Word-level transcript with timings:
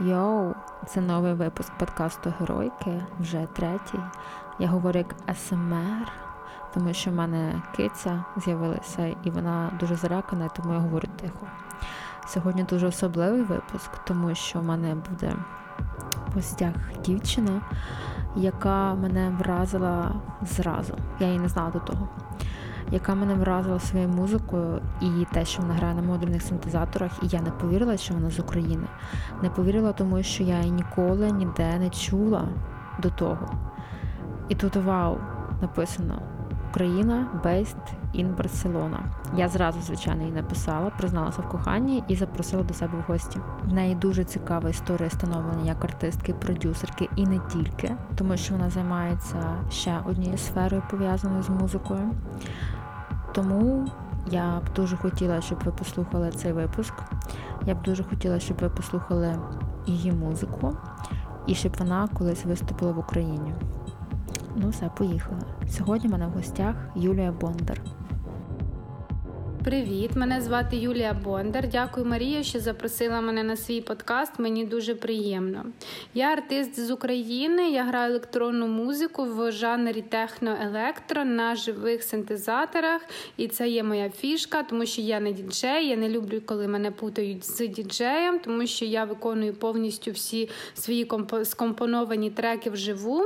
Йоу, 0.00 0.54
це 0.86 1.00
новий 1.00 1.32
випуск 1.32 1.72
подкасту 1.78 2.32
Геройки, 2.40 3.02
вже 3.20 3.46
третій. 3.52 4.00
Я 4.58 4.68
говорю 4.68 4.98
як 4.98 5.36
СМР, 5.36 6.12
тому 6.74 6.94
що 6.94 7.10
в 7.10 7.14
мене 7.14 7.62
киця 7.76 8.24
з'явилася 8.36 9.16
і 9.24 9.30
вона 9.30 9.70
дуже 9.80 9.96
зарякана, 9.96 10.48
тому 10.48 10.72
я 10.72 10.78
говорю 10.78 11.08
тихо. 11.16 11.46
Сьогодні 12.26 12.62
дуже 12.64 12.86
особливий 12.86 13.42
випуск, 13.42 13.90
тому 14.04 14.34
що 14.34 14.60
в 14.60 14.64
мене 14.64 14.94
буде 14.94 15.36
в 16.28 16.34
гостях 16.34 16.74
дівчина, 17.04 17.60
яка 18.36 18.94
мене 18.94 19.30
вразила 19.38 20.12
зразу. 20.42 20.94
Я 21.18 21.26
її 21.26 21.38
не 21.38 21.48
знала 21.48 21.70
до 21.70 21.78
того 21.78 22.08
яка 22.92 23.14
мене 23.14 23.34
вразила 23.34 23.80
своєю 23.80 24.08
музикою 24.10 24.80
і 25.00 25.26
те, 25.32 25.44
що 25.44 25.62
вона 25.62 25.74
грає 25.74 25.94
на 25.94 26.02
модульних 26.02 26.42
синтезаторах, 26.42 27.12
і 27.22 27.26
я 27.26 27.40
не 27.40 27.50
повірила, 27.50 27.96
що 27.96 28.14
вона 28.14 28.30
з 28.30 28.38
України. 28.40 28.86
Не 29.42 29.50
повірила, 29.50 29.92
тому 29.92 30.22
що 30.22 30.42
я 30.42 30.58
її 30.58 30.70
ніколи 30.70 31.32
ніде 31.32 31.78
не 31.78 31.90
чула 31.90 32.48
до 33.02 33.10
того. 33.10 33.54
І 34.48 34.54
тут 34.54 34.76
вау, 34.76 35.18
написано 35.60 36.22
Україна 36.70 37.26
based 37.44 37.94
in 38.14 38.36
Barcelona. 38.36 38.98
Я 39.36 39.48
зразу, 39.48 39.80
звичайно, 39.80 40.24
їй 40.24 40.32
написала, 40.32 40.90
призналася 40.90 41.42
в 41.42 41.48
коханні 41.48 42.04
і 42.08 42.16
запросила 42.16 42.62
до 42.62 42.74
себе 42.74 42.92
в 42.98 43.12
гості. 43.12 43.40
В 43.64 43.72
неї 43.72 43.94
дуже 43.94 44.24
цікава 44.24 44.70
історія 44.70 45.10
становлення 45.10 45.64
як 45.66 45.84
артистки, 45.84 46.34
продюсерки 46.34 47.08
і 47.16 47.26
не 47.26 47.38
тільки, 47.38 47.92
тому 48.16 48.36
що 48.36 48.54
вона 48.54 48.70
займається 48.70 49.54
ще 49.70 49.98
однією 50.04 50.38
сферою 50.38 50.82
пов'язаною 50.90 51.42
з 51.42 51.48
музикою. 51.48 52.10
Тому 53.32 53.88
я 54.30 54.60
б 54.60 54.74
дуже 54.76 54.96
хотіла, 54.96 55.40
щоб 55.40 55.58
ви 55.64 55.72
послухали 55.72 56.30
цей 56.30 56.52
випуск. 56.52 56.94
Я 57.66 57.74
б 57.74 57.82
дуже 57.82 58.04
хотіла, 58.04 58.40
щоб 58.40 58.56
ви 58.60 58.68
послухали 58.68 59.38
її 59.86 60.12
музику 60.12 60.76
і 61.46 61.54
щоб 61.54 61.76
вона 61.78 62.08
колись 62.14 62.44
виступила 62.44 62.92
в 62.92 62.98
Україні. 62.98 63.54
Ну, 64.56 64.68
все, 64.68 64.90
поїхала. 64.96 65.40
Сьогодні 65.68 66.08
в 66.08 66.12
мене 66.12 66.26
в 66.26 66.30
гостях 66.30 66.74
Юлія 66.94 67.32
Бондар. 67.32 67.80
Привіт, 69.64 70.10
мене 70.16 70.40
звати 70.40 70.76
Юлія 70.76 71.12
Бондар. 71.24 71.68
Дякую, 71.68 72.06
Марія, 72.06 72.42
що 72.42 72.60
запросила 72.60 73.20
мене 73.20 73.42
на 73.42 73.56
свій 73.56 73.80
подкаст. 73.80 74.38
Мені 74.38 74.64
дуже 74.64 74.94
приємно. 74.94 75.64
Я 76.14 76.26
артист 76.26 76.80
з 76.80 76.90
України. 76.90 77.70
Я 77.70 77.84
граю 77.84 78.10
електронну 78.10 78.66
музику 78.66 79.24
в 79.24 79.52
жанрі 79.52 80.04
техно-електро 80.10 81.24
на 81.24 81.56
живих 81.56 82.02
синтезаторах, 82.02 83.02
і 83.36 83.48
це 83.48 83.68
є 83.68 83.82
моя 83.82 84.10
фішка, 84.10 84.62
тому 84.62 84.86
що 84.86 85.02
я 85.02 85.20
не 85.20 85.32
діджей. 85.32 85.88
Я 85.88 85.96
не 85.96 86.08
люблю, 86.08 86.40
коли 86.46 86.68
мене 86.68 86.90
путають 86.90 87.44
з 87.44 87.68
діджеєм, 87.68 88.38
тому 88.38 88.66
що 88.66 88.84
я 88.84 89.04
виконую 89.04 89.54
повністю 89.54 90.10
всі 90.10 90.48
свої 90.74 91.10
скомпоновані 91.44 92.30
треки 92.30 92.70
вживу. 92.70 93.24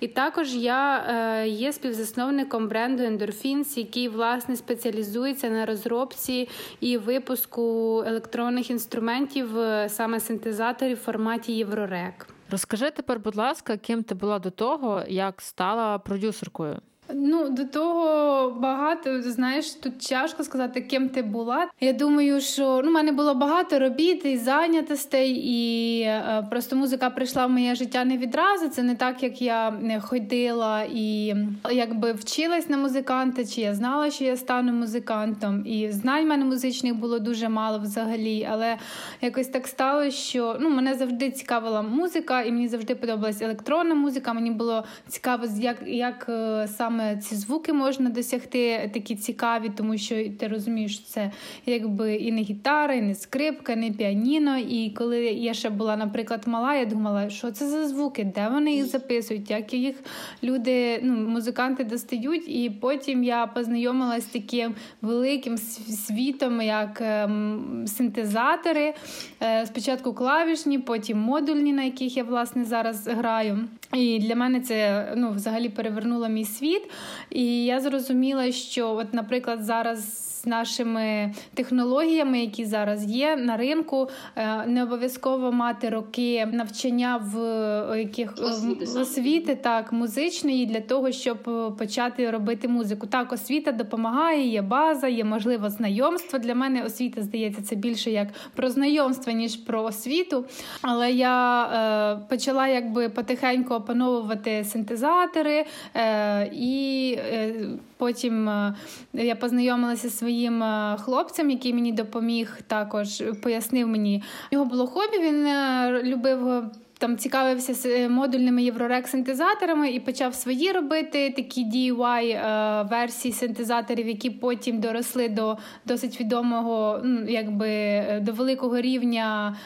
І 0.00 0.08
також 0.08 0.54
я 0.54 1.04
е, 1.08 1.48
є 1.48 1.72
співзасновником 1.72 2.68
бренду 2.68 3.02
Endorphins, 3.02 3.78
який 3.78 4.08
власне 4.08 4.56
спеціалізується 4.56 5.50
на 5.50 5.66
розробці 5.72 6.48
і 6.80 6.98
випуску 6.98 7.62
електронних 8.06 8.70
інструментів, 8.70 9.58
е, 9.58 9.88
саме 9.88 10.20
синтезаторів 10.20 10.96
в 10.96 11.00
форматі 11.00 11.52
Єврорек. 11.52 12.26
Розкажи 12.50 12.90
тепер, 12.90 13.18
будь 13.18 13.36
ласка, 13.36 13.76
ким 13.76 14.02
ти 14.02 14.14
була 14.14 14.38
до 14.38 14.50
того, 14.50 15.02
як 15.08 15.40
стала 15.40 15.98
продюсеркою? 15.98 16.76
Ну, 17.14 17.50
до 17.50 17.64
того 17.64 18.50
багато, 18.50 19.22
знаєш, 19.22 19.70
тут 19.70 19.98
тяжко 19.98 20.44
сказати, 20.44 20.80
ким 20.80 21.08
ти 21.08 21.22
була. 21.22 21.68
Я 21.80 21.92
думаю, 21.92 22.40
що 22.40 22.80
ну, 22.84 22.90
в 22.90 22.92
мене 22.92 23.12
було 23.12 23.34
багато 23.34 23.78
робіт 23.78 24.24
і 24.24 24.36
зайнятостей, 24.36 25.30
і 25.30 26.00
е, 26.00 26.46
просто 26.50 26.76
музика 26.76 27.10
прийшла 27.10 27.46
в 27.46 27.50
моє 27.50 27.74
життя 27.74 28.04
не 28.04 28.18
відразу. 28.18 28.68
Це 28.68 28.82
не 28.82 28.94
так, 28.94 29.22
як 29.22 29.42
я 29.42 29.70
не 29.70 30.00
ходила 30.00 30.82
і 30.94 31.34
якби 31.70 32.12
вчилась 32.12 32.68
на 32.68 32.76
музиканта, 32.76 33.44
чи 33.44 33.60
я 33.60 33.74
знала, 33.74 34.10
що 34.10 34.24
я 34.24 34.36
стану 34.36 34.72
музикантом. 34.72 35.66
І 35.66 35.90
знань 35.90 36.24
в 36.24 36.28
мене 36.28 36.44
музичних 36.44 36.94
було 36.94 37.18
дуже 37.18 37.48
мало 37.48 37.78
взагалі. 37.78 38.48
Але 38.50 38.76
якось 39.20 39.48
так 39.48 39.66
стало, 39.66 40.10
що 40.10 40.56
ну, 40.60 40.70
мене 40.70 40.94
завжди 40.94 41.30
цікавила 41.30 41.82
музика, 41.82 42.42
і 42.42 42.52
мені 42.52 42.68
завжди 42.68 42.94
подобалась 42.94 43.42
електронна 43.42 43.94
музика. 43.94 44.32
Мені 44.32 44.50
було 44.50 44.84
цікаво, 45.08 45.46
як, 45.58 45.76
як 45.86 46.26
е, 46.28 46.68
саме 46.68 47.01
саме 47.02 47.16
ці 47.16 47.34
звуки 47.34 47.72
можна 47.72 48.10
досягти 48.10 48.90
такі 48.94 49.16
цікаві, 49.16 49.70
тому 49.76 49.98
що 49.98 50.14
ти 50.38 50.48
розумієш, 50.48 51.02
це 51.02 51.30
якби 51.66 52.14
і 52.14 52.32
не 52.32 52.40
гітара, 52.40 52.94
і 52.94 53.02
не 53.02 53.14
скрипка, 53.14 53.72
і 53.72 53.76
не 53.76 53.90
піаніно. 53.90 54.58
І 54.58 54.90
коли 54.90 55.24
я 55.24 55.54
ще 55.54 55.70
була, 55.70 55.96
наприклад, 55.96 56.42
мала, 56.46 56.74
я 56.74 56.84
думала, 56.84 57.30
що 57.30 57.50
це 57.50 57.68
за 57.68 57.88
звуки, 57.88 58.32
де 58.34 58.48
вони 58.48 58.74
їх 58.74 58.84
записують, 58.84 59.50
як 59.50 59.74
їх 59.74 59.96
люди, 60.42 61.00
ну, 61.02 61.28
музиканти 61.28 61.84
достають. 61.84 62.48
І 62.48 62.70
потім 62.80 63.24
я 63.24 63.46
познайомилася 63.46 64.26
з 64.26 64.30
таким 64.30 64.74
великим 65.02 65.58
світом, 65.58 66.62
як 66.62 67.00
ем, 67.00 67.84
синтезатори. 67.86 68.94
Е, 69.42 69.66
спочатку 69.66 70.14
клавішні, 70.14 70.78
потім 70.78 71.18
модульні, 71.18 71.72
на 71.72 71.82
яких 71.82 72.16
я 72.16 72.24
власне 72.24 72.64
зараз 72.64 73.08
граю. 73.08 73.58
І 73.92 74.18
для 74.18 74.34
мене 74.34 74.60
це 74.60 75.06
ну, 75.16 75.30
взагалі 75.30 75.68
перевернуло 75.68 76.28
мій 76.28 76.44
світ. 76.44 76.90
І 77.30 77.64
я 77.64 77.80
зрозуміла, 77.80 78.52
що, 78.52 78.90
от, 78.90 79.14
наприклад, 79.14 79.64
зараз 79.64 80.31
з 80.42 80.46
нашими 80.46 81.34
технологіями, 81.54 82.40
які 82.40 82.64
зараз 82.64 83.04
є 83.04 83.36
на 83.36 83.56
ринку, 83.56 84.08
е, 84.36 84.66
не 84.66 84.82
обов'язково 84.82 85.52
мати 85.52 85.88
роки 85.88 86.46
навчання 86.52 87.16
в 87.32 87.38
е, 87.38 87.98
яких 87.98 88.34
освіти, 88.38 88.84
освіти 88.84 89.54
так 89.54 89.92
музичної 89.92 90.66
для 90.66 90.80
того, 90.80 91.12
щоб 91.12 91.38
е, 91.48 91.70
почати 91.78 92.30
робити 92.30 92.68
музику. 92.68 93.06
Так, 93.06 93.32
освіта 93.32 93.72
допомагає, 93.72 94.48
є 94.48 94.62
база, 94.62 95.08
є 95.08 95.24
можливо 95.24 95.70
знайомство. 95.70 96.38
Для 96.38 96.54
мене 96.54 96.84
освіта 96.84 97.22
здається 97.22 97.62
це 97.62 97.76
більше 97.76 98.10
як 98.10 98.28
про 98.54 98.70
знайомство, 98.70 99.32
ніж 99.32 99.56
про 99.56 99.82
освіту. 99.82 100.44
Але 100.82 101.12
я 101.12 101.64
е, 101.64 102.26
почала 102.28 102.68
якби 102.68 103.08
потихеньку 103.08 103.74
опановувати 103.74 104.64
синтезатори 104.64 105.64
е, 105.94 106.50
і. 106.52 107.18
Е, 107.18 107.54
Потім 108.02 108.48
е, 108.48 108.74
я 109.12 109.36
познайомилася 109.36 110.08
зі 110.08 110.16
своїм 110.16 110.62
е, 110.62 110.96
хлопцем, 111.00 111.50
який 111.50 111.74
мені 111.74 111.92
допоміг, 111.92 112.58
також 112.66 113.22
пояснив 113.42 113.88
мені. 113.88 114.22
Його 114.50 114.64
було 114.64 114.86
хобі. 114.86 115.18
Він 115.18 115.46
е, 115.46 116.02
любив 116.04 116.64
там 117.02 117.16
цікавився 117.16 117.88
е, 117.88 118.08
модульними 118.08 118.62
єврорек-синтезаторами 118.62 119.84
і 119.84 120.00
почав 120.00 120.34
свої 120.34 120.72
робити 120.72 121.30
такі 121.36 121.64
DIY 121.64 122.24
е, 122.24 122.82
версії 122.90 123.32
синтезаторів, 123.32 124.08
які 124.08 124.30
потім 124.30 124.80
доросли 124.80 125.28
до 125.28 125.58
досить 125.86 126.20
відомого, 126.20 127.00
ну 127.04 127.24
якби 127.28 127.68
е, 127.68 128.20
до 128.22 128.32
великого 128.32 128.80
рівня 128.80 129.56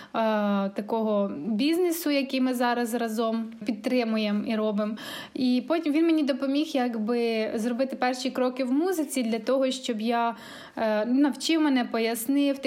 такого 0.74 1.30
бізнесу, 1.46 2.10
який 2.10 2.40
ми 2.40 2.54
зараз 2.54 2.94
разом 2.94 3.52
підтримуємо 3.66 4.44
і 4.46 4.56
робимо. 4.56 4.96
І 5.34 5.62
потім 5.68 5.92
він 5.92 6.06
мені 6.06 6.22
допоміг, 6.22 6.66
якби 6.66 7.50
зробити 7.54 7.96
перші 7.96 8.30
кроки 8.30 8.64
в 8.64 8.72
музиці 8.72 9.22
для 9.22 9.38
того, 9.38 9.70
щоб 9.70 10.00
я 10.00 10.34
навчив 11.06 11.60
мене, 11.60 11.84
пояснив 11.84 12.58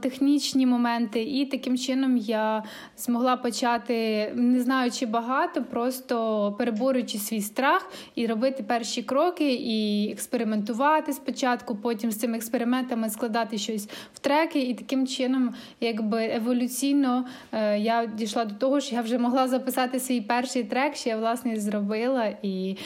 технічні 0.00 0.66
моменти, 0.66 1.22
і 1.22 1.46
таким 1.46 1.78
чином 1.78 2.16
я 2.16 2.62
змогла 2.96 3.36
почати 3.36 4.28
не 4.34 4.60
знаючи 4.60 5.06
багато, 5.06 5.62
просто 5.62 6.54
переборюючи 6.58 7.18
свій 7.18 7.40
страх 7.40 7.90
і 8.14 8.26
робити 8.26 8.62
перші 8.62 9.02
кроки, 9.02 9.52
і 9.52 10.10
експериментувати 10.12 11.12
спочатку, 11.12 11.76
потім 11.76 12.12
з 12.12 12.18
цими 12.18 12.36
експериментами 12.36 13.10
складати 13.10 13.58
щось 13.58 13.88
в 14.14 14.18
треки, 14.18 14.60
і 14.60 14.74
таким 14.74 15.06
чином, 15.06 15.54
якби 15.80 16.24
еволюційно 16.24 17.24
е, 17.52 17.78
я 17.78 18.06
дійшла 18.06 18.44
до 18.44 18.54
того, 18.54 18.80
що 18.80 18.94
я 18.94 19.02
вже 19.02 19.18
могла 19.18 19.48
записати 19.48 20.00
свій 20.00 20.20
перший 20.20 20.64
трек, 20.64 20.96
що 20.96 21.08
я 21.08 21.16
власне 21.16 21.60
зробила 21.60 22.32
і. 22.42 22.76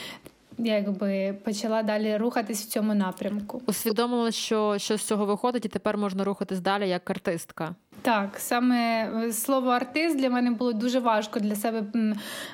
Якби 0.64 1.32
почала 1.44 1.82
далі 1.82 2.16
рухатись 2.16 2.62
в 2.62 2.66
цьому 2.68 2.94
напрямку, 2.94 3.62
усвідомила, 3.66 4.30
що 4.30 4.78
що 4.78 4.96
з 4.96 5.02
цього 5.02 5.26
виходить, 5.26 5.64
і 5.64 5.68
тепер 5.68 5.98
можна 5.98 6.24
рухатись 6.24 6.60
далі 6.60 6.88
як 6.88 7.10
артистка. 7.10 7.74
Так, 8.02 8.38
саме 8.38 9.10
е, 9.26 9.32
слово 9.32 9.70
артист 9.70 10.16
для 10.16 10.30
мене 10.30 10.50
було 10.50 10.72
дуже 10.72 10.98
важко 10.98 11.40
для 11.40 11.54
себе 11.54 11.84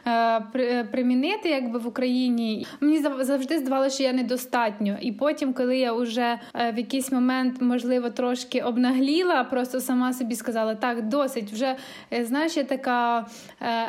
е, 0.07 0.85
примінити, 0.85 1.49
якби 1.49 1.79
в 1.79 1.87
Україні. 1.87 2.67
Мені 2.81 2.99
завжди 3.21 3.59
здавалося, 3.59 3.95
що 3.95 4.05
я 4.05 4.13
недостатньо. 4.13 4.97
І 5.01 5.13
потім, 5.13 5.53
коли 5.53 5.79
я 5.79 5.93
вже 5.93 6.39
е, 6.55 6.73
в 6.73 6.79
якийсь 6.79 7.13
момент, 7.13 7.63
можливо, 7.63 8.11
трошки 8.11 8.61
обнагліла, 8.61 9.45
просто 9.45 9.81
сама 9.81 10.13
собі 10.13 10.35
сказала: 10.35 10.75
так, 10.75 11.09
досить. 11.09 11.53
Вже 11.53 11.77
знаєш, 12.21 12.57
є 12.57 12.65
така 12.65 13.27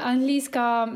англійська 0.05 0.89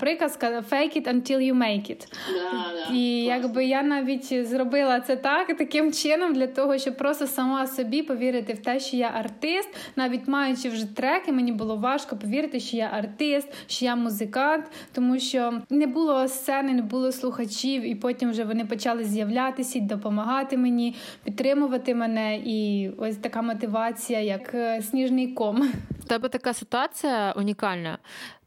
приказка 0.00 0.64
«fake 0.70 0.96
it 0.96 1.14
until 1.14 1.38
you 1.38 1.54
make 1.54 1.90
it». 1.90 2.12
Да, 2.32 2.94
І 2.94 3.24
якби 3.24 3.64
я 3.64 3.82
навіть 3.82 4.48
зробила 4.48 5.00
це 5.00 5.16
так, 5.16 5.56
таким 5.56 5.92
чином, 5.92 6.32
для 6.32 6.46
того, 6.46 6.78
щоб 6.78 6.96
просто 6.96 7.26
сама 7.26 7.66
собі 7.66 8.02
повірити 8.02 8.52
в 8.52 8.58
те, 8.58 8.80
що 8.80 8.96
я 8.96 9.10
артист 9.14 9.68
навіть 10.08 10.28
маючи 10.28 10.68
вже 10.68 10.86
треки, 10.86 11.32
мені 11.32 11.52
було 11.52 11.76
важко 11.76 12.16
повірити, 12.16 12.60
що 12.60 12.76
я 12.76 12.86
артист, 12.86 13.48
що 13.66 13.84
я 13.84 13.96
музикант, 13.96 14.64
тому 14.92 15.18
що 15.18 15.60
не 15.70 15.86
було 15.86 16.28
сцени, 16.28 16.72
не 16.72 16.82
було 16.82 17.12
слухачів, 17.12 17.82
і 17.82 17.94
потім 17.94 18.30
вже 18.30 18.44
вони 18.44 18.64
почали 18.64 19.04
з'являтися, 19.04 19.80
допомагати 19.80 20.56
мені, 20.56 20.96
підтримувати 21.24 21.94
мене. 21.94 22.36
І 22.44 22.90
ось 22.98 23.16
така 23.16 23.42
мотивація, 23.42 24.20
як 24.20 24.54
е, 24.54 24.82
сніжний 24.82 25.32
ком. 25.32 25.72
У 26.02 26.06
тебе 26.06 26.28
така 26.28 26.54
ситуація 26.54 27.34
унікальна. 27.36 27.98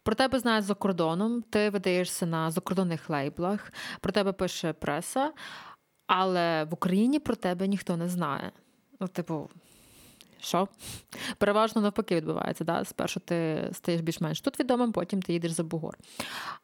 Про 0.03 0.15
тебе 0.15 0.39
знають 0.39 0.65
за 0.65 0.73
кордоном, 0.73 1.43
ти 1.49 1.69
видаєшся 1.69 2.25
на 2.25 2.51
закордонних 2.51 3.09
лейблах, 3.09 3.73
про 4.01 4.11
тебе 4.11 4.31
пише 4.31 4.73
преса, 4.73 5.31
але 6.07 6.63
в 6.63 6.73
Україні 6.73 7.19
про 7.19 7.35
тебе 7.35 7.67
ніхто 7.67 7.97
не 7.97 8.07
знає. 8.07 8.51
Ну, 8.99 9.07
типу, 9.07 9.49
що? 10.41 10.67
Переважно 11.37 11.81
навпаки 11.81 12.15
відбувається. 12.15 12.63
Да? 12.63 12.85
Спершу 12.85 13.19
ти 13.19 13.69
стаєш 13.73 14.01
більш-менш 14.01 14.41
тут 14.41 14.59
відомим, 14.59 14.91
потім 14.91 15.21
ти 15.21 15.33
їдеш 15.33 15.51
за 15.51 15.63
Бугор. 15.63 15.97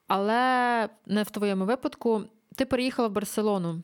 Але 0.07 0.89
не 1.05 1.23
в 1.23 1.29
твоєму 1.29 1.65
випадку. 1.65 2.21
Ти 2.55 2.65
переїхала 2.65 3.07
в 3.07 3.11
Барселону. 3.11 3.81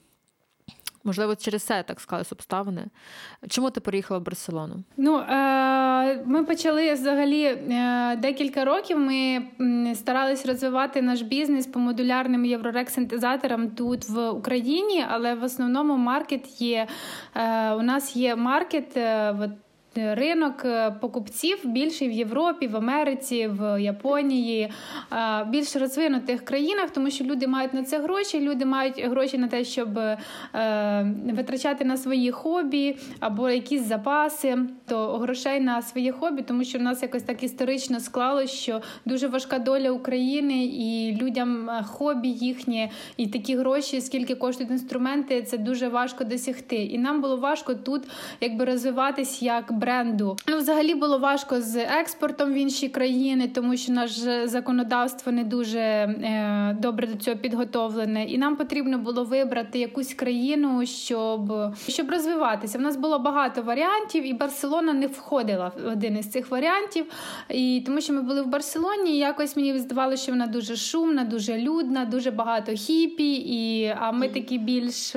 Можливо, 1.05 1.35
через 1.35 1.63
це 1.63 1.83
так 1.83 1.99
склались 1.99 2.31
обставини. 2.31 2.85
Чому 3.49 3.69
ти 3.69 3.79
переїхала 3.79 4.19
в 4.19 4.23
Барселону? 4.23 4.83
Ну 4.97 5.17
е- 5.17 6.23
ми 6.25 6.43
почали 6.43 6.93
взагалі 6.93 7.43
е- 7.43 8.15
декілька 8.21 8.65
років. 8.65 8.99
Ми 8.99 9.43
старались 9.95 10.45
розвивати 10.45 11.01
наш 11.01 11.21
бізнес 11.21 11.67
по 11.67 11.79
модулярним 11.79 12.45
єврорек-синтезаторам 12.45 13.75
тут 13.75 14.09
в 14.09 14.29
Україні, 14.29 15.05
але 15.09 15.35
в 15.35 15.43
основному 15.43 15.97
маркет 15.97 16.61
є. 16.61 16.87
Е- 17.35 17.73
У 17.73 17.81
нас 17.81 18.15
є 18.15 18.35
маркет. 18.35 18.97
Е- 18.97 19.51
ринок 19.95 20.65
е, 20.65 20.91
покупців 20.91 21.57
більший 21.63 22.09
в 22.09 22.11
Європі, 22.11 22.67
в 22.67 22.77
Америці, 22.77 23.47
в 23.47 23.81
Японії, 23.81 24.69
е, 25.11 25.45
більш 25.49 25.75
розвинутих 25.75 26.45
країнах, 26.45 26.89
тому 26.89 27.09
що 27.09 27.23
люди 27.23 27.47
мають 27.47 27.73
на 27.73 27.83
це 27.83 27.99
гроші. 27.99 28.39
Люди 28.39 28.65
мають 28.65 29.05
гроші 29.05 29.37
на 29.37 29.47
те, 29.47 29.63
щоб 29.63 29.97
е, 29.97 30.17
витрачати 31.33 31.85
на 31.85 31.97
свої 31.97 32.31
хобі 32.31 32.97
або 33.19 33.49
якісь 33.49 33.83
запаси, 33.83 34.57
то 34.87 35.17
грошей 35.17 35.59
на 35.59 35.81
своє 35.81 36.11
хобі, 36.11 36.41
тому 36.41 36.63
що 36.63 36.79
в 36.79 36.81
нас 36.81 37.01
якось 37.01 37.23
так 37.23 37.43
історично 37.43 37.99
склалося, 37.99 38.53
що 38.53 38.81
дуже 39.05 39.27
важка 39.27 39.59
доля 39.59 39.91
України 39.91 40.65
і 40.65 41.17
людям 41.21 41.69
хобі 41.85 42.29
їхнє, 42.29 42.89
і 43.17 43.27
такі 43.27 43.55
гроші, 43.55 44.01
скільки 44.01 44.35
коштують 44.35 44.71
інструменти, 44.71 45.41
це 45.41 45.57
дуже 45.57 45.87
важко 45.87 46.23
досягти. 46.23 46.75
І 46.75 46.97
нам 46.97 47.21
було 47.21 47.37
важко 47.37 47.73
тут 47.73 48.03
якби 48.41 48.65
розвиватись 48.65 49.41
як 49.41 49.71
бренду. 49.83 50.37
Ну, 50.47 50.57
взагалі 50.57 50.95
було 50.95 51.19
важко 51.19 51.61
з 51.61 51.75
експортом 51.75 52.53
в 52.53 52.55
інші 52.55 52.89
країни, 52.89 53.47
тому 53.47 53.77
що 53.77 53.93
наше 53.93 54.47
законодавство 54.47 55.31
не 55.31 55.43
дуже 55.43 55.79
е, 55.79 56.77
добре 56.79 57.07
до 57.07 57.15
цього 57.15 57.37
підготовлене, 57.37 58.23
і 58.23 58.37
нам 58.37 58.55
потрібно 58.55 58.97
було 58.97 59.23
вибрати 59.23 59.79
якусь 59.79 60.13
країну, 60.13 60.85
щоб 60.85 61.53
щоб 61.87 62.09
розвиватися. 62.09 62.77
В 62.77 62.81
нас 62.81 62.95
було 62.95 63.19
багато 63.19 63.61
варіантів, 63.61 64.27
і 64.27 64.33
Барселона 64.33 64.93
не 64.93 65.07
входила 65.07 65.71
в 65.83 65.91
один 65.91 66.17
із 66.17 66.31
цих 66.31 66.51
варіантів. 66.51 67.05
І 67.49 67.83
тому, 67.85 68.01
що 68.01 68.13
ми 68.13 68.21
були 68.21 68.41
в 68.41 68.47
Барселоні, 68.47 69.11
і 69.11 69.17
якось 69.17 69.55
мені 69.55 69.79
здавалося, 69.79 70.23
що 70.23 70.31
вона 70.31 70.47
дуже 70.47 70.75
шумна, 70.75 71.23
дуже 71.23 71.57
людна, 71.57 72.05
дуже 72.05 72.31
багато 72.31 72.71
хіпі. 72.71 73.33
І 73.33 73.93
а 73.99 74.11
ми 74.11 74.29
такі 74.29 74.57
більш 74.57 75.15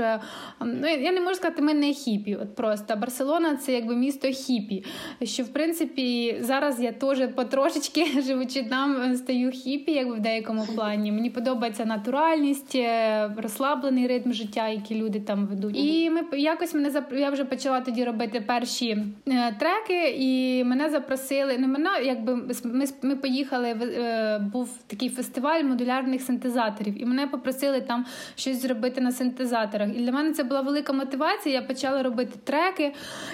ну 0.60 0.88
я 0.88 1.12
не 1.12 1.20
можу 1.20 1.34
сказати, 1.34 1.62
ми 1.62 1.74
не 1.74 1.92
хіпі. 1.92 2.36
От 2.36 2.54
просто 2.54 2.96
Барселона 2.96 3.56
це 3.56 3.72
якби 3.72 3.96
місто 3.96 4.28
хіпі 4.28 4.55
хіпі. 4.56 4.84
Що 5.22 5.42
в 5.42 5.48
принципі 5.48 6.36
зараз 6.40 6.80
я 6.80 6.92
теж 6.92 7.28
потрошечки 7.34 8.06
живучи 8.26 8.62
там, 8.62 9.16
стаю 9.16 9.50
хіпі, 9.50 9.92
якби 9.92 10.14
в 10.14 10.20
деякому 10.20 10.66
плані. 10.74 11.12
Мені 11.12 11.30
подобається 11.30 11.84
натуральність, 11.84 12.74
е, 12.74 13.30
розслаблений 13.36 14.06
ритм 14.06 14.32
життя, 14.32 14.68
який 14.68 15.02
люди 15.02 15.20
там 15.20 15.46
ведуть. 15.46 15.76
І 15.76 16.10
ми 16.10 16.38
якось 16.38 16.74
мене 16.74 16.90
зап... 16.90 17.12
я 17.12 17.30
вже 17.30 17.44
почала 17.44 17.80
тоді 17.80 18.04
робити 18.04 18.40
перші 18.40 18.90
е, 19.28 19.56
треки, 19.58 20.16
і 20.18 20.64
мене 20.64 20.90
запросили. 20.90 21.58
Не 21.58 21.66
мене, 21.66 21.90
якби 22.04 22.36
ми 22.64 22.84
ми 23.02 23.16
поїхали. 23.16 23.68
Е, 23.68 24.38
був 24.52 24.78
такий 24.86 25.08
фестиваль 25.08 25.62
модулярних 25.62 26.22
синтезаторів, 26.22 27.02
і 27.02 27.04
мене 27.04 27.26
попросили 27.26 27.80
там 27.80 28.06
щось 28.36 28.62
зробити 28.62 29.00
на 29.00 29.12
синтезаторах. 29.12 29.88
І 29.96 30.00
для 30.00 30.12
мене 30.12 30.32
це 30.32 30.44
була 30.44 30.60
велика 30.60 30.92
мотивація. 30.92 31.54
Я 31.54 31.62
почала 31.62 32.02
робити 32.02 32.38
треки, 32.44 32.92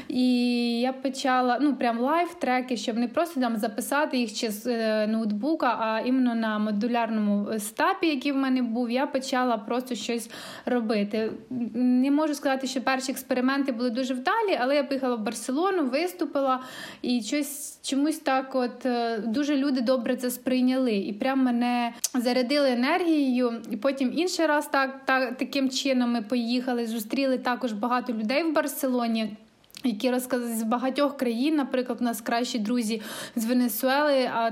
і 0.08 0.80
я 0.80 0.92
почала 1.12 1.58
ну 1.60 1.76
прям 1.76 2.00
live 2.00 2.34
треки, 2.34 2.76
щоб 2.76 2.96
не 2.96 3.08
просто 3.08 3.40
там 3.40 3.56
записати 3.56 4.18
їх 4.18 4.32
чи 4.32 4.50
з 4.50 4.66
е, 4.66 5.06
ноутбука, 5.06 5.76
а 5.80 6.00
іменно 6.00 6.34
на 6.34 6.58
модулярному 6.58 7.58
setup 7.58 7.93
і, 7.93 8.06
який 8.06 8.32
в 8.32 8.36
мене 8.36 8.62
був, 8.62 8.90
я 8.90 9.06
почала 9.06 9.58
просто 9.58 9.94
щось 9.94 10.30
робити. 10.66 11.32
Не 11.74 12.10
можу 12.10 12.34
сказати, 12.34 12.66
що 12.66 12.82
перші 12.82 13.12
експерименти 13.12 13.72
були 13.72 13.90
дуже 13.90 14.14
вдалі, 14.14 14.58
але 14.60 14.76
я 14.76 14.84
поїхала 14.84 15.16
в 15.16 15.20
Барселону, 15.20 15.84
виступила 15.84 16.60
і 17.02 17.22
щось 17.22 17.78
чомусь 17.82 18.18
так, 18.18 18.54
от 18.54 18.86
е, 18.86 19.18
дуже 19.18 19.56
люди 19.56 19.80
добре 19.80 20.16
це 20.16 20.30
сприйняли 20.30 20.96
і 20.96 21.12
прям 21.12 21.44
мене 21.44 21.92
зарядили 22.14 22.70
енергією. 22.70 23.52
І 23.70 23.76
потім 23.76 24.12
інший 24.16 24.46
раз 24.46 24.66
так, 24.66 25.00
так 25.04 25.36
таким 25.36 25.70
чином 25.70 26.12
ми 26.12 26.22
поїхали, 26.22 26.86
зустріли 26.86 27.38
також 27.38 27.72
багато 27.72 28.12
людей 28.12 28.42
в 28.42 28.52
Барселоні. 28.52 29.36
Які 29.84 30.10
розказали 30.10 30.54
з 30.54 30.62
багатьох 30.62 31.16
країн, 31.16 31.56
наприклад, 31.56 31.98
у 32.00 32.04
нас 32.04 32.20
кращі 32.20 32.58
друзі 32.58 33.00
з 33.36 33.44
Венесуели. 33.44 34.30
А 34.34 34.50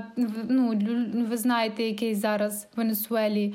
ну 0.49 0.81
ви 1.29 1.37
знаєте, 1.37 1.83
який 1.83 2.15
зараз 2.15 2.67
в 2.75 2.77
Венесуелі 2.77 3.53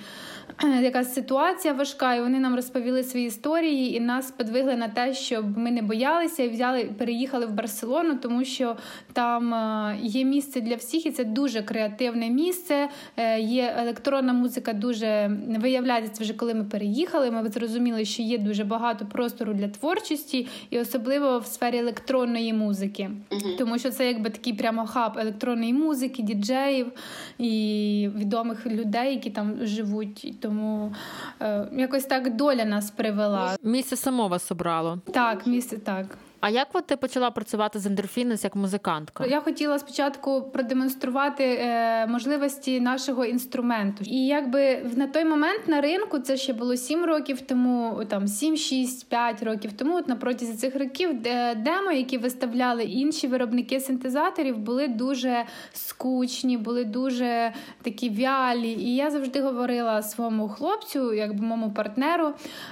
якась 0.82 1.14
ситуація 1.14 1.74
важка, 1.74 2.14
і 2.14 2.20
вони 2.20 2.40
нам 2.40 2.56
розповіли 2.56 3.02
свої 3.02 3.26
історії 3.26 3.96
і 3.96 4.00
нас 4.00 4.30
подвигли 4.30 4.76
на 4.76 4.88
те, 4.88 5.14
щоб 5.14 5.58
ми 5.58 5.70
не 5.70 5.82
боялися 5.82 6.42
і 6.42 6.48
взяли, 6.48 6.84
переїхали 6.84 7.46
в 7.46 7.52
Барселону, 7.52 8.16
тому 8.16 8.44
що 8.44 8.76
там 9.12 9.54
е, 9.54 9.98
є 10.02 10.24
місце 10.24 10.60
для 10.60 10.74
всіх, 10.74 11.06
і 11.06 11.10
це 11.10 11.24
дуже 11.24 11.62
креативне 11.62 12.30
місце. 12.30 12.88
Е, 13.16 13.40
є 13.40 13.74
електронна 13.78 14.32
музика, 14.32 14.72
дуже 14.72 15.30
виявляється 15.48 16.24
вже 16.24 16.34
коли 16.34 16.54
ми 16.54 16.64
переїхали. 16.64 17.30
Ми 17.30 17.48
зрозуміли, 17.48 18.04
що 18.04 18.22
є 18.22 18.38
дуже 18.38 18.64
багато 18.64 19.06
простору 19.06 19.54
для 19.54 19.68
творчості, 19.68 20.48
і 20.70 20.78
особливо 20.78 21.38
в 21.38 21.46
сфері 21.46 21.65
електронної 21.74 22.52
музики, 22.52 23.10
uh 23.30 23.56
тому 23.58 23.78
що 23.78 23.90
це 23.90 24.06
якби 24.06 24.30
такий 24.30 24.52
прямо 24.52 24.86
хаб 24.86 25.18
електронної 25.18 25.72
музики, 25.72 26.22
діджеїв 26.22 26.92
і 27.38 28.10
відомих 28.16 28.66
людей, 28.66 29.14
які 29.14 29.30
там 29.30 29.54
живуть. 29.60 30.34
Тому 30.40 30.94
е, 31.40 31.68
якось 31.76 32.04
так 32.04 32.36
доля 32.36 32.64
нас 32.64 32.90
привела. 32.90 33.56
Місце 33.62 33.96
само 33.96 34.28
вас 34.28 34.52
обрало. 34.52 34.98
Так, 35.12 35.46
місце 35.46 35.78
так. 35.78 36.18
А 36.46 36.50
як 36.50 36.68
от 36.72 36.86
ти 36.86 36.96
почала 36.96 37.30
працювати 37.30 37.78
з 37.78 37.86
ендорфінес 37.86 38.44
як 38.44 38.56
музикантка? 38.56 39.26
Я 39.26 39.40
хотіла 39.40 39.78
спочатку 39.78 40.42
продемонструвати 40.42 41.44
е, 41.44 42.06
можливості 42.06 42.80
нашого 42.80 43.24
інструменту. 43.24 44.04
І 44.06 44.26
якби 44.26 44.86
на 44.96 45.06
той 45.06 45.24
момент 45.24 45.68
на 45.68 45.80
ринку 45.80 46.18
це 46.18 46.36
ще 46.36 46.52
було 46.52 46.76
7 46.76 47.04
років 47.04 47.40
тому, 47.40 48.04
там 48.08 48.28
7, 48.28 48.56
6, 48.56 49.08
5 49.08 49.42
років 49.42 49.72
тому. 49.72 49.96
От 49.96 50.08
на 50.08 50.16
протязі 50.16 50.54
цих 50.54 50.76
років 50.76 51.22
демо, 51.56 51.92
які 51.92 52.18
виставляли 52.18 52.84
інші 52.84 53.26
виробники 53.26 53.80
синтезаторів, 53.80 54.58
були 54.58 54.88
дуже 54.88 55.44
скучні, 55.72 56.56
були 56.56 56.84
дуже 56.84 57.52
такі 57.82 58.10
вялі. 58.10 58.70
І 58.70 58.96
я 58.96 59.10
завжди 59.10 59.40
говорила 59.40 60.02
своєму 60.02 60.48
хлопцю, 60.48 61.14
якби 61.14 61.44
моєму 61.44 61.70
партнеру. 61.70 62.26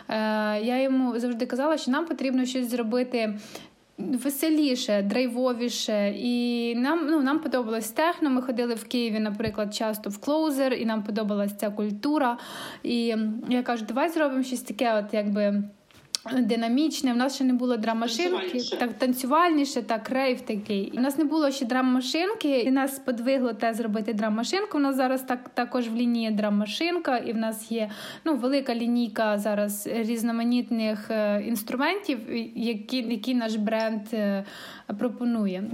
Е, 0.09 0.15
я 0.63 0.83
йому 0.83 1.19
завжди 1.19 1.47
казала, 1.47 1.77
що 1.77 1.91
нам 1.91 2.07
потрібно 2.07 2.45
щось 2.45 2.71
зробити 2.71 3.35
веселіше, 3.99 5.03
драйвовіше. 5.03 6.15
І 6.17 6.75
нам 6.75 7.07
ну, 7.11 7.21
нам 7.21 7.39
подобалось 7.39 7.91
техно. 7.91 8.31
Ми 8.31 8.43
ходили 8.43 8.75
в 8.75 8.85
Києві, 8.85 9.21
наприклад, 9.21 9.75
часто 9.75 10.11
в 10.11 10.19
клоузер, 10.19 10.73
і 10.73 10.85
нам 10.85 11.03
подобалася 11.03 11.55
ця 11.55 11.71
культура. 11.71 12.39
І 12.83 13.15
я 13.49 13.63
кажу, 13.63 13.85
давай 13.89 14.09
зробимо 14.09 14.43
щось 14.43 14.63
таке, 14.63 14.95
от 14.95 15.15
якби 15.15 15.63
динамічне. 16.33 17.13
У 17.13 17.17
нас 17.17 17.35
ще 17.35 17.45
не 17.45 17.53
було 17.53 17.77
драм-машинки, 17.77 18.61
так 18.79 18.93
танцювальніше, 18.93 19.83
так 19.83 20.11
рейв 20.11 20.41
такий. 20.41 20.93
У 20.97 21.01
нас 21.01 21.19
не 21.19 21.25
було 21.25 21.51
ще 21.51 21.65
драм-машинки, 21.65 22.61
і 22.61 22.71
нас 22.71 22.99
подвигло 22.99 23.53
те 23.53 23.75
зробити 23.75 24.13
драм-машинку. 24.13 24.79
У 24.79 24.81
нас 24.81 24.97
зараз 24.97 25.23
так 25.23 25.49
також 25.49 25.89
в 25.89 25.95
лінії 25.95 26.31
драм-машинка, 26.31 27.17
і 27.17 27.33
в 27.33 27.37
нас 27.37 27.73
є 27.73 27.91
ну, 28.25 28.37
велика 28.37 28.75
лінійка 28.75 29.39
зараз 29.39 29.87
різноманітних 29.87 31.11
е, 31.11 31.43
інструментів, 31.47 32.19
які, 32.55 32.97
які 32.97 33.35
наш 33.35 33.57
бренд 33.57 34.03
е, 34.13 34.45
пропонує. 34.99 35.65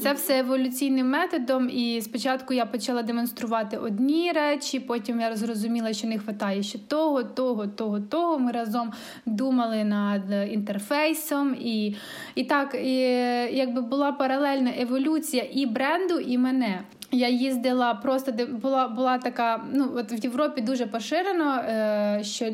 Це 0.00 0.12
все 0.12 0.38
еволюційним 0.38 1.10
методом, 1.10 1.70
і 1.70 2.00
спочатку 2.00 2.54
я 2.54 2.66
почала 2.66 3.02
демонструвати 3.02 3.76
одні 3.76 4.32
речі, 4.32 4.80
потім 4.80 5.20
я 5.20 5.36
зрозуміла, 5.36 5.92
що 5.92 6.06
не 6.06 6.16
вистачає 6.16 6.62
ще 6.62 6.78
того, 6.78 7.22
того, 7.22 7.66
того, 7.66 8.00
того. 8.00 8.38
Ми 8.38 8.52
разом 8.52 8.92
думали 9.26 9.84
над 9.84 10.22
інтерфейсом, 10.52 11.56
і 11.60 11.96
і 12.34 12.44
так 12.44 12.74
і, 12.74 12.98
якби 13.56 13.80
була 13.80 14.12
паралельна 14.12 14.72
еволюція 14.78 15.44
і 15.52 15.66
бренду, 15.66 16.18
і 16.18 16.38
мене. 16.38 16.80
Я 17.14 17.28
їздила 17.28 17.94
просто 17.94 18.32
де 18.32 18.46
була 18.46 18.88
була 18.88 19.18
така. 19.18 19.64
Ну 19.72 19.90
от 19.96 20.12
в 20.12 20.18
Європі 20.24 20.60
дуже 20.60 20.86
поширено, 20.86 21.54
е, 21.54 22.20
що 22.22 22.46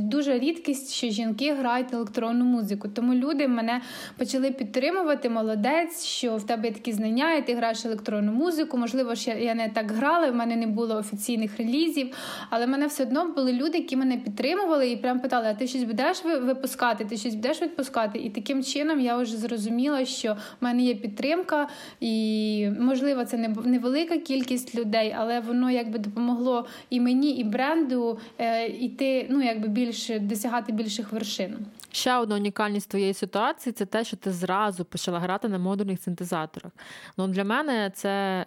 дуже 0.00 0.38
рідкість, 0.38 0.92
що 0.92 1.08
жінки 1.08 1.52
грають 1.52 1.92
електронну 1.92 2.44
музику. 2.44 2.88
Тому 2.88 3.14
люди 3.14 3.48
мене 3.48 3.80
почали 4.16 4.50
підтримувати. 4.50 5.30
Молодець, 5.30 6.04
що 6.04 6.36
в 6.36 6.46
тебе 6.46 6.68
є 6.68 6.74
такі 6.74 6.92
знання, 6.92 7.34
і 7.34 7.46
ти 7.46 7.54
граєш 7.54 7.84
електронну 7.84 8.32
музику. 8.32 8.78
Можливо, 8.78 9.14
ж 9.14 9.30
я, 9.30 9.54
не 9.54 9.68
так 9.68 9.92
грала, 9.92 10.30
в 10.30 10.34
мене 10.34 10.56
не 10.56 10.66
було 10.66 10.96
офіційних 10.96 11.58
релізів, 11.58 12.14
але 12.50 12.66
в 12.66 12.68
мене 12.68 12.86
все 12.86 13.02
одно 13.02 13.28
були 13.28 13.52
люди, 13.52 13.78
які 13.78 13.96
мене 13.96 14.16
підтримували 14.16 14.90
і 14.90 14.96
прям 14.96 15.20
питали: 15.20 15.46
а 15.50 15.54
ти 15.54 15.66
щось 15.66 15.84
будеш 15.84 16.24
випускати? 16.24 17.04
Ти 17.04 17.16
щось 17.16 17.34
будеш 17.34 17.62
відпускати? 17.62 18.18
І 18.18 18.30
таким 18.30 18.64
чином 18.64 19.00
я 19.00 19.16
вже 19.16 19.36
зрозуміла, 19.36 20.04
що 20.04 20.32
в 20.32 20.64
мене 20.64 20.82
є 20.82 20.94
підтримка, 20.94 21.68
і 22.00 22.68
можливо, 22.80 23.24
це 23.24 23.36
не 23.36 23.48
невелика 23.64 24.07
велика 24.08 24.26
кількість 24.26 24.74
людей, 24.74 25.14
але 25.18 25.40
воно 25.40 25.70
якби 25.70 25.98
допомогло 25.98 26.66
і 26.90 27.00
мені, 27.00 27.30
і 27.30 27.44
бренду 27.44 28.18
е, 28.38 28.66
йти, 28.66 29.26
ну 29.30 29.42
якби 29.42 29.68
більше 29.68 30.18
досягати 30.18 30.72
більших 30.72 31.12
вершин. 31.12 31.56
Ще 31.92 32.16
одна 32.16 32.34
унікальність 32.34 32.90
твоєї 32.90 33.14
ситуації 33.14 33.72
це 33.72 33.86
те, 33.86 34.04
що 34.04 34.16
ти 34.16 34.32
зразу 34.32 34.84
почала 34.84 35.18
грати 35.18 35.48
на 35.48 35.58
модульних 35.58 36.02
синтезаторах. 36.02 36.72
Ну 37.18 37.28
для 37.28 37.44
мене 37.44 37.90
це 37.94 38.44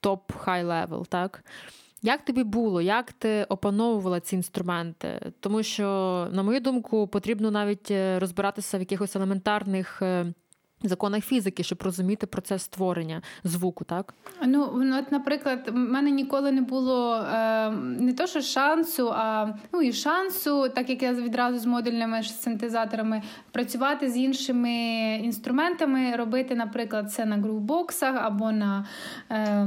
top 0.00 0.32
high 0.36 0.64
level, 0.64 1.06
так. 1.06 1.44
Як 2.04 2.24
тобі 2.24 2.44
було, 2.44 2.82
як 2.82 3.12
ти 3.12 3.44
опановувала 3.48 4.20
ці 4.20 4.36
інструменти? 4.36 5.32
Тому 5.40 5.62
що, 5.62 5.84
на 6.32 6.42
мою 6.42 6.60
думку, 6.60 7.08
потрібно 7.08 7.50
навіть 7.50 7.90
е, 7.90 8.18
розбиратися 8.18 8.78
в 8.78 8.80
якихось 8.80 9.16
елементарних 9.16 10.02
е, 10.02 10.32
законах 10.88 11.24
фізики, 11.24 11.62
щоб 11.62 11.82
розуміти 11.82 12.26
процес 12.26 12.62
створення 12.62 13.22
звуку, 13.44 13.84
так? 13.84 14.14
Ну, 14.46 14.82
от, 14.98 15.12
наприклад, 15.12 15.68
в 15.72 15.76
мене 15.76 16.10
ніколи 16.10 16.52
не 16.52 16.60
було 16.60 17.16
е, 17.16 17.70
не 17.80 18.12
то, 18.12 18.26
що 18.26 18.40
шансу, 18.40 19.10
а 19.12 19.54
ну 19.72 19.82
і 19.82 19.92
шансу, 19.92 20.68
так 20.68 20.90
як 20.90 21.02
я 21.02 21.12
відразу 21.12 21.58
з 21.58 21.66
модульними 21.66 22.22
синтезаторами 22.22 23.22
працювати 23.52 24.10
з 24.10 24.16
іншими 24.16 24.72
інструментами, 25.24 26.16
робити, 26.16 26.54
наприклад, 26.54 27.12
це 27.12 27.24
на 27.24 27.36
грувбоксах 27.36 28.16
або 28.16 28.52
на. 28.52 28.86
Е, 29.30 29.66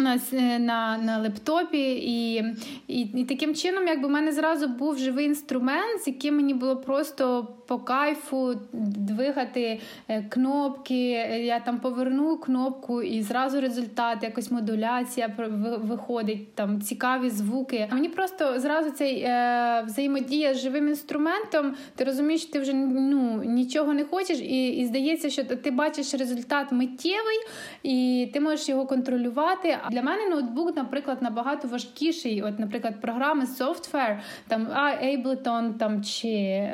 на 0.00 0.18
на, 0.58 0.98
на 0.98 1.18
лептопі, 1.18 1.92
і 1.92 2.44
і, 2.88 3.00
і 3.00 3.24
таким 3.24 3.54
чином, 3.54 3.86
якби 3.86 4.08
в 4.08 4.10
мене 4.10 4.32
зразу 4.32 4.68
був 4.68 4.98
живий 4.98 5.26
інструмент, 5.26 6.02
з 6.02 6.06
яким 6.06 6.36
мені 6.36 6.54
було 6.54 6.76
просто 6.76 7.48
по 7.66 7.78
кайфу 7.78 8.54
двигати 8.72 9.80
е, 10.08 10.22
кнопки. 10.22 11.10
Я 11.44 11.60
там 11.60 11.80
поверну 11.80 12.36
кнопку, 12.36 13.02
і 13.02 13.22
зразу 13.22 13.60
результат, 13.60 14.22
якось 14.22 14.50
модуляція 14.50 15.34
виходить, 15.82 16.54
там 16.54 16.80
цікаві 16.80 17.30
звуки. 17.30 17.88
Мені 17.92 18.08
просто 18.08 18.60
зразу 18.60 18.90
цей 18.90 19.20
е, 19.20 19.84
взаємодія 19.86 20.54
з 20.54 20.60
живим 20.60 20.88
інструментом. 20.88 21.74
Ти 21.96 22.04
розумієш, 22.04 22.44
ти 22.44 22.60
вже 22.60 22.74
ну, 22.74 23.42
нічого 23.44 23.94
не 23.94 24.04
хочеш, 24.04 24.38
і, 24.38 24.68
і 24.68 24.86
здається, 24.86 25.30
що 25.30 25.44
ти 25.44 25.70
бачиш 25.70 26.14
результат 26.14 26.72
миттєвий, 26.72 27.38
і 27.82 28.28
ти 28.32 28.40
можеш 28.40 28.68
його 28.68 28.86
контролювати. 28.86 29.78
Для 29.90 30.02
мене 30.02 30.28
ноутбук, 30.28 30.76
наприклад, 30.76 31.22
набагато 31.22 31.68
важкіший. 31.68 32.42
От, 32.42 32.58
наприклад, 32.58 33.00
програми 33.00 33.44
Software, 33.44 34.18
там 34.48 34.66
Ableton, 35.04 35.78
там 35.78 36.04
чи 36.04 36.28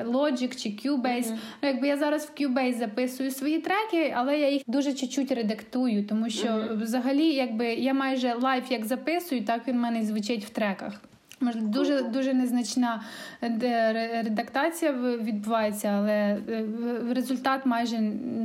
Logic, 0.04 0.62
чи 0.62 0.68
Cubase. 0.68 1.02
Mm-hmm. 1.02 1.38
Ну, 1.62 1.68
якби 1.68 1.88
я 1.88 1.96
зараз 1.96 2.32
в 2.34 2.42
Cubase 2.42 2.78
записую 2.78 3.30
свої 3.30 3.58
треки, 3.58 4.14
але 4.16 4.38
я 4.38 4.50
їх 4.50 4.62
дуже 4.66 4.92
чуть-чуть 4.92 5.32
редактую, 5.32 6.06
тому 6.06 6.30
що 6.30 6.48
mm-hmm. 6.48 6.82
взагалі, 6.82 7.26
якби 7.26 7.66
я 7.74 7.94
майже 7.94 8.34
live 8.34 8.70
як 8.70 8.84
записую, 8.84 9.44
так 9.44 9.68
він 9.68 9.76
в 9.76 9.80
мене 9.80 10.02
звучить 10.02 10.44
в 10.44 10.50
треках. 10.50 11.00
Може, 11.40 11.60
дуже 11.60 12.02
дуже 12.02 12.34
незначна 12.34 13.02
е, 13.42 14.22
редактація 14.24 14.92
відбувається, 15.22 15.88
але 15.88 16.12
е, 16.12 16.64
результат 17.14 17.66
майже 17.66 17.96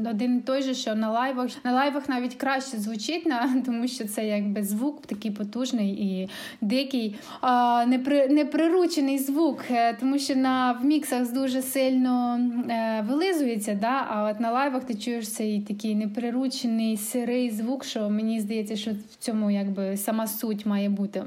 один 0.10 0.38
і 0.38 0.42
той 0.42 0.62
же, 0.62 0.74
що 0.74 0.96
на 0.96 1.12
live 1.12 1.33
ах 1.33 1.50
на 1.64 1.72
live 1.72 1.93
ах 1.93 2.10
навіть 2.10 2.36
краще 2.36 2.78
звучить, 2.78 3.26
на 3.26 3.62
тому 3.66 3.88
що 3.88 4.08
це 4.08 4.28
якби 4.28 4.64
звук 4.64 5.06
такий 5.06 5.32
потужний 5.32 5.90
і 5.90 6.30
дикий, 6.62 7.16
а, 7.42 7.86
непри, 7.86 8.28
неприручений 8.28 9.18
звук, 9.18 9.64
е, 9.72 9.94
тому 10.00 10.20
що 10.20 10.36
на 10.36 10.72
в 10.72 10.86
міксах 10.86 11.34
дуже 11.34 11.62
сильно 11.62 12.40
е, 12.70 13.06
вилизується. 13.10 13.78
Да? 13.82 14.08
А 14.10 14.32
от 14.32 14.40
на 14.40 14.52
лайвах 14.52 14.84
ти 14.84 14.96
чуєш 14.96 15.30
цей 15.30 15.62
такий 15.62 15.96
неприручений 15.96 16.98
сирий 16.98 17.50
звук, 17.50 17.84
що 17.84 18.10
мені 18.10 18.40
здається, 18.40 18.76
що 18.76 18.92
в 18.92 19.16
цьому 19.20 19.52
якби 19.52 19.98
сама 19.98 20.28
суть 20.28 20.66
має 20.66 20.90
бути, 20.90 21.24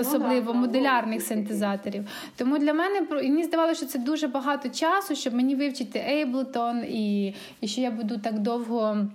особливо 0.00 0.54
ну, 0.54 0.60
модуляр 0.60 1.05
гарних 1.06 1.22
синтезаторів. 1.22 2.04
Тому 2.36 2.58
для 2.58 2.72
мене 2.72 3.06
мені 3.10 3.44
здавалося, 3.44 3.74
що 3.74 3.86
це 3.86 3.98
дуже 3.98 4.26
багато 4.26 4.68
часу, 4.68 5.14
щоб 5.14 5.34
мені 5.34 5.54
вивчити 5.54 5.98
Ableton 5.98 6.84
і, 6.84 7.34
і 7.60 7.68
що 7.68 7.80
я 7.80 7.90
буду 7.90 8.18
так 8.18 8.38
довго 8.38 9.06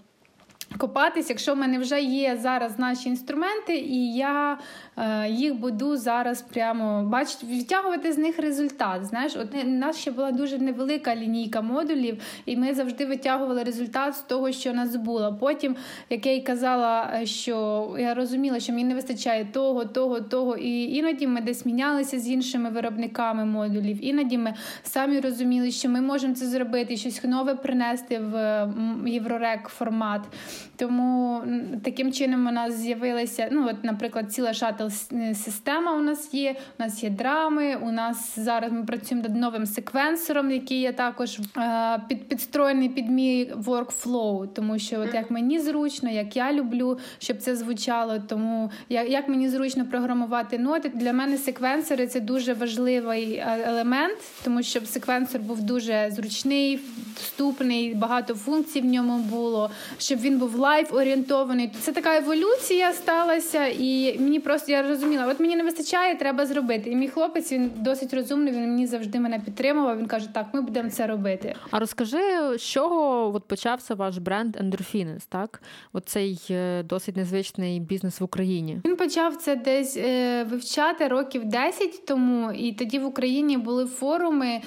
копатись, 0.77 1.29
якщо 1.29 1.53
в 1.53 1.57
мене 1.57 1.79
вже 1.79 2.01
є 2.01 2.37
зараз 2.41 2.79
наші 2.79 3.09
інструменти, 3.09 3.75
і 3.75 4.13
я 4.13 4.57
е, 4.97 5.29
їх 5.29 5.55
буду 5.55 5.97
зараз 5.97 6.41
прямо 6.41 7.03
бачити, 7.03 7.45
відтягувати 7.45 8.11
з 8.11 8.17
них 8.17 8.39
результат. 8.39 9.05
Знаєш, 9.05 9.35
от 9.35 9.47
у 9.63 9.67
нас 9.67 9.97
ще 9.97 10.11
була 10.11 10.31
дуже 10.31 10.57
невелика 10.57 11.15
лінійка 11.15 11.61
модулів, 11.61 12.17
і 12.45 12.57
ми 12.57 12.73
завжди 12.73 13.05
витягували 13.05 13.63
результат 13.63 14.15
з 14.15 14.19
того, 14.21 14.51
що 14.51 14.73
нас 14.73 14.95
було. 14.95 15.37
Потім, 15.39 15.75
як 16.09 16.25
я 16.25 16.33
й 16.33 16.41
казала, 16.41 17.11
е, 17.21 17.25
що 17.25 17.87
я 17.99 18.13
розуміла, 18.13 18.59
що 18.59 18.73
мені 18.73 18.83
не 18.83 18.95
вистачає 18.95 19.45
того, 19.45 19.85
того, 19.85 20.21
того. 20.21 20.57
І 20.57 20.95
іноді 20.95 21.27
ми 21.27 21.41
десь 21.41 21.65
мінялися 21.65 22.19
з 22.19 22.29
іншими 22.29 22.69
виробниками 22.69 23.45
модулів. 23.45 24.05
Іноді 24.05 24.37
ми 24.37 24.53
самі 24.83 25.19
розуміли, 25.19 25.71
що 25.71 25.89
ми 25.89 26.01
можемо 26.01 26.35
це 26.35 26.45
зробити, 26.45 26.97
щось 26.97 27.23
нове 27.23 27.55
принести 27.55 28.19
в 28.19 28.67
єврорек 29.05 29.67
формат. 29.67 30.21
Тому 30.75 31.41
таким 31.83 32.13
чином 32.13 32.47
у 32.47 32.51
нас 32.51 32.73
з'явилася, 32.73 33.49
ну, 33.51 33.67
от, 33.69 33.83
наприклад, 33.83 34.33
ціла 34.33 34.53
шатл-система 34.53 35.97
у 35.97 36.01
нас 36.01 36.33
є, 36.33 36.55
у 36.79 36.83
нас 36.83 37.03
є 37.03 37.09
драми, 37.09 37.75
у 37.75 37.91
нас 37.91 38.39
зараз 38.39 38.71
ми 38.71 38.83
працюємо 38.83 39.27
над 39.27 39.37
новим 39.37 39.65
секвенсором, 39.65 40.51
який 40.51 40.79
є 40.79 40.93
також 40.93 41.39
е, 41.57 42.01
під, 42.09 42.29
підстроєний 42.29 42.89
під 42.89 43.09
мій 43.09 43.53
workflow, 43.65 44.47
тому 44.53 44.79
що 44.79 45.01
от 45.01 45.13
як 45.13 45.31
мені 45.31 45.59
зручно, 45.59 46.09
як 46.09 46.35
я 46.35 46.53
люблю, 46.53 46.99
щоб 47.19 47.37
це 47.37 47.55
звучало, 47.55 48.19
тому 48.27 48.71
як, 48.89 49.09
як 49.09 49.27
мені 49.27 49.49
зручно 49.49 49.85
програмувати 49.85 50.57
ноти. 50.57 50.91
Для 50.93 51.13
мене 51.13 51.37
секвенсори 51.37 52.07
це 52.07 52.19
дуже 52.19 52.53
важливий 52.53 53.33
е, 53.33 53.63
елемент, 53.65 54.17
тому 54.43 54.63
щоб 54.63 54.87
секвенсор 54.87 55.41
був 55.41 55.61
дуже 55.61 56.11
зручний, 56.11 56.79
доступний, 57.15 57.95
багато 57.95 58.35
функцій 58.35 58.81
в 58.81 58.85
ньому 58.85 59.17
було, 59.17 59.71
щоб 59.97 60.19
він 60.19 60.37
був 60.37 60.50
live 60.55 60.93
орієнтований. 60.93 61.71
Це 61.81 61.91
така 61.91 62.17
еволюція 62.17 62.93
сталася, 62.93 63.67
і 63.67 64.19
мені 64.19 64.39
просто 64.39 64.71
я 64.71 64.87
розуміла, 64.87 65.27
от 65.27 65.39
мені 65.39 65.55
не 65.55 65.63
вистачає, 65.63 66.15
треба 66.15 66.45
зробити. 66.45 66.89
І 66.89 66.95
мій 66.95 67.07
хлопець 67.07 67.51
він 67.51 67.71
досить 67.75 68.13
розумний. 68.13 68.53
Він 68.53 68.61
мені 68.61 68.87
завжди 68.87 69.19
мене 69.19 69.39
підтримував. 69.39 69.97
Він 69.97 70.05
каже: 70.05 70.27
Так, 70.33 70.45
ми 70.53 70.61
будемо 70.61 70.89
це 70.89 71.07
робити. 71.07 71.55
А 71.71 71.79
розкажи, 71.79 72.57
з 72.57 72.61
чого 72.61 73.35
от 73.35 73.47
почався 73.47 73.95
ваш 73.95 74.17
бренд 74.17 74.55
Endorphines, 74.55 75.21
так? 75.29 75.61
Оцей 75.93 76.39
е, 76.49 76.83
досить 76.83 77.17
незвичний 77.17 77.79
бізнес 77.79 78.21
в 78.21 78.23
Україні. 78.23 78.81
Він 78.85 78.95
почав 78.95 79.35
це 79.35 79.55
десь 79.55 79.97
е, 79.97 80.43
вивчати 80.43 81.07
років 81.07 81.45
10 81.45 82.05
тому, 82.05 82.51
і 82.51 82.71
тоді 82.71 82.99
в 82.99 83.05
Україні 83.05 83.57
були 83.57 83.85
форуми. 83.85 84.61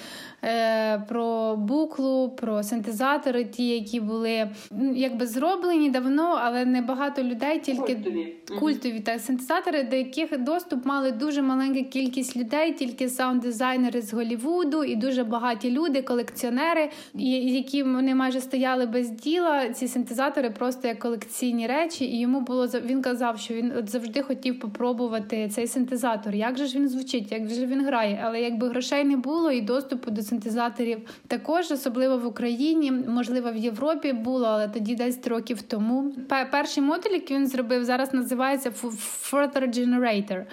Е, 0.44 0.98
про 1.08 1.56
буклу, 1.56 2.28
про 2.28 2.62
синтезатори, 2.62 3.44
ті, 3.44 3.68
які 3.68 4.00
були 4.00 4.50
якби 4.94 5.26
зроблені 5.26 5.90
давно, 5.90 6.38
але 6.42 6.64
не 6.64 6.82
багато 6.82 7.22
людей, 7.22 7.58
тільки 7.58 7.94
культові, 7.94 8.34
культові 8.60 9.00
та 9.00 9.18
синтезатори, 9.18 9.82
до 9.82 9.96
яких 9.96 10.38
доступ 10.38 10.86
мали 10.86 11.12
дуже 11.12 11.42
маленька 11.42 11.82
кількість 11.82 12.36
людей, 12.36 12.72
тільки 12.72 13.06
саунд-дизайнери 13.06 14.02
з 14.02 14.12
Голівуду 14.12 14.84
і 14.84 14.96
дуже 14.96 15.24
багаті 15.24 15.70
люди, 15.70 16.02
колекціонери, 16.02 16.90
які 17.14 17.82
вони 17.82 18.14
майже 18.14 18.40
стояли 18.40 18.86
без 18.86 19.10
діла. 19.10 19.68
Ці 19.68 19.88
синтезатори 19.88 20.50
просто 20.50 20.88
як 20.88 20.98
колекційні 20.98 21.66
речі. 21.66 22.04
І 22.04 22.20
йому 22.20 22.40
було 22.40 22.66
він 22.66 23.02
казав, 23.02 23.38
що 23.38 23.54
він 23.54 23.72
от 23.78 23.90
завжди 23.90 24.22
хотів 24.22 24.60
попробувати 24.60 25.48
цей 25.48 25.66
синтезатор. 25.66 26.34
Як 26.34 26.58
же 26.58 26.66
ж 26.66 26.78
він 26.78 26.88
звучить, 26.88 27.32
як 27.32 27.48
же 27.48 27.66
він 27.66 27.84
грає? 27.84 28.20
Але 28.24 28.40
якби 28.40 28.68
грошей 28.68 29.04
не 29.04 29.16
було 29.16 29.50
і 29.50 29.60
доступу 29.60 30.10
до 30.10 30.22
синтезатора 30.22 30.33
синтезаторів. 30.34 30.98
Також, 31.28 31.70
особливо 31.70 32.18
в 32.18 32.26
Україні, 32.26 32.92
можливо, 32.92 33.52
в 33.52 33.56
Європі 33.56 34.12
було, 34.12 34.46
але 34.46 34.68
тоді 34.68 34.94
десь 34.94 35.26
років 35.26 35.62
тому. 35.62 36.12
Перший 36.50 36.82
модуль, 36.82 37.10
який 37.10 37.36
він 37.36 37.46
зробив, 37.46 37.84
зараз 37.84 38.14
називається 38.14 38.70
Further 39.30 39.68
Generator. 39.78 40.44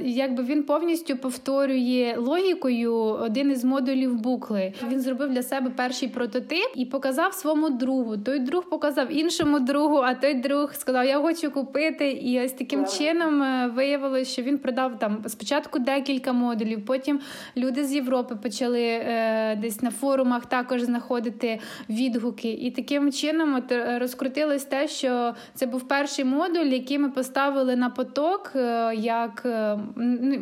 Якби 0.00 0.42
він 0.42 0.62
повністю 0.62 1.16
повторює 1.16 2.14
логікою 2.18 2.94
один 2.94 3.50
із 3.50 3.64
модулів 3.64 4.14
букли. 4.14 4.72
Він 4.90 5.00
зробив 5.00 5.30
для 5.30 5.42
себе 5.42 5.70
перший 5.70 6.08
прототип 6.08 6.66
і 6.74 6.84
показав 6.84 7.34
своєму 7.34 7.70
другу. 7.70 8.16
Той 8.16 8.38
друг 8.38 8.68
показав 8.68 9.12
іншому 9.12 9.60
другу, 9.60 9.96
а 9.96 10.14
той 10.14 10.34
друг 10.34 10.74
сказав: 10.74 11.06
Я 11.06 11.18
хочу 11.18 11.50
купити. 11.50 12.10
І 12.10 12.44
ось 12.44 12.52
таким 12.52 12.86
чином 12.86 13.42
е, 13.42 13.70
виявилося, 13.74 14.30
що 14.30 14.42
він 14.42 14.58
продав 14.58 14.98
там 14.98 15.18
спочатку 15.26 15.78
декілька 15.78 16.32
модулів. 16.32 16.84
Потім 16.86 17.20
люди 17.56 17.84
з 17.84 17.92
Європи 17.92 18.36
почали 18.36 18.53
е, 18.62 19.58
десь 19.62 19.82
на 19.82 19.90
форумах 19.90 20.46
також 20.46 20.82
знаходити 20.82 21.60
відгуки. 21.90 22.52
І 22.52 22.70
таким 22.70 23.12
чином 23.12 23.54
от 23.54 23.72
е, 23.72 23.98
розкрутилось 23.98 24.64
те, 24.64 24.88
що 24.88 25.34
це 25.54 25.66
був 25.66 25.88
перший 25.88 26.24
модуль, 26.24 26.66
який 26.66 26.98
ми 26.98 27.10
поставили 27.10 27.76
на 27.76 27.90
поток. 27.90 28.52
Е, 28.56 28.94
як 28.96 29.42
е, 29.46 29.78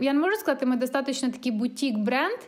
я 0.01 0.13
не 0.13 0.21
можу 0.21 0.37
сказати, 0.37 0.67
ми 0.67 0.77
достатньо 0.77 1.31
такий 1.31 1.53
бутік 1.53 1.99
бренд, 1.99 2.39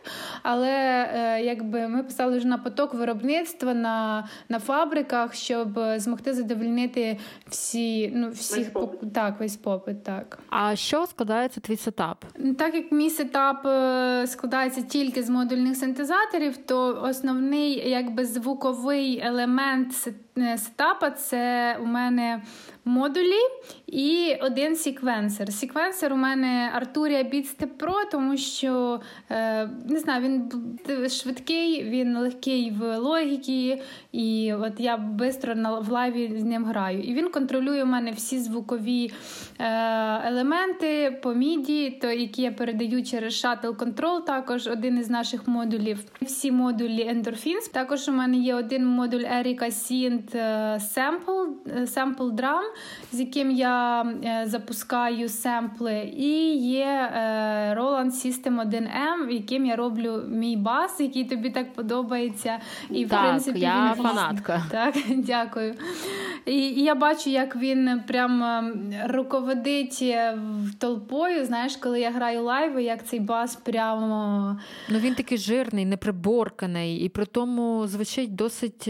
але 0.43 0.69
е, 1.13 1.41
якби 1.43 1.87
ми 1.87 2.03
поставили 2.03 2.37
вже 2.37 2.47
на 2.47 2.57
поток 2.57 2.93
виробництва 2.93 3.73
на 3.73 4.27
на 4.49 4.59
фабриках, 4.59 5.33
щоб 5.33 5.79
змогти 5.97 6.33
задовольнити 6.33 7.17
всі 7.49 8.11
ну 8.15 8.29
всіх 8.29 8.73
весь 8.73 9.11
так, 9.13 9.39
весь 9.39 9.55
попит. 9.55 10.03
Так 10.03 10.39
а 10.49 10.75
що 10.75 11.05
складається 11.05 11.59
твій 11.59 11.77
setup? 11.77 12.25
Так 12.57 12.75
як 12.75 12.91
мій 12.91 13.09
setup 13.09 13.65
е, 13.65 14.27
складається 14.27 14.81
тільки 14.81 15.23
з 15.23 15.29
модульних 15.45 15.77
синтезаторів, 15.77 16.57
то 16.57 17.01
основний 17.01 17.89
якби 17.89 18.25
звуковий 18.25 19.19
елемент 19.19 19.93
setup 20.37 20.99
а 20.99 21.11
це 21.11 21.77
у 21.81 21.85
мене 21.85 22.41
модулі 22.85 23.41
і 23.87 24.35
один 24.41 24.75
секвенсор. 24.75 25.53
Секвенсор 25.53 26.13
у 26.13 26.15
мене 26.15 26.71
Arturia 26.79 27.33
Beatstep 27.33 27.69
Pro, 27.79 27.93
тому 28.11 28.37
що 28.37 29.01
е, 29.29 29.69
не 29.89 29.99
знаю, 29.99 30.23
він 30.23 31.09
швидкий, 31.09 31.83
він 31.83 32.17
легкий 32.17 32.71
в 32.71 32.97
логіки, 32.97 33.81
і 34.11 34.53
от 34.53 34.79
я 34.79 34.99
швидко 35.17 35.81
в 35.81 35.91
live 35.91 36.25
і 36.25 36.33
з 36.37 36.43
ним 36.43 36.65
граю. 36.65 37.01
І 37.01 37.13
він 37.13 37.29
контролює 37.29 37.83
у 37.83 37.85
мене 37.85 38.11
всі 38.11 38.39
звукові 38.39 39.11
е, 39.59 39.65
елементи 40.27 41.19
по 41.23 41.33
міді, 41.33 41.99
то 42.01 42.11
які 42.11 42.41
я 42.41 42.51
передаю 42.51 43.03
через 43.03 43.45
Shuttle 43.45 43.75
Control, 43.75 44.25
також 44.25 44.67
один 44.67 44.97
із 44.97 45.09
наших 45.09 45.47
модулів. 45.47 45.99
Всі 46.21 46.51
модулі 46.51 47.09
Endorphins. 47.09 47.71
Також 47.73 48.09
у 48.09 48.11
мене 48.11 48.37
є 48.37 48.55
один 48.55 48.85
модуль 48.85 49.23
Erika 49.23 49.65
Synth 49.65 50.24
е, 50.35 50.79
Sample, 50.95 51.47
Sample 51.85 52.35
Drum 52.35 52.65
з 53.15 53.19
яким 53.19 53.51
я 53.51 54.01
е, 54.03 54.43
запускаю 54.47 55.29
семпли, 55.29 56.11
і 56.17 56.57
є 56.57 56.85
е, 56.85 57.19
Roland 57.77 58.11
System 58.11 58.69
1M, 58.69 59.29
яким 59.29 59.65
я 59.65 59.75
роблю 59.75 60.23
мій 60.27 60.57
бас, 60.57 60.99
який 60.99 61.25
тобі 61.25 61.49
так 61.49 61.73
подобається. 61.73 62.59
І 62.89 63.05
в 63.05 63.09
так, 63.09 63.21
принципі 63.21 63.59
я 63.59 63.93
він 63.97 64.03
фанатка. 64.03 64.63
Так, 64.71 64.95
дякую. 65.17 65.75
І, 66.45 66.57
і 66.57 66.83
я 66.83 66.95
бачу, 66.95 67.29
як 67.29 67.55
він 67.55 68.01
прям 68.07 68.63
руководить 69.05 69.99
е, 70.01 70.37
толпою. 70.79 71.45
Знаєш, 71.45 71.77
коли 71.77 71.99
я 71.99 72.11
граю 72.11 72.43
лайви, 72.43 72.83
як 72.83 73.05
цей 73.05 73.19
бас 73.19 73.55
прямо. 73.55 74.59
Ну 74.89 74.99
він 74.99 75.15
такий 75.15 75.37
жирний, 75.37 75.85
неприборканий, 75.85 76.97
і 76.97 77.09
при 77.09 77.25
тому 77.25 77.87
звучить 77.87 78.35
досить 78.35 78.89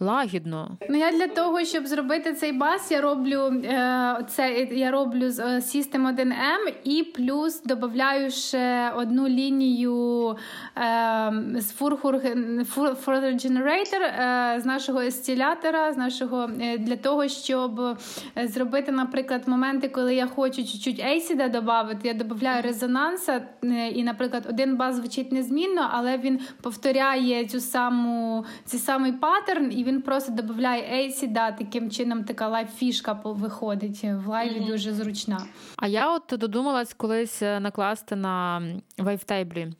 лагідно. 0.00 0.55
Ну 0.88 0.98
я 0.98 1.12
для 1.12 1.26
того, 1.26 1.64
щоб 1.64 1.86
зробити 1.86 2.34
цей 2.34 2.52
бас, 2.52 2.90
я 2.90 3.00
роблю 3.00 3.62
е, 3.64 4.24
це. 4.28 4.68
Я 4.70 4.90
роблю 4.90 5.30
з 5.30 5.38
е, 5.38 5.44
System 5.44 6.16
1M 6.16 6.74
і 6.84 7.02
плюс 7.02 7.62
додаю 7.62 8.30
ще 8.30 8.92
одну 8.96 9.28
лінію 9.28 10.36
е, 10.76 11.32
з 11.56 11.80
Further 11.80 13.34
Generator 13.34 14.02
е, 14.02 14.60
з 14.60 14.64
нашого 14.64 15.00
естілятора, 15.00 15.92
з 15.92 15.96
нашого 15.96 16.50
е, 16.60 16.78
для 16.78 16.96
того, 16.96 17.28
щоб 17.28 17.98
зробити, 18.44 18.92
наприклад, 18.92 19.42
моменти, 19.46 19.88
коли 19.88 20.14
я 20.14 20.26
хочу 20.26 20.64
чуть-чуть 20.64 21.00
acid 21.00 21.38
а 21.38 21.48
додати, 21.48 22.08
я 22.08 22.14
додаю 22.14 22.62
резонанса, 22.62 23.42
е, 23.64 23.88
і, 23.88 24.04
наприклад, 24.04 24.46
один 24.50 24.76
бас 24.76 24.96
звучить 24.96 25.32
незмінно, 25.32 25.88
але 25.92 26.18
він 26.18 26.40
повторяє 26.62 27.46
цю 27.46 27.60
саму 27.60 28.44
цей 28.64 28.80
самий 28.80 29.12
паттерн, 29.12 29.72
і 29.72 29.84
він 29.84 30.02
просто 30.02 30.32
додає 30.46 30.94
acid 30.94 31.33
а, 31.33 31.52
таким 31.52 31.90
чином 31.90 32.24
така 32.24 32.48
live-фішка 32.48 33.34
виходить 33.34 34.04
в 34.04 34.28
live 34.28 34.54
і 34.54 34.60
mm-hmm. 34.60 34.66
дуже 34.66 34.92
зручна. 34.92 35.40
А 35.76 35.86
я 35.86 36.14
от 36.14 36.38
додумалась 36.38 36.94
колись 36.94 37.42
е, 37.42 37.60
накласти 37.60 38.16
на 38.16 38.62
wavetable 38.98 39.65
і 39.65 39.72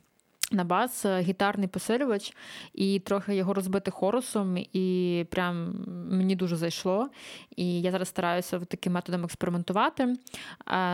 на 0.51 0.63
бас 0.63 1.05
е, 1.05 1.19
гітарний 1.19 1.67
посилювач 1.67 2.33
і 2.73 2.99
трохи 2.99 3.35
його 3.35 3.53
розбити 3.53 3.91
хорусом, 3.91 4.57
і 4.73 5.25
прям 5.31 5.75
мені 6.11 6.35
дуже 6.35 6.55
зайшло. 6.55 7.09
І 7.55 7.81
я 7.81 7.91
зараз 7.91 8.07
стараюся 8.07 8.59
таким 8.59 8.93
методом 8.93 9.23
експериментувати. 9.23 10.03
Е, 10.03 10.15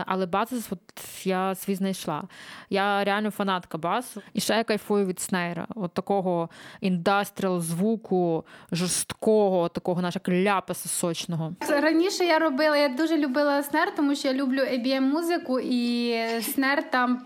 але 0.06 0.28
от 0.70 0.80
я 1.24 1.54
свій 1.54 1.74
знайшла. 1.74 2.22
Я 2.70 3.04
реально 3.04 3.30
фанатка 3.30 3.78
басу. 3.78 4.22
І 4.32 4.40
ще 4.40 4.54
я 4.54 4.64
кайфую 4.64 5.06
від 5.06 5.20
снейра. 5.20 5.66
От 5.74 5.94
такого 5.94 6.48
індастріал 6.80 7.60
звуку, 7.60 8.44
жорсткого, 8.72 9.68
такого 9.68 10.02
наша 10.02 10.20
ляпаса 10.28 10.88
сочного. 10.88 11.54
Раніше 11.68 12.24
я 12.24 12.38
робила, 12.38 12.76
я 12.76 12.88
дуже 12.88 13.16
любила 13.16 13.62
снер, 13.62 13.94
тому 13.96 14.14
що 14.14 14.28
я 14.28 14.34
люблю 14.34 14.60
abm 14.60 15.00
музику 15.00 15.60
і 15.60 16.14
снер 16.42 16.90
там 16.90 17.24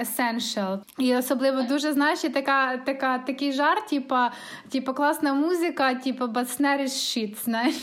essential. 0.00 0.78
І 0.98 1.16
особливо 1.16 1.62
дуже 1.68 1.92
знаєш, 1.92 2.20
така, 2.20 2.76
така, 2.76 3.18
такий 3.18 3.52
жарт, 3.52 3.86
типа, 3.86 4.32
типа 4.70 4.92
класна 4.92 5.34
музика, 5.34 5.94
типа 5.94 6.26
баснер 6.26 6.80
is 6.80 6.84
shit, 6.84 7.44
знаєш. 7.44 7.74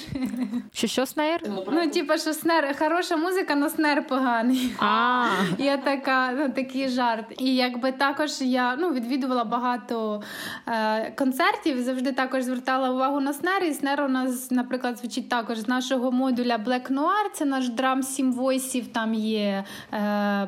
Що 0.74 0.88
що 0.88 1.06
снер? 1.06 1.42
Ну, 1.72 1.88
типа, 1.88 2.18
що 2.18 2.34
снер, 2.34 2.76
хороша 2.80 3.18
музика, 3.18 3.54
але 3.58 3.70
снер 3.70 4.08
поганий. 4.08 4.76
А. 4.80 5.26
Я 5.58 5.78
така, 5.78 6.32
ну, 6.32 6.50
такий 6.50 6.90
жарт. 6.90 7.26
І 7.38 7.56
якби 7.56 7.92
також 7.92 8.42
я 8.42 8.76
ну, 8.76 8.92
відвідувала 8.92 9.44
багато 9.44 10.24
е, 10.68 11.12
концертів, 11.12 11.82
завжди 11.82 12.12
також 12.12 12.44
звертала 12.44 12.90
увагу 12.92 13.20
на 13.20 13.34
снер. 13.34 13.64
І 13.64 13.74
снер 13.74 14.02
у 14.02 14.08
нас, 14.08 14.52
наприклад, 14.52 14.98
звучить 14.98 15.30
також 15.30 15.58
з 15.58 15.68
нашого 15.68 16.12
модуля 16.12 16.58
Black 16.58 16.92
Noir, 16.92 17.32
це 17.34 17.46
наш 17.46 17.70
драм 17.70 18.04
сім 18.04 18.34
войсів, 18.34 18.88
там 18.88 19.14
є 19.14 19.64
е, 19.94 19.98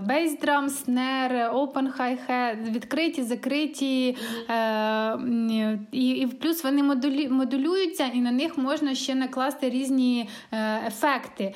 бейс-драм, 0.05 0.69
снер, 0.69 1.31
open 1.31 1.97
hi-hat, 1.97 2.71
відкриті, 2.71 3.23
закриті, 3.27 4.17
е, 4.49 5.79
і 5.91 6.09
і 6.09 6.27
плюс 6.27 6.63
вони 6.63 6.83
модулі, 6.83 7.29
модулюються, 7.29 8.05
і 8.13 8.19
на 8.21 8.31
них 8.31 8.57
можна 8.57 8.95
ще 8.95 9.15
накласти 9.15 9.69
різні 9.69 10.29
е, 10.51 10.81
ефекти. 10.87 11.53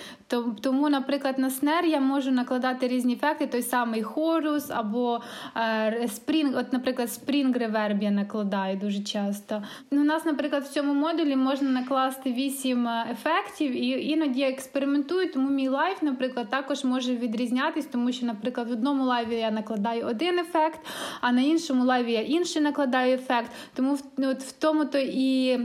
Тому, 0.62 0.90
наприклад, 0.90 1.40
на 1.40 1.50
snare 1.50 1.86
я 1.86 2.00
можу 2.00 2.32
накладати 2.32 2.88
різні 2.88 3.14
ефекти, 3.14 3.48
той 3.48 3.62
самий 3.62 4.04
хорус 4.04 4.70
або 4.70 5.22
е, 5.58 6.08
spring, 6.08 6.58
от, 6.58 6.74
наприклад, 6.74 7.12
spring 7.12 7.58
reverb 7.58 8.04
я 8.04 8.12
накладаю 8.12 8.78
дуже 8.78 9.04
часто. 9.04 9.64
У 9.92 9.96
нас, 9.96 10.26
наприклад, 10.26 10.64
в 10.64 10.70
цьому 10.70 10.94
модулі 10.94 11.36
можна 11.36 11.70
накласти 11.70 12.32
вісім 12.32 12.88
е, 12.88 13.08
ефектів, 13.12 13.72
і 13.72 14.10
іноді 14.10 14.40
я 14.40 14.50
експериментую, 14.50 15.34
тому 15.34 15.50
мій 15.50 15.68
live, 15.68 16.02
наприклад, 16.02 16.50
також 16.50 16.84
може 16.84 17.16
відрізнятись, 17.16 17.86
тому 17.86 18.12
що, 18.12 18.26
наприклад, 18.26 18.70
в 18.70 18.72
одному 18.72 19.06
live 19.06 19.30
і 19.30 19.36
я 19.36 19.52
накладаю 19.52 20.06
один 20.08 20.40
ефект, 20.40 20.80
а 21.22 21.32
на 21.32 21.42
іншому 21.42 21.61
лайві 21.70 22.12
я 22.12 22.22
інший 22.22 22.62
накладаю 22.62 23.14
ефект. 23.14 23.52
Тому 23.74 23.98
от 24.18 24.42
в 24.44 24.52
тому 24.52 24.86
то 24.86 24.98
і 24.98 25.60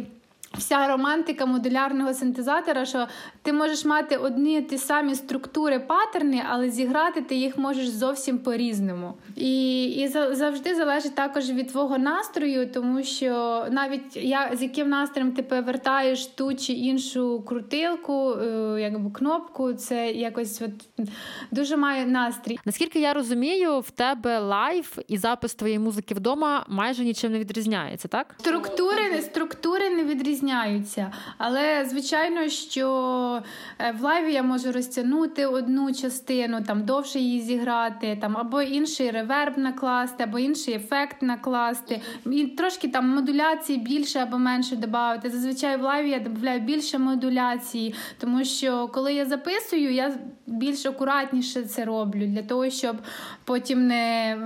вся 0.59 0.89
романтика 0.89 1.47
модулярного 1.47 2.15
синтезатора, 2.15 2.85
що 2.85 3.07
ти 3.43 3.53
можеш 3.53 3.85
мати 3.85 4.17
одні 4.17 4.63
ті 4.63 4.79
самі 4.79 5.15
структури, 5.15 5.81
паттерни, 5.81 6.43
але 6.49 6.71
зіграти 6.71 7.21
ти 7.21 7.35
їх 7.35 7.59
можеш 7.59 7.89
зовсім 7.89 8.39
по-різному. 8.39 9.15
І 9.37 9.85
і 9.85 10.09
завжди 10.09 10.75
залежить 10.75 11.15
також 11.15 11.51
від 11.51 11.69
твого 11.69 11.99
настрою, 11.99 12.71
тому 12.73 13.03
що 13.03 13.65
навіть 13.71 14.17
я 14.17 14.51
з 14.55 14.63
яким 14.63 14.89
настроєм 14.89 15.33
ти 15.33 15.43
повертаєш 15.43 16.27
ту 16.27 16.55
чи 16.55 16.73
іншу 16.73 17.43
крутилку, 17.47 18.33
е, 18.33 18.79
якби 18.81 19.11
кнопку, 19.11 19.73
це 19.73 20.11
якось 20.11 20.63
от 20.63 21.07
дуже 21.51 21.77
має 21.77 22.07
настрій. 22.07 22.59
Наскільки 22.65 23.01
я 23.01 23.15
розумію, 23.15 23.81
в 23.81 23.91
тебе 23.91 24.39
лайв 24.39 24.99
і 25.09 25.19
запис 25.19 25.55
твоєї 25.55 25.79
музики 25.79 26.15
вдома 26.15 26.65
майже 26.69 27.05
нічим 27.05 27.33
не 27.33 27.39
відрізняється, 27.39 28.09
так? 28.09 28.35
Структури, 28.39 29.23
структури 29.23 29.91
не 29.91 30.05
відрізняються 30.05 30.46
відрізняються. 30.47 31.13
Але 31.39 31.85
звичайно, 31.91 32.49
що 32.49 33.43
е, 33.79 33.95
в 34.01 34.03
лайві 34.03 34.33
я 34.33 34.43
можу 34.43 34.73
розтягнути 34.73 35.47
одну 35.47 35.95
частину, 35.95 36.63
там 36.67 36.85
довше 36.85 37.19
її 37.19 37.41
зіграти, 37.41 38.19
там 38.21 38.37
або 38.37 38.63
інший 38.63 39.11
реверб 39.11 39.59
накласти, 39.59 40.25
або 40.25 40.39
інший 40.39 40.75
ефект 40.75 41.23
накласти. 41.23 42.01
І 42.27 42.47
трошки 42.47 42.89
там 42.89 43.09
модуляції 43.09 43.79
більше 43.79 44.19
або 44.19 44.39
менше 44.39 44.77
додати. 44.77 45.31
Зазвичай 45.31 45.77
в 45.77 45.83
лайві 45.83 46.11
я 46.11 46.19
додаю 46.19 46.61
більше 46.61 46.99
модуляції, 46.99 47.95
тому 48.21 48.45
що 48.45 48.89
коли 48.89 49.15
я 49.15 49.27
записую, 49.27 49.93
я 49.93 50.15
більш 50.47 50.87
акуратніше 50.87 51.63
це 51.63 51.85
роблю 51.85 52.27
для 52.27 52.43
того, 52.43 52.71
щоб 52.71 52.97
потім 53.45 53.87
не 53.87 54.37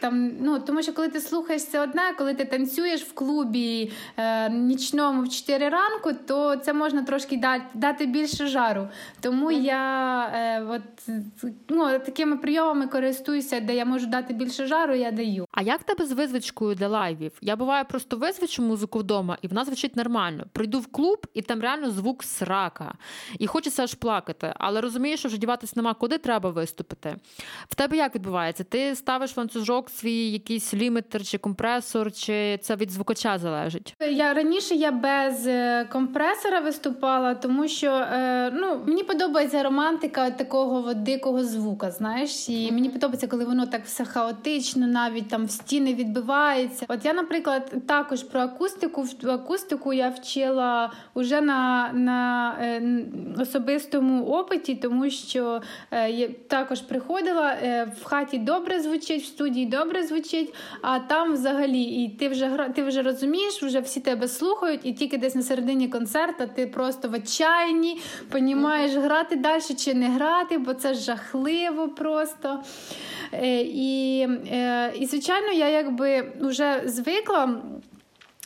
там. 0.00 0.30
Ну 0.40 0.58
тому 0.58 0.82
що 0.82 0.92
коли 0.92 1.08
ти 1.08 1.20
слухаєш 1.20 1.64
це 1.64 1.80
одне, 1.80 2.02
коли 2.18 2.34
ти 2.34 2.44
танцюєш 2.44 3.02
в 3.02 3.12
клубі 3.12 3.92
е, 4.16 4.50
нічному 4.50 5.22
в 5.22 5.28
4 5.46 5.68
ранку, 5.68 6.12
то 6.26 6.56
це 6.56 6.72
можна 6.72 7.02
трошки 7.02 7.36
дати 7.36 7.64
дати 7.74 8.06
більше 8.06 8.46
жару. 8.46 8.88
Тому 9.20 9.50
mm-hmm. 9.50 9.62
я 9.62 10.26
е, 10.34 10.62
от, 10.62 10.82
ну, 11.68 11.98
такими 11.98 12.36
прийомами 12.36 12.86
користуюся, 12.86 13.60
де 13.60 13.74
я 13.74 13.84
можу 13.84 14.06
дати 14.06 14.34
більше 14.34 14.66
жару, 14.66 14.94
я 14.94 15.10
даю. 15.10 15.46
А 15.52 15.62
як 15.62 15.84
тебе 15.84 16.06
з 16.06 16.12
визвичкою 16.12 16.74
для 16.74 16.88
лайвів? 16.88 17.32
Я 17.40 17.56
буваю 17.56 17.84
просто 17.84 18.16
визвичу 18.16 18.62
музику 18.62 18.98
вдома, 18.98 19.38
і 19.42 19.48
вона 19.48 19.64
звучить 19.64 19.96
нормально. 19.96 20.44
Прийду 20.52 20.80
в 20.80 20.86
клуб, 20.86 21.26
і 21.34 21.42
там 21.42 21.60
реально 21.60 21.90
звук 21.90 22.24
срака. 22.24 22.94
І 23.38 23.46
хочеться 23.46 23.82
аж 23.82 23.94
плакати. 23.94 24.54
Але 24.56 24.80
розумієш, 24.80 25.20
що 25.20 25.28
вже 25.28 25.38
діватись 25.38 25.76
нема 25.76 25.94
куди 25.94 26.18
треба 26.18 26.50
виступити. 26.50 27.16
В 27.68 27.74
тебе 27.74 27.96
як 27.96 28.14
відбувається? 28.14 28.64
Ти 28.64 28.96
ставиш 28.96 29.36
ланцюжок 29.36 29.90
свій 29.90 30.30
якийсь 30.30 30.74
лімітер 30.74 31.24
чи 31.24 31.38
компресор, 31.38 32.12
чи 32.12 32.58
це 32.58 32.76
від 32.76 32.90
звукача 32.90 33.38
залежить? 33.38 33.94
Я 34.00 34.34
раніше 34.34 34.74
я 34.74 34.90
без 34.90 35.31
е, 35.46 35.88
компресора 35.92 36.60
виступала, 36.60 37.34
тому 37.34 37.68
що 37.68 37.90
е, 37.90 38.50
ну, 38.54 38.80
мені 38.86 39.02
подобається 39.02 39.62
романтика 39.62 40.30
такого 40.30 40.88
от 40.88 41.02
дикого 41.02 41.44
звука. 41.44 41.90
Знаєш, 41.90 42.48
і 42.48 42.72
мені 42.72 42.88
подобається, 42.88 43.26
коли 43.26 43.44
воно 43.44 43.66
так 43.66 43.84
все 43.84 44.04
хаотично, 44.04 44.86
навіть 44.86 45.28
там 45.28 45.46
в 45.46 45.50
стіни 45.50 45.94
відбивається. 45.94 46.86
От 46.88 47.04
я, 47.04 47.12
наприклад, 47.12 47.74
також 47.86 48.22
про 48.22 48.40
акустику 48.40 49.06
акустику 49.26 49.92
я 49.92 50.08
вчила 50.08 50.92
уже 51.14 51.40
на 51.40 51.90
на 51.92 52.54
е, 52.60 52.82
особистому 53.42 54.24
опиті, 54.24 54.74
тому 54.74 55.10
що 55.10 55.62
е, 55.90 56.10
я 56.10 56.28
також 56.28 56.80
приходила 56.80 57.56
в 58.00 58.04
хаті 58.04 58.38
добре 58.38 58.80
звучить, 58.80 59.22
в 59.22 59.26
студії 59.26 59.66
добре 59.66 60.02
звучить, 60.02 60.54
а 60.82 60.98
там 60.98 61.32
взагалі 61.32 61.82
і 61.82 62.08
ти 62.08 62.28
вже 62.28 62.70
ти 62.74 62.82
вже 62.82 63.02
розумієш, 63.02 63.62
вже 63.62 63.80
всі 63.80 64.00
тебе 64.00 64.28
слухають, 64.28 64.80
і 64.84 64.92
тільки 64.92 65.18
десь 65.22 65.34
на 65.34 65.42
середині 65.42 65.88
концерту 65.88 66.44
ти 66.54 66.66
просто 66.66 67.08
в 67.08 67.14
отчаянні, 67.14 68.00
понімаєш, 68.30 68.94
грати 68.94 69.36
далі 69.36 69.60
чи 69.60 69.94
не 69.94 70.08
грати, 70.08 70.58
бо 70.58 70.74
це 70.74 70.94
жахливо 70.94 71.88
просто. 71.88 72.62
І, 73.64 74.18
і 74.94 75.06
звичайно, 75.06 75.52
я 75.52 75.68
якби 75.68 76.32
вже 76.40 76.82
звикла. 76.86 77.62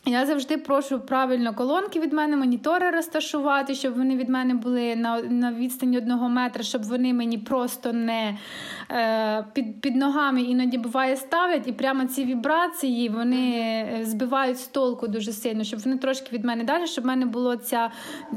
Я 0.08 0.26
завжди 0.26 0.56
прошу 0.56 1.00
правильно 1.00 1.54
колонки 1.54 2.00
від 2.00 2.12
мене, 2.12 2.36
монітори 2.36 2.90
розташувати, 2.90 3.74
щоб 3.74 3.94
вони 3.94 4.16
від 4.16 4.28
мене 4.28 4.54
були 4.54 4.96
на 4.96 5.22
на 5.22 5.52
відстані 5.52 5.98
одного 5.98 6.28
метра, 6.28 6.62
щоб 6.62 6.82
вони 6.82 7.14
мені 7.14 7.38
просто 7.38 7.92
не 7.92 8.38
е, 8.90 9.44
під 9.52 9.80
під 9.80 9.96
ногами 9.96 10.42
іноді 10.42 10.78
буває 10.78 11.16
ставлять, 11.16 11.68
і 11.68 11.72
прямо 11.72 12.04
ці 12.04 12.24
вібрації 12.24 13.08
вони 13.08 13.50
е, 13.58 14.00
збивають 14.04 14.58
з 14.58 14.66
толку 14.66 15.08
дуже 15.08 15.32
сильно, 15.32 15.64
щоб 15.64 15.80
вони 15.80 15.98
трошки 15.98 16.28
від 16.32 16.44
мене 16.44 16.64
далі, 16.64 16.86
щоб 16.86 17.04
в 17.04 17.06
мене 17.06 17.26
була 17.26 17.56
ця 17.56 17.90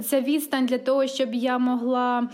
ця 0.04 0.22
відстань 0.22 0.66
для 0.66 0.78
того, 0.78 1.08
щоб 1.08 1.34
я 1.34 1.58
могла 1.58 2.30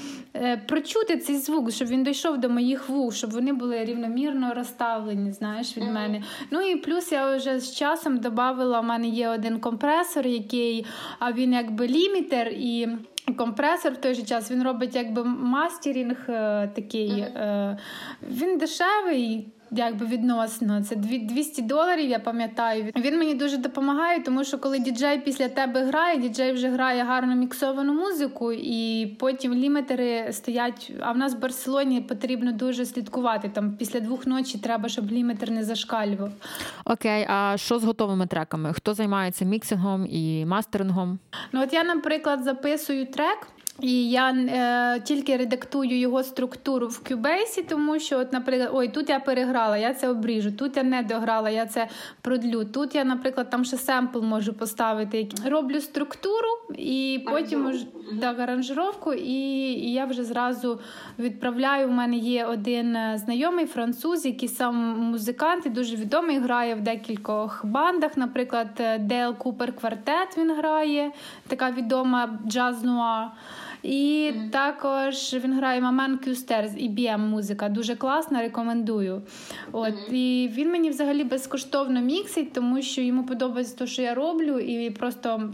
прочути 0.68 1.18
цей 1.18 1.38
звук, 1.38 1.72
щоб 1.72 1.88
він 1.88 2.04
дійшов 2.04 2.38
до 2.38 2.50
моїх 2.50 2.90
вух, 2.90 3.14
щоб 3.14 3.32
вони 3.32 3.54
були 3.54 3.86
рівномірно 3.86 4.54
розставлені. 4.54 5.32
Знаєш, 5.32 5.78
від 5.78 5.84
мене. 5.84 6.24
Ну 6.52 6.62
і 6.62 6.76
плюс 6.76 7.12
я 7.12 7.36
вже 7.36 7.60
з 7.60 7.76
часом 7.76 8.18
додавала, 8.18 8.80
у 8.80 8.84
мене 8.84 9.08
є 9.08 9.30
один 9.30 9.60
компресор, 9.60 10.28
який 10.28 10.86
а 11.20 11.32
він 11.32 11.54
якби 11.54 11.88
лімітер 11.88 12.48
і. 12.48 12.88
Компресор 13.38 13.94
в 13.94 13.98
той 13.98 14.14
же 14.14 14.24
час 14.24 14.52
він 14.52 14.64
робить 14.64 14.96
якби 14.96 15.24
мастерінг 15.24 16.18
е, 16.30 16.68
такий. 16.76 17.10
Е, 17.20 17.78
він 18.32 18.58
дешевий, 18.58 19.48
якби 19.72 20.06
відносно. 20.06 20.84
Це 20.84 20.96
200 20.96 21.62
доларів, 21.62 22.10
я 22.10 22.20
пам'ятаю. 22.20 22.92
Він 22.96 23.20
мені 23.20 23.34
дуже 23.34 23.58
допомагає, 23.58 24.24
тому 24.24 24.44
що 24.44 24.58
коли 24.58 24.80
діджей 24.80 25.20
після 25.20 25.50
тебе 25.50 25.84
грає, 25.84 26.18
діджей 26.18 26.52
вже 26.52 26.70
грає 26.70 27.04
гарно 27.04 27.36
міксовану 27.36 27.94
музику, 27.94 28.52
і 28.52 29.06
потім 29.20 29.54
лімітери 29.54 30.34
стоять. 30.34 30.92
А 31.02 31.12
в 31.12 31.18
нас 31.18 31.34
в 31.36 31.40
Барселоні 31.40 32.02
потрібно 32.02 32.52
дуже 32.52 32.86
слідкувати. 32.86 33.50
Там 33.50 33.72
після 33.72 34.00
двох 34.00 34.28
ночі 34.28 34.58
треба, 34.58 34.90
щоб 34.90 35.12
лімітер 35.12 35.52
не 35.52 35.64
зашкалював. 35.64 36.32
Окей, 36.86 37.26
а 37.30 37.58
що 37.58 37.80
з 37.80 37.84
готовими 37.84 38.28
треками? 38.28 38.74
Хто 38.74 38.94
займається 38.94 39.46
міксингом 39.46 40.08
і 40.10 40.46
мастерингом? 40.46 41.20
Ну 41.52 41.62
от 41.64 41.74
я, 41.74 41.84
наприклад, 41.84 42.44
записую 42.44 43.06
трек. 43.06 43.48
І 43.80 44.10
я 44.10 44.32
е, 44.32 45.00
тільки 45.00 45.38
редактую 45.38 46.00
його 46.00 46.24
структуру 46.24 46.88
в 46.88 47.02
Cubase, 47.10 47.64
тому 47.70 48.00
що, 48.00 48.20
от, 48.20 48.34
наприклад, 48.34 48.70
ой, 48.74 48.88
тут 48.88 49.10
я 49.10 49.20
переграла, 49.20 49.78
я 49.78 49.94
це 49.94 50.10
обріжу, 50.10 50.52
тут 50.52 50.78
я 50.78 50.84
не 50.84 51.04
дограла, 51.04 51.50
я 51.50 51.66
це 51.66 51.88
продлю. 52.22 52.66
Тут 52.66 52.96
я, 52.96 53.04
наприклад, 53.04 53.50
там 53.50 53.66
ще 53.66 53.78
семпл 53.78 54.22
можу 54.22 54.54
поставити. 54.54 55.30
Роблю 55.46 55.82
структуру 55.82 56.48
і 56.78 57.26
потім 57.32 57.62
можу 57.62 57.86
так, 58.22 58.40
аранжировку, 58.40 59.14
і, 59.14 59.34
і 59.74 59.94
я 59.94 60.06
вже 60.06 60.24
зразу 60.24 60.80
відправляю. 61.20 61.88
У 61.88 61.92
мене 61.92 62.18
є 62.18 62.46
один 62.46 62.96
е, 62.96 63.18
знайомий 63.26 63.66
француз, 63.66 64.26
який 64.26 64.50
сам 64.50 64.76
музикант 65.00 65.66
і 65.66 65.70
дуже 65.70 65.96
відомий, 65.96 66.40
грає 66.40 66.76
в 66.76 66.82
декількох 66.82 67.66
бандах. 67.66 68.18
Наприклад, 68.18 68.82
Dale 69.00 69.36
Cooper 69.36 69.76
Quartet 69.76 70.38
він 70.38 70.56
грає, 70.56 71.12
така 71.48 71.72
відома 71.72 72.40
джаз-нуа. 72.48 73.28
І 73.86 74.32
mm. 74.36 74.50
також 74.50 75.34
він 75.34 75.54
грає 75.54 75.82
Маман 75.82 76.18
Кюстер 76.18 76.68
з 76.68 76.76
IBM 76.76 77.18
музика. 77.18 77.70
Дуже 77.70 77.96
класна, 77.96 78.42
рекомендую. 78.42 79.22
От 79.72 79.94
mm. 79.94 80.14
І 80.14 80.48
він 80.54 80.72
мені 80.72 80.90
взагалі 80.90 81.24
безкоштовно 81.24 82.02
міксить, 82.02 82.54
тому 82.54 82.82
що 82.82 83.02
йому 83.02 83.26
подобається 83.26 83.78
те, 83.78 83.88
що 83.88 84.02
я 84.02 84.14
роблю, 84.14 84.60
і 84.60 84.90
просто 84.90 85.54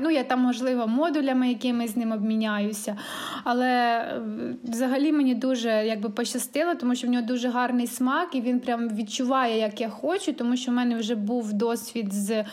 Ну, 0.00 0.10
я 0.10 0.24
там, 0.24 0.40
можливо, 0.40 0.86
модулями 0.86 1.48
якимись 1.48 1.92
з 1.92 1.96
ним 1.96 2.12
обміняюся. 2.12 2.96
Але 3.44 3.66
е, 3.66 4.20
взагалі 4.64 5.12
мені 5.12 5.34
дуже 5.34 5.68
якби 5.68 6.08
пощастило, 6.08 6.74
тому 6.74 6.94
що 6.94 7.06
в 7.06 7.10
нього 7.10 7.26
дуже 7.26 7.48
гарний 7.48 7.86
смак, 7.86 8.28
і 8.32 8.40
він 8.40 8.60
прям 8.60 8.88
відчуває, 8.88 9.58
як 9.58 9.80
я 9.80 9.88
хочу, 9.88 10.32
тому 10.32 10.56
що 10.56 10.70
в 10.70 10.74
мене 10.74 10.96
вже 10.96 11.14
був 11.14 11.52
досвід 11.52 12.12
з 12.12 12.44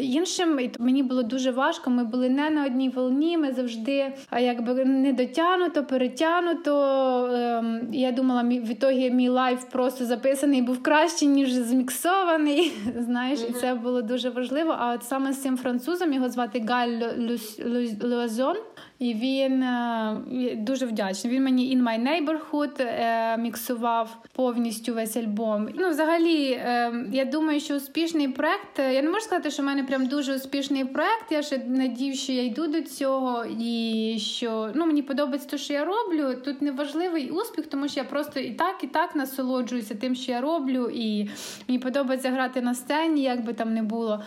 іншим. 0.00 0.60
І 0.60 0.70
мені 0.78 1.02
було 1.02 1.22
дуже 1.22 1.50
важко. 1.50 1.90
Ми 1.90 2.04
були 2.04 2.28
не 2.28 2.50
на 2.50 2.66
одній 2.66 2.88
волні, 2.88 3.38
ми 3.38 3.52
завжди 3.52 4.12
якби 4.40 4.84
не 4.84 5.12
дотягнуто, 5.12 5.84
перетягнуто. 5.84 6.72
Ем, 7.32 7.80
я 7.92 8.12
думала, 8.12 8.42
в 8.42 8.70
ітогі 8.70 9.10
мій 9.10 9.28
лайв 9.28 9.64
просто 9.64 10.06
записаний 10.06 10.62
був 10.62 10.82
краще, 10.82 11.26
ніж 11.26 11.52
зміксований. 11.52 12.72
Знаєш, 12.98 13.40
і 13.48 13.52
це 13.52 13.74
було 13.74 14.02
дуже 14.02 14.30
важливо. 14.30 14.76
А 14.78 14.92
от 14.94 15.04
саме 15.04 15.32
з 15.32 15.42
цим 15.42 15.56
французом 15.56 16.12
його 16.12 16.28
звати. 16.28 16.61
Gaël 16.68 17.00
Loison, 18.02 18.56
і 18.98 19.14
він 19.14 19.62
е, 19.62 20.16
дуже 20.56 20.86
вдячний. 20.86 21.34
Він 21.34 21.44
мені 21.44 21.76
In 21.76 21.82
My 21.82 22.08
Neighborhood 22.08 22.82
е, 22.82 23.36
міксував 23.36 24.16
повністю 24.32 24.94
весь 24.94 25.16
альбом. 25.16 25.68
Ну, 25.74 25.90
взагалі, 25.90 26.50
е, 26.50 26.92
я 27.12 27.24
думаю, 27.24 27.60
що 27.60 27.76
успішний 27.76 28.28
проект. 28.28 28.78
Я 28.78 29.02
не 29.02 29.10
можу 29.10 29.20
сказати, 29.20 29.50
що 29.50 29.62
в 29.62 29.66
мене 29.66 29.84
прям 29.84 30.06
дуже 30.06 30.36
успішний 30.36 30.84
проект. 30.84 31.32
Я 31.32 31.42
ще 31.42 31.58
надію, 31.58 32.14
що 32.14 32.32
я 32.32 32.44
йду 32.44 32.66
до 32.66 32.82
цього, 32.82 33.44
і 33.60 34.16
що 34.20 34.70
ну 34.74 34.86
мені 34.86 35.02
подобається 35.02 35.48
те, 35.48 35.58
що 35.58 35.72
я 35.72 35.84
роблю. 35.84 36.34
Тут 36.44 36.62
не 36.62 36.72
важливий 36.72 37.30
успіх, 37.30 37.66
тому 37.66 37.88
що 37.88 38.00
я 38.00 38.04
просто 38.04 38.40
і 38.40 38.50
так, 38.50 38.76
і 38.82 38.86
так 38.86 39.16
насолоджуюся 39.16 39.94
тим, 39.94 40.14
що 40.14 40.32
я 40.32 40.40
роблю, 40.40 40.90
і 40.94 41.30
мені 41.68 41.78
подобається 41.78 42.30
грати 42.30 42.60
на 42.60 42.74
сцені, 42.74 43.22
як 43.22 43.44
би 43.44 43.52
там 43.52 43.74
не 43.74 43.82
було. 43.82 44.22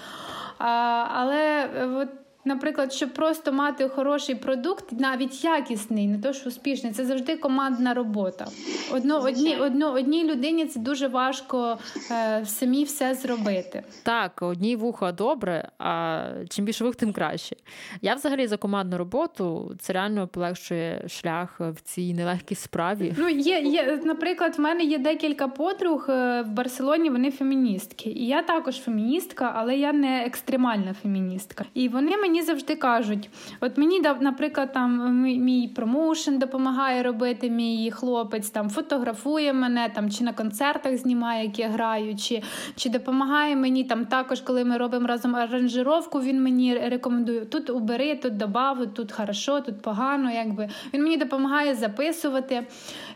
А, 0.58 1.06
Але 1.12 1.70
от 1.96 2.10
Наприклад, 2.48 2.94
щоб 2.94 3.14
просто 3.14 3.52
мати 3.52 3.90
хороший 3.90 4.36
продукт, 4.36 4.92
навіть 4.92 5.44
якісний, 5.44 6.08
не 6.08 6.18
то 6.18 6.34
що 6.34 6.50
успішний, 6.50 6.94
це 6.94 7.06
завжди 7.06 7.36
командна 7.36 7.94
робота. 7.94 8.48
одно, 8.92 9.22
одні, 9.22 9.58
одно, 9.58 9.94
одній 9.94 10.24
людині 10.24 10.66
це 10.66 10.80
дуже 10.80 11.08
важко 11.08 11.78
е, 12.12 12.46
самі 12.46 12.84
все 12.84 13.16
зробити. 13.16 13.84
Так, 14.04 14.42
одній 14.42 14.76
вуха 14.76 15.12
добре, 15.12 15.70
а 15.80 16.22
чим 16.50 16.66
більше 16.66 16.84
вух, 16.84 16.96
тим 16.96 17.14
краще. 17.14 17.56
Я 18.02 18.16
взагалі 18.16 18.48
за 18.48 18.58
командну 18.58 18.98
роботу 18.98 19.76
це 19.80 19.94
реально 19.94 20.28
полегшує 20.28 21.04
шлях 21.08 21.60
в 21.60 21.82
цій 21.84 22.14
нелегкій 22.14 22.56
справі. 22.56 23.14
Ну, 23.18 23.30
є, 23.30 23.60
є, 23.60 24.00
наприклад, 24.04 24.56
в 24.58 24.62
мене 24.62 24.84
є 24.84 24.98
декілька 24.98 25.48
подруг 25.48 26.06
е, 26.10 26.42
в 26.42 26.50
Барселоні, 26.50 27.10
вони 27.10 27.32
феміністки. 27.32 28.10
І 28.10 28.28
я 28.28 28.42
також 28.42 28.76
феміністка, 28.76 29.54
але 29.56 29.78
я 29.78 29.94
не 29.94 30.26
екстремальна 30.26 30.94
феміністка. 30.94 31.66
І 31.74 31.90
вони 31.90 32.18
мені 32.18 32.35
завжди 32.42 32.76
кажуть: 32.76 33.30
от 33.62 33.78
мені 33.78 34.02
наприклад, 34.20 34.74
там 34.74 35.22
мій 35.22 35.68
промоушен 35.76 36.40
допомагає 36.40 37.04
робити, 37.04 37.50
мій 37.50 37.92
хлопець 37.92 38.50
там 38.50 38.70
фотографує 38.70 39.54
мене 39.54 39.90
там 39.96 40.12
чи 40.12 40.24
на 40.24 40.34
концертах 40.34 40.98
знімає, 40.98 41.46
як 41.46 41.60
я 41.60 41.70
граю, 41.70 42.16
чи, 42.16 42.42
чи 42.76 42.90
допомагає 42.90 43.56
мені 43.56 43.84
там 43.84 44.06
також, 44.06 44.42
коли 44.42 44.66
ми 44.66 44.78
робимо 44.78 45.08
разом 45.08 45.36
аранжировку, 45.36 46.22
він 46.22 46.44
мені 46.44 46.78
рекомендує 46.78 47.46
тут 47.46 47.70
убери, 47.70 48.16
тут 48.16 48.38
добав, 48.38 48.94
тут 48.94 49.12
хорошо, 49.12 49.62
тут 49.62 49.82
погано. 49.82 50.32
Якби 50.32 50.70
він 50.94 51.04
мені 51.04 51.18
допомагає 51.18 51.76
записувати. 51.76 52.68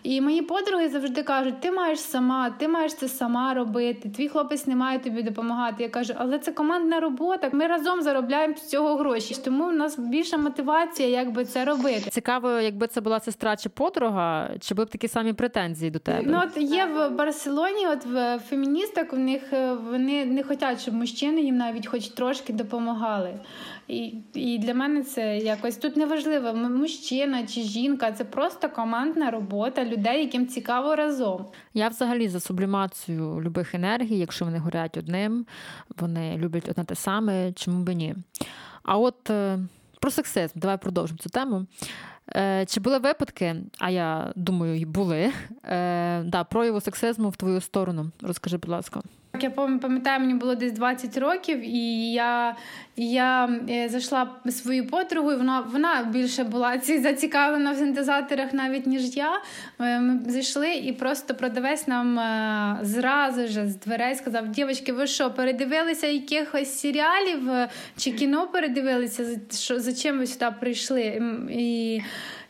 І 0.04 0.22
мої 0.22 0.42
подруги 0.42 0.90
завжди 0.90 1.24
кажуть: 1.24 1.60
ти 1.60 1.72
маєш 1.72 2.00
сама, 2.00 2.50
ти 2.50 2.68
маєш 2.68 2.94
це 2.94 3.08
сама 3.08 3.54
робити. 3.54 4.10
Твій 4.10 4.28
хлопець 4.28 4.68
не 4.68 4.76
має 4.76 5.00
тобі 5.00 5.24
допомагати. 5.24 5.84
Я 5.84 5.90
кажу, 5.90 6.14
але 6.18 6.40
це 6.40 6.52
командна 6.52 7.00
робота. 7.00 7.50
Ми 7.52 7.68
разом 7.68 8.02
заробляємо 8.02 8.56
з 8.56 8.68
цього 8.68 8.96
гроші. 8.96 9.09
Тому 9.44 9.66
в 9.66 9.74
нас 9.74 10.00
більша 10.00 10.38
мотивація, 10.38 11.10
якби 11.10 11.46
це 11.46 11.66
робити. 11.66 12.10
Цікаво, 12.10 12.52
якби 12.52 12.88
це 12.88 13.02
була 13.02 13.20
сестра 13.20 13.56
чи 13.56 13.70
подруга, 13.70 14.50
чи 14.60 14.76
були 14.76 14.86
б 14.86 14.90
такі 14.90 15.08
самі 15.08 15.34
претензії 15.34 15.92
до 15.92 16.00
тебе? 16.00 16.24
Ну 16.26 16.42
от 16.44 16.58
є 16.58 16.86
в 16.86 17.10
Барселоні, 17.10 17.88
от 17.88 18.06
в 18.06 18.40
феміністок 18.50 19.14
у 19.14 19.18
них 19.18 19.54
е, 19.54 19.74
вони 19.74 20.26
не 20.26 20.44
хочуть, 20.44 20.82
щоб 20.82 20.94
мужчини 20.94 21.42
їм 21.42 21.58
навіть 21.58 21.88
хоч 21.88 22.08
трошки 22.08 22.54
допомагали. 22.54 23.40
І 23.88 24.14
і 24.34 24.58
для 24.60 24.74
мене 24.74 25.04
це 25.04 25.38
якось 25.38 25.78
тут 25.78 25.98
неважливо, 25.98 26.54
мужчина 26.54 27.48
чи 27.48 27.62
жінка, 27.62 28.12
це 28.12 28.24
просто 28.24 28.70
командна 28.70 29.32
робота 29.32 29.86
людей, 29.86 30.22
яким 30.24 30.48
цікаво 30.48 30.96
разом. 30.96 31.46
Я 31.74 31.88
взагалі 31.88 32.28
за 32.28 32.40
сублімацію 32.40 33.42
любих 33.42 33.76
енергій, 33.76 34.18
якщо 34.18 34.46
вони 34.46 34.58
горять 34.58 34.98
одним, 34.98 35.46
вони 35.98 36.38
люблять 36.38 36.70
одне 36.70 36.84
те 36.84 36.96
саме, 36.96 37.54
чому 37.54 37.84
би 37.84 37.96
ні. 37.96 38.16
А 38.84 38.98
от 38.98 39.30
е, 39.30 39.60
про 40.00 40.12
сексизм, 40.12 40.60
давай 40.60 40.78
продовжимо 40.78 41.18
цю 41.18 41.30
тему. 41.30 41.66
Е, 42.36 42.66
чи 42.66 42.80
були 42.80 42.98
випадки, 43.00 43.56
а 43.78 43.90
я 43.90 44.34
думаю, 44.36 44.80
і 44.80 44.86
були 44.86 45.32
е, 45.64 46.24
да, 46.24 46.44
прояву 46.44 46.82
сексизму 46.82 47.30
в 47.30 47.36
твою 47.36 47.62
сторону? 47.62 48.12
Розкажи, 48.22 48.58
будь 48.58 48.70
ласка. 48.70 49.02
Я 49.42 49.50
пам'ятаю, 49.50 50.20
мені 50.20 50.34
було 50.34 50.56
десь 50.56 50.72
20 50.72 51.18
років, 51.18 51.60
і 51.62 52.12
я 52.12 52.56
я 52.96 53.60
е, 53.70 53.90
зайшла 53.90 54.36
своєю 54.50 54.88
подругою. 54.88 55.38
Вона 55.38 55.62
вона 55.62 56.04
більше 56.04 56.44
була 56.44 56.80
зацікавлена 56.80 57.72
в 57.72 57.78
синтезаторах 57.78 58.54
навіть 58.54 58.88
ніж 58.88 59.18
я. 59.18 59.42
Е, 59.80 60.00
ми 60.00 60.32
зайшли, 60.32 60.74
і 60.74 60.94
просто 60.94 61.36
продавець 61.36 61.88
нам 61.88 62.20
е, 62.20 62.80
зразу 62.82 63.48
ж 63.48 63.68
з 63.68 63.76
дверей 63.76 64.16
сказав: 64.16 64.48
Дівчатки, 64.48 64.94
ви 64.94 65.08
що, 65.08 65.32
передивилися 65.32 66.08
якихось 66.08 66.80
серіалів 66.80 67.70
чи 67.98 68.12
кіно 68.12 68.48
передивилися? 68.48 69.40
Що 69.52 69.80
за 69.80 69.94
чим 69.94 70.20
ви 70.20 70.28
сюди 70.28 70.52
прийшли? 70.60 71.22
І 71.50 72.02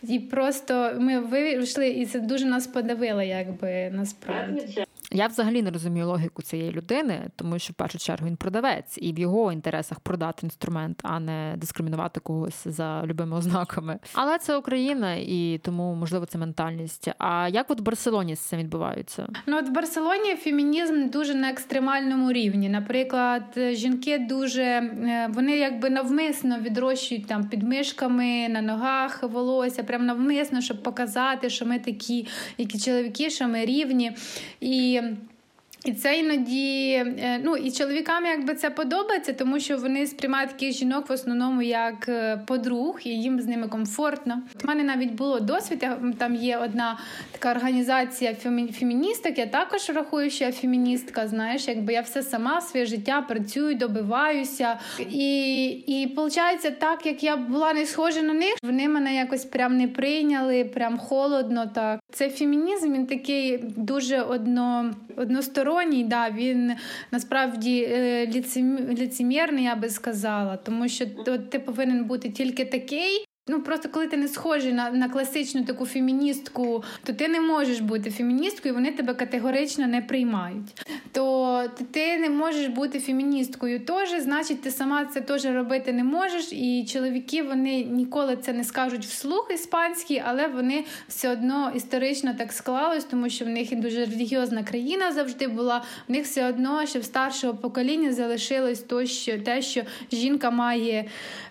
і 0.03 0.19
просто 0.19 0.93
ми 0.99 1.19
вийшли, 1.19 1.89
і 1.89 2.05
це 2.05 2.19
дуже 2.19 2.45
нас 2.45 2.67
подавило, 2.67 3.21
якби 3.21 3.89
насправді. 3.93 4.85
Я 5.11 5.27
взагалі 5.27 5.61
не 5.61 5.71
розумію 5.71 6.07
логіку 6.07 6.41
цієї 6.41 6.71
людини, 6.71 7.29
тому 7.35 7.59
що 7.59 7.73
в 7.73 7.75
першу 7.75 7.97
чергу 7.97 8.27
він 8.27 8.35
продавець, 8.35 8.97
і 9.01 9.13
в 9.13 9.19
його 9.19 9.51
інтересах 9.51 9.99
продати 9.99 10.39
інструмент, 10.45 11.01
а 11.03 11.19
не 11.19 11.53
дискримінувати 11.57 12.19
когось 12.19 12.67
за 12.67 13.05
любими 13.05 13.37
ознаками. 13.37 13.99
Але 14.13 14.37
це 14.37 14.57
Україна, 14.57 15.15
і 15.15 15.61
тому 15.63 15.95
можливо 15.95 16.25
це 16.25 16.37
ментальність. 16.37 17.09
А 17.17 17.49
як 17.51 17.71
от 17.71 17.79
в 17.79 17.83
Барселоні 17.83 18.35
з 18.35 18.39
цим 18.39 18.59
відбувається? 18.59 19.27
Ну 19.45 19.57
от 19.57 19.69
в 19.69 19.71
Барселоні 19.71 20.35
фемінізм 20.35 21.09
дуже 21.09 21.35
на 21.35 21.49
екстремальному 21.49 22.31
рівні. 22.31 22.69
Наприклад, 22.69 23.43
жінки 23.71 24.17
дуже 24.17 24.63
е, 24.63 25.29
вони 25.33 25.57
якби 25.57 25.89
навмисно 25.89 26.59
відрощують 26.59 27.27
там 27.27 27.47
під 27.49 27.63
мишками 27.63 28.49
на 28.49 28.61
ногах 28.61 29.23
волосся, 29.23 29.83
прям 29.83 30.05
навмисно, 30.05 30.61
щоб 30.61 30.83
показати, 30.83 31.49
що 31.49 31.65
ми 31.65 31.79
такі, 31.79 32.27
які 32.57 32.79
чоловіки, 32.79 33.29
що 33.29 33.47
ми 33.47 33.65
рівні. 33.65 34.11
І 34.59 34.98
і 35.85 35.93
це 35.93 36.19
іноді, 36.19 36.91
е, 36.91 37.41
ну 37.43 37.55
і 37.55 37.71
чоловікам 37.71 38.25
якби 38.25 38.55
це 38.55 38.69
подобається, 38.69 39.33
тому 39.33 39.59
що 39.59 39.77
вони 39.77 40.07
сприймають 40.07 40.49
таких 40.49 40.73
жінок 40.73 41.09
в 41.09 41.11
основному 41.11 41.61
як 41.61 42.09
е, 42.09 42.41
подруг, 42.47 42.99
і 43.03 43.09
їм 43.09 43.41
з 43.41 43.45
ними 43.45 43.67
комфортно. 43.67 44.41
У 44.63 44.67
мене 44.67 44.83
навіть 44.83 45.11
було 45.11 45.39
досвід. 45.39 45.85
Там 46.17 46.35
є 46.35 46.57
одна 46.57 46.99
така 47.31 47.51
організація 47.51 48.35
феміністок. 48.79 49.37
Я 49.37 49.45
також 49.45 49.89
рахую, 49.89 50.29
що 50.29 50.45
я 50.45 50.51
феміністка. 50.51 51.27
Знаєш, 51.27 51.67
якби 51.67 51.93
я 51.93 52.01
все 52.01 52.23
сама 52.23 52.61
своє 52.61 52.85
життя 52.85 53.21
працюю, 53.21 53.75
добиваюся. 53.75 54.79
І 55.09 55.65
і 55.67 56.05
виходить, 56.05 56.79
так 56.79 57.05
як 57.05 57.23
я 57.23 57.37
була 57.37 57.73
не 57.73 57.85
схожа 57.85 58.21
на 58.21 58.33
них, 58.33 58.55
вони 58.63 58.89
мене 58.89 59.15
якось 59.15 59.45
прям 59.45 59.77
не 59.77 59.87
прийняли, 59.87 60.63
прям 60.63 60.97
холодно. 60.97 61.71
Так 61.75 61.98
це 62.11 62.29
фемінізм. 62.29 62.93
Він 62.93 63.05
такий 63.05 63.57
дуже 63.57 64.21
одно, 64.21 64.95
односторонній. 65.17 66.03
Да, 66.03 66.29
Він 66.29 66.71
насправді 67.11 67.89
е, 67.91 68.27
ліцемірний, 68.97 69.63
я 69.63 69.75
би 69.75 69.89
сказала, 69.89 70.57
тому 70.57 70.87
що 70.87 71.05
ти 71.49 71.59
повинен 71.59 72.05
бути 72.05 72.29
тільки 72.29 72.65
такий, 72.65 73.25
Ну 73.51 73.61
просто 73.61 73.89
коли 73.89 74.07
ти 74.07 74.17
не 74.17 74.27
схожий 74.27 74.73
на 74.73 74.91
на 74.91 75.09
класичну 75.09 75.63
таку 75.63 75.85
феміністку, 75.85 76.83
то 77.03 77.13
ти 77.13 77.27
не 77.27 77.41
можеш 77.41 77.79
бути 77.79 78.11
феміністкою, 78.11 78.73
вони 78.73 78.91
тебе 78.91 79.13
категорично 79.13 79.87
не 79.87 80.01
приймають. 80.01 80.85
То 81.11 81.63
ти 81.91 82.17
не 82.17 82.29
можеш 82.29 82.67
бути 82.67 82.99
феміністкою 82.99 83.79
теж, 83.79 84.09
значить, 84.21 84.61
ти 84.61 84.71
сама 84.71 85.05
це 85.05 85.21
теж 85.21 85.45
робити 85.45 85.93
не 85.93 86.03
можеш. 86.03 86.53
І 86.53 86.85
чоловіки 86.85 87.43
вони 87.43 87.83
ніколи 87.83 88.37
це 88.41 88.53
не 88.53 88.63
скажуть 88.63 89.05
вслух 89.05 89.51
іспанський, 89.53 90.23
але 90.25 90.47
вони 90.47 90.85
все 91.07 91.31
одно 91.31 91.71
історично 91.75 92.33
так 92.37 92.53
склались, 92.53 93.03
тому 93.03 93.29
що 93.29 93.45
в 93.45 93.49
них 93.49 93.71
і 93.71 93.75
дуже 93.75 94.05
релігіозна 94.05 94.63
країна 94.63 95.11
завжди 95.11 95.47
була. 95.47 95.83
В 96.07 96.11
них 96.11 96.23
все 96.25 96.49
одно 96.49 96.85
ще 96.85 96.99
в 96.99 97.03
старшого 97.03 97.53
покоління 97.53 98.13
залишилось 98.13 98.79
то, 98.79 99.05
що 99.05 99.39
те, 99.39 99.61
що 99.61 99.81
жінка 100.11 100.51
має 100.51 101.05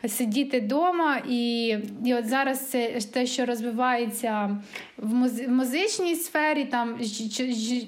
сидіти 0.08 0.60
вдома 0.60 1.22
і. 1.28 1.76
І 2.04 2.14
от 2.14 2.26
зараз 2.28 2.70
це 2.70 3.00
те, 3.12 3.26
що 3.26 3.46
розвивається 3.46 4.58
в 4.96 5.14
музичній 5.48 6.16
сфері, 6.16 6.64
там 6.64 7.00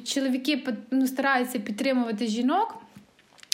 чоловіки 0.05 0.65
ну, 0.91 1.07
стараються 1.07 1.59
підтримувати 1.59 2.27
жінок. 2.27 2.80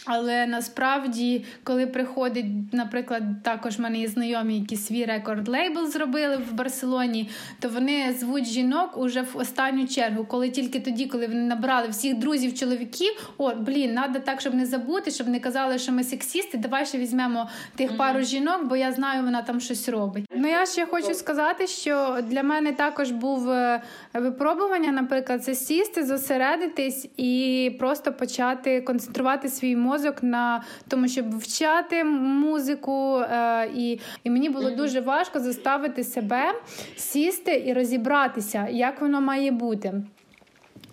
Але 0.06 0.46
насправді, 0.46 1.44
коли 1.64 1.86
приходить, 1.86 2.46
наприклад, 2.72 3.22
також 3.42 3.78
в 3.78 3.80
мене 3.80 3.98
є 3.98 4.08
знайомі, 4.08 4.58
які 4.58 4.76
свій 4.76 5.04
рекорд 5.04 5.48
лейбл 5.48 5.86
зробили 5.86 6.36
в 6.36 6.52
Барселоні, 6.52 7.30
то 7.60 7.68
вони 7.68 8.14
звуть 8.18 8.46
жінок 8.46 8.96
уже 8.96 9.22
в 9.22 9.36
останню 9.36 9.86
чергу, 9.86 10.24
коли 10.24 10.50
тільки 10.50 10.80
тоді, 10.80 11.06
коли 11.06 11.26
вони 11.26 11.42
набрали 11.42 11.88
всіх 11.88 12.14
друзів, 12.14 12.54
чоловіків, 12.54 13.30
о, 13.38 13.54
блін, 13.54 13.94
треба 13.94 14.20
так, 14.20 14.40
щоб 14.40 14.54
не 14.54 14.66
забути, 14.66 15.10
щоб 15.10 15.28
не 15.28 15.40
казали, 15.40 15.78
що 15.78 15.92
ми 15.92 16.04
сексісти. 16.04 16.58
Давай 16.58 16.86
ще 16.86 16.98
візьмемо 16.98 17.48
тих 17.76 17.90
mm-hmm. 17.90 17.96
пару 17.96 18.22
жінок, 18.22 18.64
бо 18.64 18.76
я 18.76 18.92
знаю, 18.92 19.22
вона 19.22 19.42
там 19.42 19.60
щось 19.60 19.88
робить. 19.88 20.24
Ну 20.36 20.48
я 20.48 20.66
ще 20.66 20.86
хочу 20.86 21.14
сказати, 21.14 21.66
що 21.66 22.18
для 22.22 22.42
мене 22.42 22.72
також 22.72 23.10
був 23.10 23.50
е, 23.50 23.82
випробування, 24.14 24.92
наприклад, 24.92 25.44
це 25.44 25.54
сісти, 25.54 26.04
зосередитись 26.04 27.08
і 27.16 27.72
просто 27.78 28.12
почати 28.12 28.80
концентрувати 28.80 29.48
свій 29.48 29.76
мозок 29.76 29.95
мозок 29.96 30.22
на 30.22 30.62
тому, 30.88 31.08
щоб 31.08 31.38
вчати 31.38 32.04
музику, 32.04 33.18
е, 33.18 33.70
і 33.76 34.00
і 34.24 34.30
мені 34.30 34.48
було 34.48 34.70
дуже 34.70 35.00
важко 35.00 35.40
заставити 35.40 36.04
себе 36.04 36.52
сісти 36.96 37.62
і 37.66 37.72
розібратися, 37.72 38.68
як 38.70 39.00
воно 39.00 39.20
має 39.20 39.50
бути. 39.50 40.02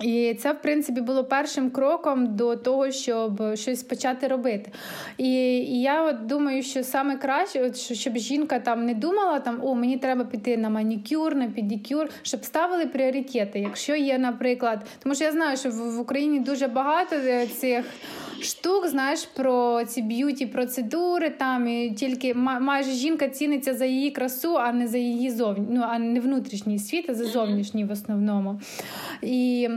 І 0.04 0.34
це, 0.34 0.52
в 0.52 0.62
принципі, 0.62 1.02
було 1.02 1.24
першим 1.24 1.70
кроком 1.70 2.36
до 2.36 2.56
того, 2.56 2.92
щоб 2.92 3.56
щось 3.56 3.84
почати 3.84 4.28
робити. 4.28 4.72
І 5.18 5.58
і 5.58 5.82
я 5.82 6.04
от 6.04 6.26
думаю, 6.26 6.63
що 6.63 6.84
саме 6.84 7.18
краще, 7.18 7.63
от, 7.63 7.78
щоб 7.78 8.18
жінка 8.18 8.60
там 8.60 8.86
не 8.86 8.94
думала, 8.94 9.39
там 9.39 9.60
о, 9.63 9.76
мені 9.76 9.98
треба 9.98 10.24
піти 10.24 10.58
на 10.58 10.70
манікюр, 10.70 11.36
на 11.36 11.48
педикюр, 11.48 12.10
щоб 12.22 12.46
ставили 12.46 12.86
пріоритети. 12.86 13.60
Якщо 13.60 13.96
є, 13.96 14.18
наприклад, 14.18 14.86
тому 15.04 15.16
що 15.16 15.24
я 15.24 15.32
знаю, 15.32 15.58
що 15.58 15.70
в, 15.70 15.96
в 15.96 16.00
Україні 16.00 16.39
дуже 16.39 16.68
багато 16.68 17.16
е, 17.16 17.48
цих 17.48 17.86
штук, 18.44 18.88
знаєш, 18.88 19.26
про 19.26 19.84
ці 19.86 20.02
beauty 20.02 20.46
процедури. 20.46 21.30
Там 21.30 21.68
і 21.68 21.92
тільки 21.92 22.34
майже 22.34 22.92
жінка 22.92 23.30
ціниться 23.30 23.74
за 23.74 23.86
її 23.86 24.12
красу, 24.12 24.58
а 24.58 24.72
не 24.72 24.88
за 24.88 24.98
її 24.98 25.32
зовні, 25.32 25.68
ну 25.70 25.82
а 25.88 26.00
не 26.00 26.20
внутрішній 26.20 26.80
світ, 26.80 27.10
а 27.10 27.14
за 27.14 27.26
зовнішній 27.26 27.86
в 27.86 27.92
основному. 27.92 28.60
І 29.22 29.70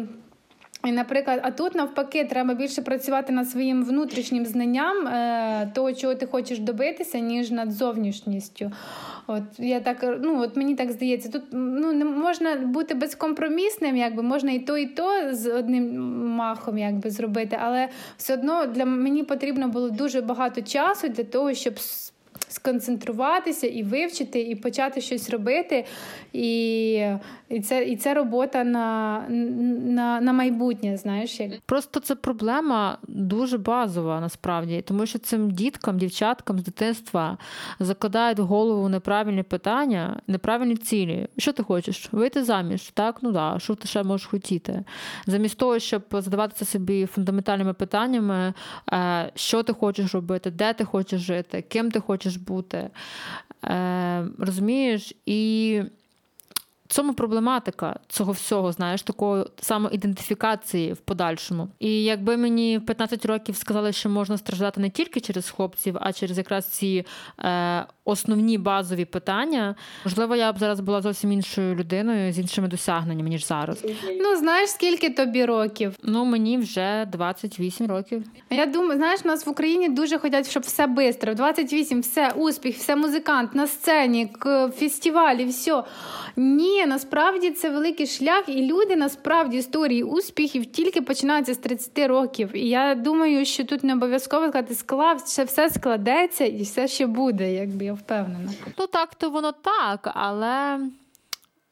і, 0.87 0.93
наприклад, 0.93 1.41
а 1.43 1.51
тут 1.51 1.75
навпаки, 1.75 2.25
треба 2.25 2.55
більше 2.55 2.83
працювати 2.83 3.33
над 3.33 3.51
своїм 3.51 3.85
внутрішнім 3.85 4.47
знанням 4.47 5.07
е, 5.07 5.71
того, 5.75 5.93
чого 5.93 6.15
ти 6.15 6.27
хочеш 6.27 6.59
добитися, 6.59 7.19
ніж 7.19 7.51
над 7.51 7.73
зовнішністю. 7.73 8.73
От 9.27 9.43
я 9.59 9.81
так 9.81 10.19
ну 10.23 10.43
от 10.43 10.57
мені 10.57 10.75
так 10.75 10.93
здається, 10.93 11.29
тут 11.29 11.43
ну 11.53 11.93
не 11.93 12.05
можна 12.05 12.57
бути 12.57 12.95
безкомпромісним, 12.95 13.97
якби 13.97 14.23
можна 14.23 14.53
і 14.53 14.59
то, 14.59 14.79
і 14.79 14.87
то 14.87 15.35
з 15.35 15.53
одним 15.53 16.03
махом 16.29 16.79
якби 16.79 17.11
зробити, 17.11 17.59
але 17.63 17.89
все 18.17 18.35
одно 18.35 18.67
для 18.67 18.85
мені 18.85 19.23
потрібно 19.23 19.69
було 19.69 19.91
дуже 19.91 20.21
багато 20.21 20.63
часу 20.63 21.09
для 21.09 21.25
того, 21.25 21.55
щоб 21.55 21.75
сконцентруватися 22.49 23.67
і 23.67 23.83
вивчити, 23.83 24.41
і 24.41 24.55
почати 24.55 25.01
щось 25.01 25.31
робити. 25.31 25.85
І 26.33 27.07
і, 27.49 27.61
це 27.61 27.85
і 27.85 27.97
це 27.97 28.15
робота 28.15 28.65
на 28.65 29.19
на, 29.29 30.21
на 30.21 30.33
майбутнє. 30.33 30.97
знаєш. 30.97 31.41
Як. 31.41 31.61
Просто 31.67 32.01
це 32.01 32.15
проблема 32.15 32.99
дуже 33.09 33.59
базова 33.59 34.21
насправді, 34.21 34.83
тому 34.83 35.07
що 35.07 35.19
цим 35.19 35.51
діткам, 35.51 35.99
дівчаткам 35.99 36.59
з 36.59 36.65
дитинства 36.65 37.39
закладають 37.81 38.39
в 38.39 38.43
голову 38.43 38.89
неправильні 38.89 39.43
питання, 39.43 40.21
неправильні 40.27 40.77
цілі. 40.77 41.29
Що 41.39 41.53
ти 41.53 41.63
хочеш? 41.63 42.09
Вийти 42.13 42.45
заміж? 42.45 42.91
Так, 42.91 43.19
ну 43.23 43.33
да, 43.33 43.57
що 43.59 43.75
ти 43.75 43.89
ще 43.89 44.03
можеш 44.03 44.27
хотіти? 44.27 44.85
Замість 45.27 45.59
того, 45.59 45.79
щоб 45.79 46.03
задаватися 46.13 46.65
собі 46.65 47.07
фундаментальними 47.07 47.73
питаннями, 47.75 48.55
е, 48.93 49.33
що 49.35 49.63
ти 49.63 49.73
хочеш 49.73 50.15
робити, 50.15 50.51
де 50.51 50.73
ти 50.73 50.85
хочеш 50.85 51.21
жити, 51.21 51.65
ким 51.69 51.91
ти 51.91 52.01
хочеш 52.01 52.37
бути. 52.37 52.91
Е, 53.65 54.27
розумієш? 54.39 55.15
І 55.27 55.83
цьому 56.87 57.15
проблематика 57.15 57.99
цього 58.09 58.33
всього, 58.33 58.73
знаєш, 58.73 59.03
такої 59.03 59.45
самоідентифікації 59.61 60.93
в 60.93 60.97
подальшому. 60.97 61.69
І 61.79 62.05
якби 62.05 62.37
мені 62.37 62.79
в 62.79 62.87
15 62.87 63.27
років 63.27 63.57
сказали, 63.57 63.93
що 63.93 64.09
можна 64.09 64.39
страждати 64.39 64.81
не 64.81 64.91
тільки 64.91 65.21
через 65.21 65.51
хлопців, 65.51 65.97
а 66.01 66.13
через 66.13 66.39
якраз 66.39 66.67
ці 66.67 67.05
е, 67.45 67.87
основні 68.05 68.59
базові 68.59 69.05
питання, 69.05 69.75
можливо, 70.05 70.37
я 70.37 70.53
б 70.53 70.59
зараз 70.59 70.81
була 70.81 71.03
зовсім 71.03 71.33
іншою 71.33 71.75
людиною 71.75 72.33
з 72.33 72.39
іншими 72.39 72.69
досягненнями, 72.69 73.29
ніж 73.29 73.47
зараз. 73.47 73.85
Ну, 74.21 74.37
знаєш, 74.37 74.71
скільки 74.71 75.11
тобі 75.11 75.45
років? 75.45 75.97
Ну, 76.03 76.25
мені 76.25 76.59
вже 76.59 77.09
28 77.13 77.87
років. 77.87 78.25
Я 78.51 78.67
думаю, 78.67 78.97
знаєш, 78.97 79.21
у 79.25 79.29
нас 79.29 79.47
в 79.47 79.51
Україні 79.51 79.89
дуже 79.89 80.19
хочуть, 80.19 80.51
щоб 80.51 80.63
все 80.63 80.87
швидко. 80.87 81.35
28, 81.35 82.01
все, 82.01 82.33
успіх, 82.37 82.77
все 82.77 82.97
музикант 82.97 83.55
на 83.55 83.67
сцені, 83.67 84.29
фестивалі, 84.79 85.45
все. 85.45 85.83
Ні, 86.37 86.76
насправді 86.85 87.51
це 87.51 87.71
великий 87.71 88.07
шлях, 88.07 88.49
і 88.49 88.67
люди 88.67 88.97
насправді 88.97 89.57
історії 89.57 90.03
успіхів 90.03 90.67
тільки 90.67 91.03
починаються 91.03 91.55
з 91.55 91.59
30 91.59 91.99
років. 91.99 92.57
І 92.57 92.69
я 92.69 92.95
думаю, 92.95 93.45
що 93.45 93.65
тут 93.65 93.85
не 93.85 93.95
обов'язково 93.95 94.49
сказати 94.49 94.75
склав, 94.75 95.21
ще 95.27 95.45
все 95.45 95.71
складеться 95.71 96.45
і 96.45 96.63
все 96.63 96.89
ще 96.89 97.07
буде, 97.07 97.53
якби 97.53 97.85
я 97.85 97.93
впевнена. 97.93 98.51
Ну 98.79 98.87
так, 98.87 99.15
то 99.15 99.31
воно 99.31 99.53
так, 99.53 100.11
але 100.15 100.81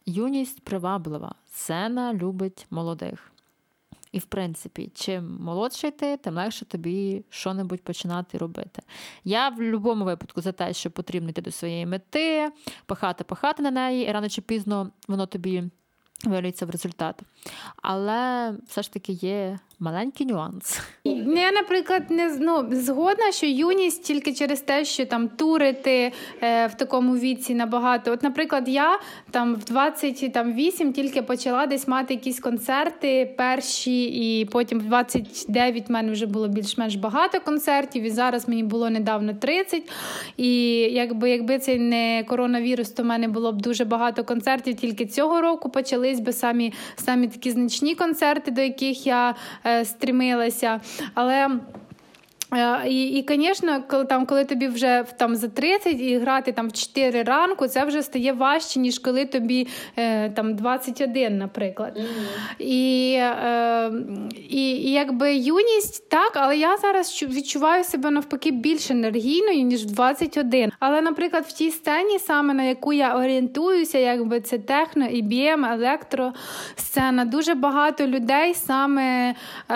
юність 0.07 0.61
приваблива. 0.61 1.35
Сена 1.53 2.15
любить 2.15 2.67
молодих. 2.71 3.34
І, 4.15 4.19
в 4.19 4.25
принципі, 4.25 4.91
чим 4.95 5.39
молодший 5.41 5.91
ти, 5.91 6.17
тим 6.17 6.35
легше 6.35 6.65
тобі 6.65 7.25
що-небудь 7.31 7.83
починати 7.83 8.39
робити. 8.39 8.83
Я 9.25 9.49
в 9.49 9.57
будь-якому 9.57 10.05
випадку 10.05 10.41
за 10.41 10.53
те, 10.53 10.73
що 10.73 10.91
потрібно 10.91 11.31
йти 11.31 11.43
до 11.43 11.51
своєї 11.51 11.87
мети, 11.87 12.51
пахати, 12.87 13.25
пахати 13.25 13.63
на 13.63 13.71
неї, 13.71 14.09
і 14.09 14.13
рано 14.13 14.29
чи 14.29 14.41
пізно 14.41 14.91
воно 15.09 15.27
тобі 15.27 15.65
виліться 16.25 16.67
в 16.67 16.71
результат. 16.71 17.23
Але 17.77 18.55
все 18.67 18.83
ж 18.83 18.93
таки 18.93 19.13
є 19.13 19.59
маленький 19.85 20.27
нюанс. 20.27 20.81
Я, 21.05 21.53
наприклад, 21.53 22.11
не 22.11 22.37
ну, 22.41 22.69
згодна, 22.71 23.33
що 23.33 23.47
юність 23.47 24.05
тільки 24.05 24.33
через 24.33 24.61
те, 24.61 24.85
що 24.85 25.07
там 25.07 25.29
турити 25.29 26.13
е, 26.43 26.67
в 26.67 26.75
такому 26.75 27.17
віці 27.17 27.55
набагато. 27.55 28.13
От, 28.13 28.23
наприклад, 28.23 28.69
я 28.69 28.99
там 29.31 29.55
в 29.55 29.65
28 29.65 30.93
тільки 30.93 31.23
почала 31.23 31.67
десь 31.67 31.89
мати 31.89 32.15
якісь 32.15 32.41
концерти 32.41 33.35
перші, 33.39 34.05
і 34.05 34.45
потім 34.45 34.81
в 34.81 34.83
29 34.83 35.89
в 35.89 35.93
мене 35.93 36.13
вже 36.13 36.27
було 36.27 36.49
більш-менш 36.49 36.95
багато 36.95 37.41
концертів, 37.41 38.03
і 38.03 38.11
зараз 38.11 38.49
мені 38.49 38.63
було 38.63 38.91
недавно 38.91 39.35
30. 39.35 39.91
І 40.37 40.73
якби 40.77 41.31
якби 41.31 41.59
це 41.59 41.77
не 41.77 42.25
коронавірус, 42.29 42.91
то 42.91 43.03
в 43.03 43.07
мене 43.07 43.29
було 43.29 43.53
б 43.53 43.63
дуже 43.63 43.85
багато 43.85 44.25
концертів. 44.25 44.75
Тільки 44.75 45.07
цього 45.07 45.41
року 45.41 45.71
почались 45.71 46.21
би 46.21 46.33
самі, 46.33 46.73
самі 46.97 47.29
такі 47.29 47.51
значні 47.51 47.95
концерти, 47.95 48.51
до 48.51 48.61
яких 48.61 49.07
я. 49.07 49.35
Е, 49.65 49.74
стремилася. 49.85 50.81
Але 51.15 51.35
Е, 51.35 51.51
і, 52.87 53.09
і, 53.09 53.27
звісно, 53.29 53.83
коли 53.89 54.05
там, 54.05 54.27
коли 54.27 54.45
тобі 54.45 54.69
вже 54.69 55.05
там 55.17 55.37
за 55.37 55.49
30 55.49 56.01
і 56.01 56.19
грати 56.19 56.53
там 56.53 56.69
в 56.69 56.73
4 56.73 57.23
ранку, 57.23 57.69
це 57.69 57.85
вже 57.85 58.03
стає 58.03 58.33
важче, 58.33 58.81
ніж 58.81 58.99
коли 58.99 59.25
тобі 59.25 59.69
е, 59.97 60.31
там 60.31 60.55
21, 60.55 61.39
наприклад. 61.39 61.97
Mm-hmm. 61.97 62.63
І, 62.63 63.15
е, 63.15 63.93
і, 64.49 64.71
і 64.71 64.93
якби 64.93 65.35
юність 65.35 66.09
так, 66.09 66.33
але 66.35 66.57
я 66.57 66.77
зараз 66.77 67.23
відчуваю 67.23 67.85
себе 67.85 68.11
навпаки 68.11 68.51
більш 68.51 68.91
енергійною, 68.91 69.63
ніж 69.63 69.85
в 69.85 69.91
21. 69.91 70.73
Але, 70.79 71.01
наприклад, 71.01 71.45
в 71.49 71.53
тій 71.53 71.71
сцені, 71.71 72.19
саме 72.19 72.55
на 72.55 72.63
яку 72.63 72.93
я 72.93 73.17
орієнтуюся, 73.17 73.99
якби 73.99 74.41
це 74.41 74.59
техно, 74.59 75.05
IBM, 75.05 75.73
електро 75.73 76.33
сцена, 76.77 77.25
дуже 77.25 77.55
багато 77.55 78.07
людей 78.07 78.55
саме 78.55 79.35
е, 79.69 79.75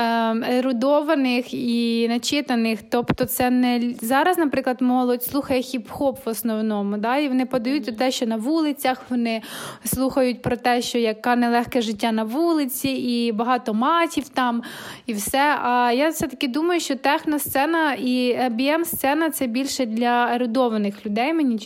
ерудованих 0.59 1.55
і 1.55 2.09
начитаних 2.09 2.68
них. 2.69 2.81
Тобто, 2.89 3.25
це 3.25 3.51
не 3.51 3.95
зараз, 4.03 4.39
наприклад, 4.39 4.77
молодь 4.81 5.23
слухає 5.23 5.61
хіп-хоп 5.61 6.17
в 6.25 6.29
основному, 6.29 6.97
да, 6.97 7.17
і 7.17 7.29
вони 7.29 7.47
подають 7.47 7.99
те, 7.99 8.11
що 8.11 8.27
на 8.27 8.37
вулицях 8.37 9.03
вони 9.11 9.43
слухають 9.85 10.43
про 10.43 10.57
те, 10.57 10.83
що 10.83 10.99
яка 10.99 11.37
нелегке 11.37 11.83
життя 11.83 12.13
на 12.13 12.25
вулиці, 12.25 12.89
і 12.89 13.33
багато 13.33 13.75
матів 13.75 14.29
там, 14.29 14.63
і 15.07 15.13
все. 15.13 15.59
А 15.63 15.93
я 15.93 16.09
все-таки 16.09 16.49
думаю, 16.49 16.81
що 16.81 16.97
техносцена 16.97 17.95
і 17.95 18.39
bm 18.39 18.85
сцена 18.85 19.31
це 19.31 19.47
більше 19.47 19.87
для 19.87 20.35
ерудованих 20.35 21.07
людей. 21.07 21.33
Мені 21.33 21.59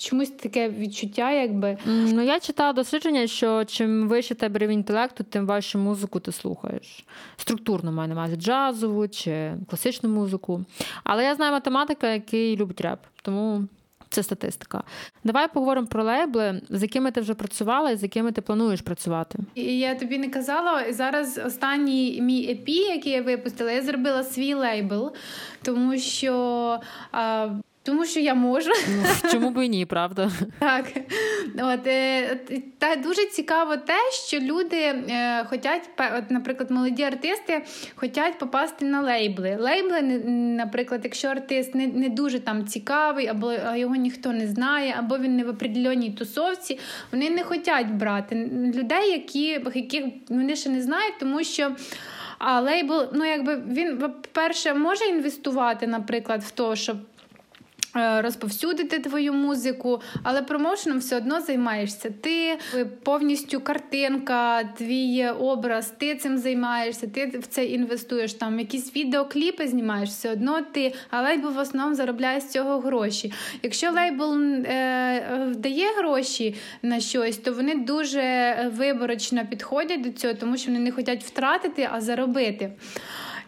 чомусь 0.00 0.30
таке 0.30 0.68
відчуття, 0.68 1.30
якби. 1.30 1.78
Ну 1.86 2.22
я 2.22 2.40
читала 2.40 2.72
дослідження, 2.72 3.26
що 3.26 3.64
чим 3.64 4.08
вище 4.08 4.34
тебе 4.34 4.58
рівень 4.58 4.74
інтелекту, 4.78 5.24
тим 5.24 5.46
важчу 5.46 5.78
музику 5.78 6.20
ти 6.20 6.32
слухаєш. 6.32 7.04
Структурно 7.36 7.92
маю 7.92 8.08
на 8.08 8.14
увазі 8.14 8.36
джазову 8.36 9.08
чи 9.08 9.52
класичну 9.68 10.08
музику. 10.08 10.64
Але 11.04 11.24
я 11.24 11.34
знаю 11.34 11.52
математика, 11.52 12.12
який 12.12 12.56
любить 12.56 12.80
реп, 12.80 12.98
тому. 13.22 13.64
Це 14.12 14.22
статистика. 14.22 14.82
Давай 15.24 15.48
поговоримо 15.48 15.86
про 15.86 16.04
лейбли, 16.04 16.60
з 16.70 16.82
якими 16.82 17.10
ти 17.10 17.20
вже 17.20 17.34
працювала 17.34 17.90
і 17.90 17.96
з 17.96 18.02
якими 18.02 18.32
ти 18.32 18.40
плануєш 18.40 18.80
працювати. 18.80 19.38
І 19.54 19.78
Я 19.78 19.94
тобі 19.94 20.18
не 20.18 20.28
казала 20.28 20.92
зараз. 20.92 21.40
Останній 21.46 22.20
мій 22.22 22.50
епі, 22.50 22.76
який 22.76 23.12
я 23.12 23.22
випустила, 23.22 23.70
я 23.72 23.82
зробила 23.82 24.24
свій 24.24 24.54
лейбл, 24.54 25.12
тому 25.62 25.98
що 25.98 26.34
а, 27.12 27.48
тому 27.82 28.06
що 28.06 28.20
я 28.20 28.34
можу. 28.34 28.70
Ну, 28.88 29.30
чому 29.30 29.50
б 29.50 29.66
і 29.66 29.68
ні, 29.68 29.86
правда? 29.86 30.30
Так. 30.58 30.84
От, 31.62 31.86
е, 31.86 32.36
Та 32.78 32.96
дуже 32.96 33.26
цікаво 33.26 33.76
те, 33.76 33.94
що 34.26 34.38
люди 34.38 34.76
е, 34.76 35.44
хочуть, 35.50 35.90
от, 36.18 36.30
наприклад, 36.30 36.70
молоді 36.70 37.02
артисти 37.02 37.64
хочуть 37.94 38.38
попасти 38.38 38.84
на 38.84 39.00
лейбли. 39.00 39.56
Лейбли, 39.60 40.02
наприклад, 40.56 41.00
якщо 41.04 41.28
артист 41.28 41.74
не 41.74 41.86
не 41.86 42.08
дуже 42.08 42.38
там 42.40 42.66
цікавий, 42.66 43.26
або 43.26 43.52
його 43.74 43.94
ніхто 43.94 44.32
не 44.32 44.46
знає, 44.46 44.94
або 44.98 45.18
він 45.18 45.36
не 45.36 45.44
в 45.44 45.48
определеній 45.48 46.10
тусовці, 46.10 46.78
вони 47.12 47.30
не 47.30 47.42
хочуть 47.42 47.94
брати 47.94 48.50
людей, 48.74 49.10
які, 49.10 49.46
яких 49.74 50.04
вони 50.28 50.56
ще 50.56 50.70
не 50.70 50.82
знають, 50.82 51.14
тому 51.20 51.44
що. 51.44 51.72
А 52.38 52.60
лейбл, 52.60 53.02
ну 53.12 53.24
якби 53.24 53.62
він, 53.68 53.98
по-перше, 53.98 54.74
може 54.74 55.04
інвестувати, 55.04 55.86
наприклад, 55.86 56.42
в 56.42 56.50
те, 56.50 56.76
щоб 56.76 56.96
розповсюдити 57.94 58.98
твою 58.98 59.32
музику, 59.32 60.00
але 60.22 60.42
промоушеном 60.42 60.98
все 60.98 61.16
одно 61.16 61.40
займаєшся. 61.40 62.10
Ти 62.20 62.58
повністю 63.02 63.60
картинка, 63.60 64.64
твій 64.64 65.28
образ, 65.28 65.92
ти 65.98 66.14
цим 66.14 66.38
займаєшся, 66.38 67.06
ти 67.06 67.26
в 67.26 67.46
це 67.46 67.64
інвестуєш. 67.64 68.34
Там 68.34 68.58
якісь 68.58 68.96
відеокліпи 68.96 69.68
знімаєш, 69.68 70.08
все 70.08 70.32
одно 70.32 70.60
ти, 70.72 70.94
а 71.10 71.22
лейбл 71.22 71.48
в 71.48 71.58
основному 71.58 71.94
заробляє 71.94 72.40
з 72.40 72.50
цього 72.50 72.80
гроші. 72.80 73.32
Якщо 73.62 73.90
лейбл 73.90 74.42
е, 74.42 75.52
дає 75.56 75.86
гроші 75.98 76.54
на 76.82 77.00
щось, 77.00 77.36
то 77.36 77.52
вони 77.52 77.74
дуже 77.74 78.54
виборочно 78.76 79.46
підходять 79.46 80.00
до 80.00 80.10
цього, 80.12 80.34
тому 80.34 80.56
що 80.56 80.70
вони 80.70 80.84
не 80.84 80.92
хочуть 80.92 81.24
втратити, 81.24 81.88
а 81.92 82.00
заробити. 82.00 82.70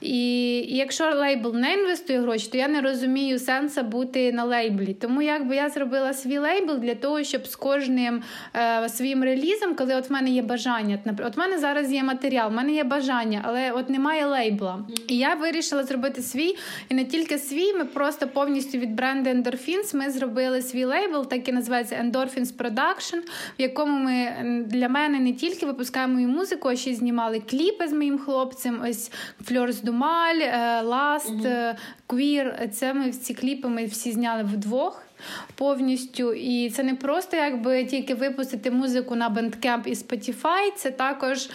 І, 0.02 0.54
якщо 0.76 1.14
лейбл 1.14 1.54
не 1.54 1.74
інвестує 1.74 2.20
гроші, 2.20 2.48
то 2.52 2.58
я 2.58 2.68
не 2.68 2.80
розумію 2.80 3.38
сенсу 3.38 3.82
бути 3.82 4.32
на 4.32 4.44
лейблі. 4.44 4.94
Тому 4.94 5.22
якби 5.22 5.56
я 5.56 5.68
зробила 5.68 6.12
свій 6.12 6.38
лейбл 6.38 6.78
для 6.78 6.94
того, 6.94 7.22
щоб 7.22 7.46
з 7.46 7.56
кожним 7.56 8.22
е, 8.54 8.88
своїм 8.88 9.24
релізом, 9.24 9.74
коли 9.74 9.94
от 9.94 10.10
в 10.10 10.12
мене 10.12 10.30
є 10.30 10.42
бажання, 10.42 10.98
от 11.26 11.36
в 11.36 11.38
мене 11.38 11.58
зараз 11.58 11.92
є 11.92 12.02
матеріал, 12.02 12.50
в 12.50 12.52
мене 12.52 12.72
є 12.72 12.84
бажання, 12.84 13.40
але 13.44 13.70
от 13.70 13.90
немає 13.90 14.26
лейбла. 14.26 14.84
І 15.08 15.16
я 15.16 15.34
вирішила 15.34 15.84
зробити 15.84 16.22
свій, 16.22 16.56
і 16.88 16.94
не 16.94 17.04
тільки 17.04 17.38
свій, 17.38 17.72
ми 17.72 17.84
просто 17.84 18.28
повністю 18.28 18.78
від 18.78 18.94
бренду 18.94 19.30
Endorphins 19.30 19.96
ми 19.96 20.10
зробили 20.10 20.62
свій 20.62 20.84
лейбл, 20.84 21.26
так 21.26 21.48
і 21.48 21.52
називається 21.52 21.94
Endorphins 21.94 22.56
Production, 22.56 23.18
в 23.58 23.62
якому 23.62 23.98
ми 23.98 24.32
для 24.66 24.88
мене 24.88 25.20
не 25.20 25.32
тільки 25.32 25.66
випускаємо 25.66 26.20
і 26.20 26.26
музику, 26.26 26.68
а 26.68 26.76
ще 26.76 26.90
й 26.90 26.94
знімали 26.94 27.40
кліпи 27.40 27.88
з 27.88 27.92
моїм 27.92 28.18
хлопцем. 28.18 28.82
Ось 28.88 29.10
Фльорс 29.44 29.82
Думаль, 29.92 30.40
Ласт, 30.84 31.46
Queer. 32.08 32.68
Це 32.68 32.94
ми 32.94 33.12
ці 33.12 33.34
кліпи 33.34 33.68
ми 33.68 33.84
всі 33.84 34.12
зняли 34.12 34.42
вдвох 34.42 35.02
повністю. 35.54 36.32
І 36.32 36.70
це 36.70 36.82
не 36.82 36.94
просто 36.94 37.36
якби 37.36 37.84
тільки 37.84 38.14
випустити 38.14 38.70
музику 38.70 39.14
на 39.14 39.30
Bandcamp 39.30 39.86
і 39.86 39.94
Spotify, 39.94 40.72
це 40.76 40.90
також. 40.90 41.48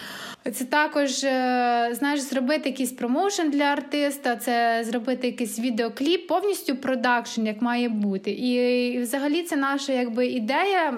Це 0.52 0.64
також, 0.64 1.24
е, 1.24 1.90
знаєш, 1.92 2.20
зробити 2.20 2.68
якийсь 2.68 2.92
промоушен 2.92 3.50
для 3.50 3.64
артиста, 3.64 4.36
це 4.36 4.84
зробити 4.84 5.26
якийсь 5.26 5.58
відеокліп, 5.58 6.26
повністю 6.26 6.76
продакшн, 6.76 7.46
як 7.46 7.62
має 7.62 7.88
бути. 7.88 8.30
І, 8.30 8.52
і 8.88 8.98
взагалі 8.98 9.42
це 9.42 9.56
наша 9.56 9.92
якби 9.92 10.26
ідея. 10.26 10.90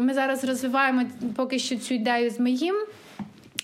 Ми 0.00 0.14
зараз 0.14 0.44
розвиваємо 0.44 1.02
поки 1.36 1.58
що 1.58 1.76
цю 1.76 1.94
ідею 1.94 2.30
з 2.30 2.40
моїм. 2.40 2.74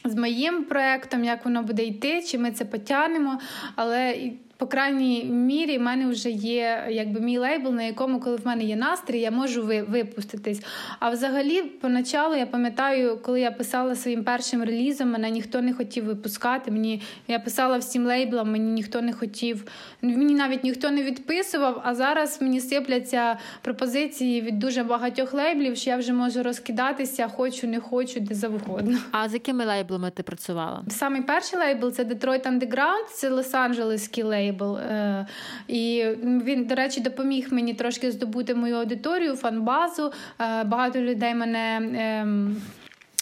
З 0.09 0.15
моїм 0.15 0.65
проектом, 0.65 1.25
як 1.25 1.45
воно 1.45 1.63
буде 1.63 1.85
йти, 1.85 2.23
чи 2.23 2.39
ми 2.39 2.51
це 2.51 2.65
потягнемо, 2.65 3.41
але 3.75 4.15
по 4.59 4.67
крайній 4.67 5.25
мірі 5.25 5.79
в 5.79 5.81
мене 5.81 6.07
вже 6.07 6.31
є 6.31 6.87
якби 6.91 7.21
мій 7.21 7.39
лейбл, 7.39 7.73
на 7.73 7.83
якому, 7.83 8.21
коли 8.21 8.37
в 8.37 8.47
мене 8.47 8.65
є 8.65 8.77
настрій, 8.77 9.21
я 9.21 9.31
можу 9.31 9.63
випуститись. 9.89 10.63
А 10.99 11.11
взагалі, 11.11 11.63
поначалу 11.63 12.35
я 12.35 12.47
пам'ятаю, 12.47 13.19
коли 13.23 13.41
я 13.41 13.51
писала 13.51 13.95
своїм 13.95 14.25
першим 14.25 14.65
релізом, 14.65 15.11
мене 15.11 15.31
ніхто 15.31 15.63
не 15.63 15.73
хотів 15.73 16.05
випускати. 16.05 16.71
Мені 16.71 17.03
я 17.29 17.39
писала 17.39 17.79
всім 17.79 18.07
лейблам, 18.07 18.53
мені 18.53 18.73
ніхто 18.73 19.03
не 19.03 19.13
хотів, 19.13 19.65
мені 20.03 20.35
навіть 20.35 20.65
ніхто 20.65 20.91
не 20.91 21.03
відписував. 21.03 21.83
А 21.85 21.95
зараз 21.95 22.43
мені 22.43 22.61
сипляться 22.61 23.39
пропозиції 23.63 24.41
від 24.41 24.59
дуже 24.59 24.83
багатьох 24.83 25.35
лейблів, 25.35 25.77
що 25.77 25.91
я 25.91 25.97
вже 25.97 26.13
можу 26.13 26.43
розкидатися, 26.43 27.29
хочу, 27.29 27.67
не 27.67 27.81
хочу, 27.81 28.21
де 28.21 28.35
завгодно. 28.35 28.99
А 29.13 29.29
з 29.29 29.35
якими 29.35 29.65
лейблами 29.65 30.11
ти 30.11 30.23
працювала? 30.23 30.85
Самий 30.89 31.23
перший 31.23 31.59
лейбл 31.59 31.93
це 31.93 32.05
Detroit 32.05 32.43
Underground, 32.43 33.07
це 33.15 33.31
Лос-Анджелеський 33.31 34.25
лейбл 34.25 34.48
лейбл. 34.49 34.77
Е, 34.77 35.27
і 35.69 36.05
він, 36.23 36.65
до 36.65 36.75
речі, 36.75 37.01
допоміг 37.01 37.49
мені 37.51 37.75
трошки 37.75 38.11
здобути 38.11 38.55
мою 38.55 38.77
аудиторію, 38.77 39.37
фан-базу. 39.37 40.13
Е, 40.41 40.65
багато 40.65 41.01
людей 41.01 41.35
мене 41.35 41.77
ем, 41.77 42.57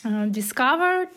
е, 0.04 0.08
discovered. 0.08 1.08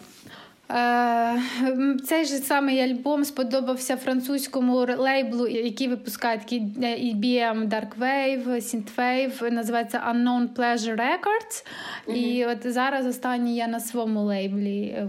Цей 2.05 2.25
же 2.25 2.37
самий 2.37 2.79
альбом 2.79 3.25
сподобався 3.25 3.97
французькому 3.97 4.75
лейблу, 4.97 5.47
який 5.47 5.87
випускає 5.87 6.37
такий 6.37 6.61
EBM 6.79 7.67
Dark 7.67 7.97
Wave, 7.99 8.47
Synthwave, 8.47 9.51
називається 9.51 10.13
Unknown 10.13 10.47
Pleasure 10.55 10.95
Records. 10.95 11.65
Mm-hmm. 12.07 12.13
І 12.13 12.45
от 12.45 12.71
зараз 12.71 13.05
останній 13.05 13.55
я 13.55 13.67
на 13.67 13.79
своєму 13.79 14.23
лейблі 14.23 15.07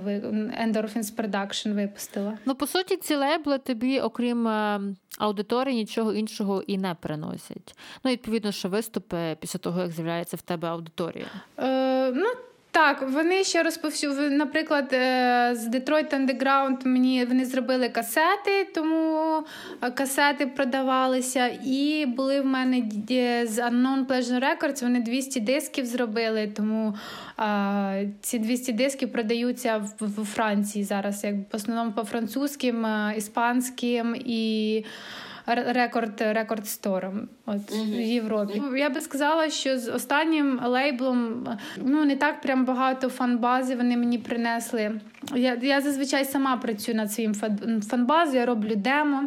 Endorphins 0.65 1.17
Production 1.17 1.75
випустила. 1.75 2.39
Ну, 2.45 2.55
по 2.55 2.67
суті, 2.67 2.97
ці 2.97 3.15
лейбли 3.15 3.59
тобі, 3.59 4.01
окрім 4.01 4.49
е, 4.49 4.81
аудиторії, 5.19 5.77
нічого 5.77 6.13
іншого 6.13 6.63
і 6.63 6.79
не 6.79 6.95
приносять. 6.95 7.75
Ну, 8.05 8.11
відповідно, 8.11 8.53
що 8.53 8.69
виступи 8.69 9.37
після 9.41 9.59
того, 9.59 9.81
як 9.81 9.91
з'являється 9.91 10.37
в 10.37 10.43
тебе 10.43 10.69
аудиторія. 10.69 11.27
Е, 11.59 12.13
ну, 12.13 12.27
так, 12.73 13.03
вони 13.09 13.45
ще 13.45 13.63
розповсюджували, 13.63 14.31
наприклад, 14.31 14.93
е, 14.93 15.53
з 15.55 15.69
Detroit 15.69 16.15
Underground 16.15 16.87
мені 16.87 17.25
вони 17.25 17.45
зробили 17.45 17.89
касети, 17.89 18.69
тому 18.75 19.43
е, 19.83 19.91
касети 19.91 20.47
продавалися. 20.47 21.51
І 21.65 22.07
були 22.07 22.41
в 22.41 22.47
мене 22.47 22.83
з 23.47 23.59
Unknown 23.59 24.07
Pleasure 24.07 24.41
Records, 24.41 24.83
вони 24.83 25.01
200 25.01 25.41
дисків 25.41 25.87
зробили, 25.87 26.47
тому 26.57 26.95
а, 27.37 28.03
ці 28.21 28.39
200 28.39 28.73
дисків 28.73 29.13
продаються 29.13 29.79
в, 30.01 30.23
в 30.23 30.25
Франції 30.25 30.85
зараз, 30.85 31.25
як 31.25 31.35
в 31.35 31.57
основному 31.57 31.93
по 31.93 32.05
французьким, 32.05 32.87
е, 32.87 33.15
іспанським 33.17 34.17
і 34.25 34.85
рекорд 35.47 36.21
рекорд 36.21 36.67
стором 36.67 37.29
от 37.47 37.57
mm-hmm. 37.57 37.97
в 37.97 38.01
Європі. 38.01 38.63
Я 38.77 38.91
би 38.91 39.01
сказала, 39.01 39.51
що 39.51 39.79
з 39.79 39.89
останнім 39.89 40.61
лейблом 40.65 41.49
ну 41.77 42.05
не 42.05 42.17
так 42.17 42.41
прям 42.41 42.65
багато 42.65 43.09
фан-бази 43.09 43.77
вони 43.77 43.97
мені 43.97 44.19
принесли. 44.19 45.01
Я 45.35 45.59
я 45.63 45.81
зазвичай 45.81 46.25
сама 46.25 46.57
працюю 46.57 46.97
над 46.97 47.13
своїм 47.13 47.35
фан-базою, 47.83 48.41
я 48.41 48.47
роблю 48.47 48.75
демо. 48.77 49.23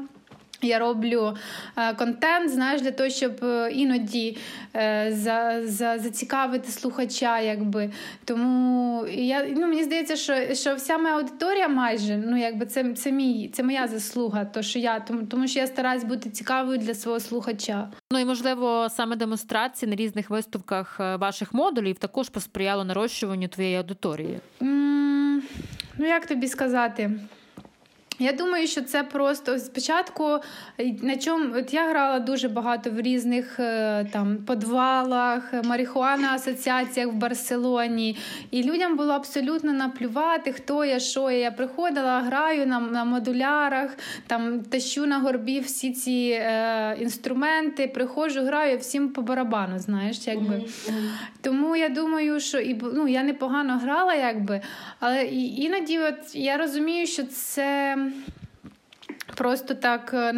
Я 0.64 0.80
роблю 0.80 1.36
е, 1.78 1.94
контент, 1.94 2.52
знаєш, 2.52 2.82
для 2.82 2.92
того, 2.92 3.10
щоб 3.10 3.44
е, 3.44 3.72
іноді 3.72 4.38
е, 4.76 5.12
за, 5.16 5.62
за, 5.64 6.00
зацікавити 6.00 6.72
слухача. 6.72 7.40
якби. 7.40 7.92
Тому 8.26 9.06
я, 9.08 9.48
ну, 9.56 9.68
мені 9.68 9.84
здається, 9.84 10.16
що 10.16 10.56
що 10.56 10.76
вся 10.76 10.98
моя 10.98 11.16
аудиторія 11.16 11.68
майже 11.68 12.18
ну, 12.18 12.38
якби 12.38 12.66
це 12.66 12.94
це, 12.94 13.12
мій, 13.12 13.50
це 13.54 13.64
моя 13.64 13.88
заслуга, 13.88 14.46
то, 14.46 14.62
що 14.62 14.80
я, 14.80 15.00
тому, 15.00 15.24
тому 15.24 15.48
що 15.48 15.60
я 15.60 15.68
стараюсь 15.68 16.04
бути 16.04 16.30
цікавою 16.30 16.78
для 16.78 16.94
свого 16.94 17.20
слухача. 17.20 17.90
Ну 18.12 18.20
і 18.20 18.26
можливо, 18.26 18.88
саме 18.90 19.16
демонстрації 19.16 19.90
на 19.90 19.96
різних 19.96 20.30
виставках 20.30 21.00
ваших 21.00 21.54
модулів 21.54 21.98
також 21.98 22.30
посприяло 22.30 22.84
нарощуванню 22.84 23.48
твоєї 23.48 23.76
аудиторії. 23.76 24.40
Mm, 24.62 25.40
ну, 25.98 26.06
як 26.08 26.26
тобі 26.26 26.48
сказати? 26.48 27.12
Я 28.24 28.32
думаю, 28.32 28.68
що 28.68 28.82
це 28.82 29.04
просто 29.04 29.60
спочатку 29.60 30.40
на 31.02 31.18
чому 31.18 31.58
от 31.58 31.74
я 31.74 31.90
грала 31.90 32.20
дуже 32.20 32.50
багато 32.50 32.90
в 32.90 33.02
різних 33.02 33.60
е, 33.60 34.06
там 34.12 34.38
подвалах, 34.38 35.54
марихуана 35.64 36.34
асоціаціях 36.34 37.10
в 37.10 37.16
Барселоні, 37.16 38.18
і 38.52 38.64
людям 38.64 38.98
було 38.98 39.14
абсолютно 39.14 39.74
наплювати, 39.74 40.54
хто 40.54 40.86
я, 40.86 41.00
що 41.00 41.32
я. 41.32 41.38
Я 41.38 41.52
приходила, 41.52 42.20
граю 42.20 42.68
на 42.68 42.80
на 42.80 43.04
модулярах, 43.04 43.98
там 44.28 44.62
тащу 44.62 45.06
на 45.06 45.20
горбі 45.20 45.60
всі 45.60 45.92
ці 45.92 46.40
е, 46.42 46.98
інструменти, 47.00 47.88
приходжу, 47.88 48.42
граю 48.42 48.78
всім 48.78 49.10
по 49.10 49.22
барабану. 49.22 49.80
Знаєш, 49.80 50.28
якби 50.28 50.56
mm-hmm. 50.56 51.10
тому 51.42 51.76
я 51.76 51.90
думаю, 51.90 52.40
що 52.40 52.60
і 52.60 52.82
ну 52.94 53.08
я 53.08 53.24
непогано 53.24 53.78
грала, 53.78 54.16
якби, 54.16 54.62
але 55.00 55.24
іноді, 55.26 56.00
от 56.00 56.36
я 56.36 56.58
розумію, 56.58 57.08
що 57.08 57.24
це. 57.24 57.98
Bye. 58.14 58.43
Просто 59.36 59.74
так 59.74 60.12
е, 60.14 60.34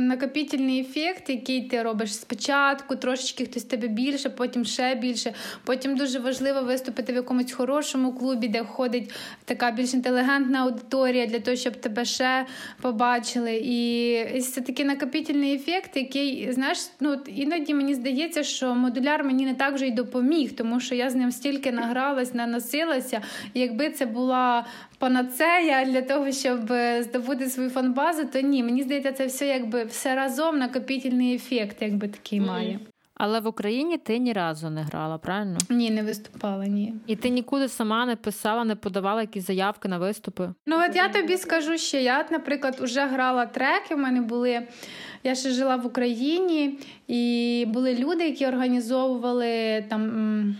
накопітельний 0.00 0.80
ефект, 0.80 1.30
який 1.30 1.62
ти 1.62 1.82
робиш 1.82 2.14
спочатку, 2.14 2.96
трошечки 2.96 3.44
хтось 3.44 3.62
тебе 3.62 3.88
більше, 3.88 4.30
потім 4.30 4.64
ще 4.64 4.94
більше. 4.94 5.34
Потім 5.64 5.96
дуже 5.96 6.18
важливо 6.18 6.62
виступити 6.62 7.12
в 7.12 7.16
якомусь 7.16 7.52
хорошому 7.52 8.12
клубі, 8.12 8.48
де 8.48 8.64
ходить 8.64 9.14
така 9.44 9.70
більш 9.70 9.94
інтелігентна 9.94 10.62
аудиторія 10.62 11.26
для 11.26 11.40
того, 11.40 11.56
щоб 11.56 11.76
тебе 11.76 12.04
ще 12.04 12.46
побачили. 12.82 13.60
І 13.64 14.40
це 14.40 14.60
такий 14.60 14.84
накопітельний 14.84 15.54
ефект, 15.54 15.96
який, 15.96 16.52
знаєш, 16.52 16.78
ну 17.00 17.20
іноді 17.26 17.74
мені 17.74 17.94
здається, 17.94 18.42
що 18.42 18.74
модуляр 18.74 19.24
мені 19.24 19.44
не 19.44 19.54
так 19.54 19.74
вже 19.74 19.86
й 19.86 19.90
допоміг, 19.90 20.52
тому 20.56 20.80
що 20.80 20.94
я 20.94 21.10
з 21.10 21.14
ним 21.14 21.32
стільки 21.32 21.72
награлась, 21.72 22.34
наносилася. 22.34 23.20
Якби 23.54 23.90
це 23.90 24.06
була 24.06 24.66
панацея 24.98 25.84
для 25.84 26.02
того, 26.02 26.32
щоб 26.32 26.72
е, 26.72 27.02
здобути 27.02 27.50
свою 27.50 27.70
фанбазу, 27.70 28.13
то 28.24 28.40
ні, 28.40 28.62
мені 28.62 28.82
здається, 28.82 29.12
це 29.12 29.26
все 29.26 29.46
якби 29.46 29.84
все 29.84 30.14
разом 30.14 30.58
накопітельний 30.58 31.34
ефект, 31.34 31.76
якби 31.80 32.08
такий 32.08 32.40
mm-hmm. 32.40 32.46
має. 32.46 32.80
Але 33.14 33.40
в 33.40 33.46
Україні 33.46 33.98
ти 33.98 34.18
ні 34.18 34.32
разу 34.32 34.70
не 34.70 34.82
грала, 34.82 35.18
правильно? 35.18 35.58
Ні, 35.70 35.90
не 35.90 36.02
виступала, 36.02 36.66
ні. 36.66 36.94
І 37.06 37.16
ти 37.16 37.28
нікуди 37.28 37.68
сама 37.68 38.06
не 38.06 38.16
писала, 38.16 38.64
не 38.64 38.76
подавала 38.76 39.20
якісь 39.20 39.46
заявки 39.46 39.88
на 39.88 39.98
виступи? 39.98 40.48
Ну 40.66 40.76
от 40.88 40.96
я 40.96 41.08
тобі 41.08 41.36
скажу 41.36 41.78
ще, 41.78 42.02
я, 42.02 42.26
наприклад, 42.30 42.76
вже 42.80 43.06
грала 43.06 43.46
треки. 43.46 43.94
У 43.94 43.98
мене 43.98 44.20
були. 44.20 44.62
Я 45.24 45.34
ще 45.34 45.50
жила 45.50 45.76
в 45.76 45.86
Україні, 45.86 46.78
і 47.08 47.64
були 47.68 47.94
люди, 47.94 48.24
які 48.24 48.46
організовували 48.46 49.84
там. 49.88 50.56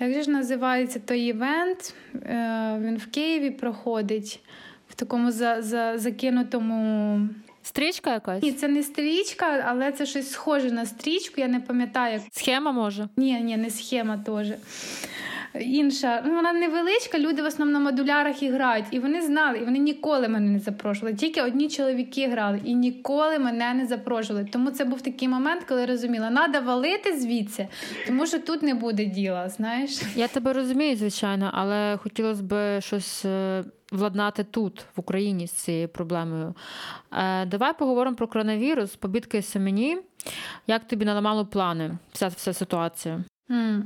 Як 0.00 0.12
же 0.12 0.22
ж 0.22 0.30
називається 0.30 0.98
той 0.98 1.20
івент? 1.20 1.94
Е, 2.14 2.78
він 2.80 2.96
в 2.96 3.06
Києві 3.06 3.50
проходить 3.50 4.40
в 4.46 4.65
такому 4.96 5.32
за, 5.32 5.62
за, 5.62 5.98
закинутому. 5.98 7.20
Стрічка 7.62 8.12
якась? 8.12 8.42
Ні, 8.42 8.52
це 8.52 8.68
не 8.68 8.82
стрічка, 8.82 9.64
але 9.68 9.92
це 9.92 10.06
щось 10.06 10.30
схоже 10.30 10.70
на 10.70 10.86
стрічку. 10.86 11.40
Я 11.40 11.48
не 11.48 11.60
пам'ятаю. 11.60 12.20
Схема 12.32 12.72
може? 12.72 13.08
Ні, 13.16 13.40
ні, 13.40 13.56
не 13.56 13.70
схема 13.70 14.18
теж. 14.18 14.46
Інша. 15.60 16.22
Ну, 16.26 16.34
Вона 16.34 16.52
невеличка, 16.52 17.18
люди 17.18 17.42
в 17.42 17.44
основному 17.44 17.84
на 17.84 17.90
модулярах 17.90 18.42
і 18.42 18.50
грають. 18.50 18.84
І 18.90 18.98
вони 18.98 19.22
знали, 19.22 19.58
і 19.58 19.64
вони 19.64 19.78
ніколи 19.78 20.28
мене 20.28 20.50
не 20.50 20.58
запрошували. 20.58 21.16
Тільки 21.16 21.42
одні 21.42 21.68
чоловіки 21.68 22.28
грали 22.28 22.60
і 22.64 22.74
ніколи 22.74 23.38
мене 23.38 23.74
не 23.74 23.86
запрошували. 23.86 24.46
Тому 24.52 24.70
це 24.70 24.84
був 24.84 25.00
такий 25.00 25.28
момент, 25.28 25.64
коли 25.64 25.80
я 25.80 25.86
розуміла, 25.86 26.30
треба 26.30 26.60
валити 26.60 27.16
звідси, 27.18 27.68
тому 28.06 28.26
що 28.26 28.38
тут 28.38 28.62
не 28.62 28.74
буде 28.74 29.04
діла. 29.04 29.48
Знаєш, 29.48 30.02
я 30.16 30.28
тебе 30.28 30.52
розумію, 30.52 30.96
звичайно, 30.96 31.50
але 31.54 31.96
хотілося 31.96 32.42
б 32.42 32.80
щось. 32.80 33.24
Е, 33.24 33.64
владнати 33.92 34.44
тут, 34.44 34.84
в 34.96 35.00
Україні, 35.00 35.46
з 35.46 35.52
цією 35.52 35.88
проблемою. 35.88 36.54
Е, 37.12 37.46
Давай 37.46 37.78
поговоримо 37.78 38.16
про 38.16 38.28
коронавірус, 38.28 38.96
побідки 38.96 39.42
мені. 39.54 39.98
Як 40.66 40.86
тобі 40.86 41.04
наламало 41.04 41.46
плани 41.46 41.98
вся 42.12 42.28
вся 42.28 42.52
ситуація? 42.52 43.24
Mm. 43.50 43.82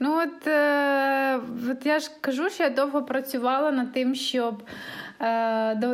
Ну 0.00 0.22
от, 0.22 0.46
е, 0.46 1.40
от 1.70 1.86
я 1.86 2.00
ж 2.00 2.10
кажу, 2.20 2.50
що 2.50 2.62
я 2.62 2.70
довго 2.70 3.02
працювала 3.02 3.70
над 3.70 3.92
тим, 3.92 4.14
щоб 4.14 4.62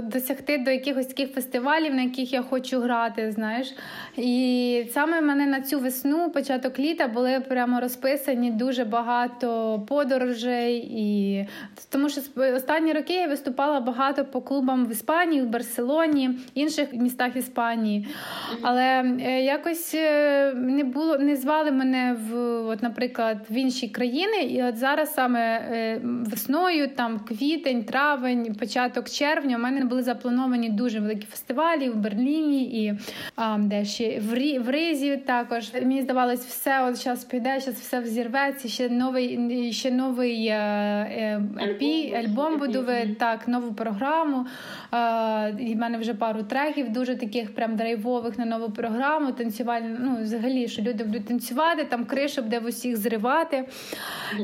досягти 0.02 0.58
до 0.58 0.70
якихось 0.70 1.06
таких 1.06 1.32
фестивалів, 1.32 1.94
на 1.94 2.02
яких 2.02 2.32
я 2.32 2.42
хочу 2.42 2.80
грати. 2.80 3.32
знаєш. 3.32 3.74
І 4.16 4.86
саме 4.92 5.20
мене 5.20 5.46
на 5.46 5.60
цю 5.60 5.80
весну, 5.80 6.30
початок 6.30 6.78
літа, 6.78 7.08
були 7.08 7.40
прямо 7.40 7.80
розписані 7.80 8.50
дуже 8.50 8.84
багато 8.84 9.78
подорожей. 9.88 10.76
І... 10.76 11.46
Тому 11.88 12.08
що 12.08 12.20
останні 12.56 12.92
роки 12.92 13.14
я 13.14 13.26
виступала 13.26 13.80
багато 13.80 14.24
по 14.24 14.40
клубам 14.40 14.86
в 14.86 14.90
Іспанії, 14.90 15.42
в 15.42 15.46
Барселоні, 15.46 16.30
інших 16.54 16.88
містах 16.92 17.36
Іспанії. 17.36 18.08
Але 18.62 19.04
е, 19.20 19.42
якось 19.42 19.94
е, 19.94 20.52
не 20.54 20.84
було, 20.84 21.18
не 21.18 21.36
звали 21.36 21.70
мене 21.70 22.16
в, 22.30 22.36
от, 22.68 22.82
наприклад, 22.82 23.38
в 23.50 23.54
інші 23.54 23.88
країни. 23.88 24.42
І 24.42 24.62
от 24.62 24.76
зараз 24.76 25.14
саме 25.14 25.60
весною, 26.02 26.88
там 26.88 27.18
квітень, 27.18 27.84
травень, 27.84 28.54
початок 28.54 29.10
червня 29.18 29.56
у 29.56 29.60
мене 29.60 29.84
були 29.84 30.02
заплановані 30.02 30.68
дуже 30.68 31.00
великі 31.00 31.26
фестивалі 31.26 31.88
в 31.88 31.96
Берліні 31.96 32.84
і 32.84 32.98
а, 33.36 33.58
де 33.58 33.84
ще 33.84 34.20
в 34.20 34.34
Рі, 34.34 34.58
в 34.58 34.70
Ризі 34.70 35.16
також. 35.16 35.72
Мені 35.74 36.02
здавалось, 36.02 36.46
все 36.46 36.84
от 36.88 36.96
зараз 36.96 37.24
піде, 37.24 37.60
зараз 37.60 37.80
все 37.80 38.00
взірветься. 38.00 38.68
Ще 38.68 38.88
новий 38.88 39.72
ще 39.72 39.90
новий 39.90 40.46
е, 40.46 40.54
е, 40.54 41.42
альбом, 41.56 42.14
альбом 42.14 42.58
буду 42.58 42.86
так, 43.18 43.48
нову 43.48 43.72
програму. 43.74 44.46
Е, 44.94 45.54
і 45.58 45.74
в 45.74 45.78
мене 45.78 45.98
вже 45.98 46.14
пару 46.14 46.42
треків, 46.42 46.92
дуже 46.92 47.16
таких 47.16 47.54
прям 47.54 47.76
драйвових 47.76 48.38
на 48.38 48.44
нову 48.44 48.70
програму. 48.70 49.32
Танцювальну, 49.32 49.96
ну 50.00 50.16
взагалі, 50.22 50.68
що 50.68 50.82
люди 50.82 51.04
будуть 51.04 51.26
танцювати, 51.26 51.84
там 51.84 52.04
криша 52.04 52.42
буде 52.42 52.58
в 52.58 52.64
усіх 52.64 52.96
зривати. 52.96 53.64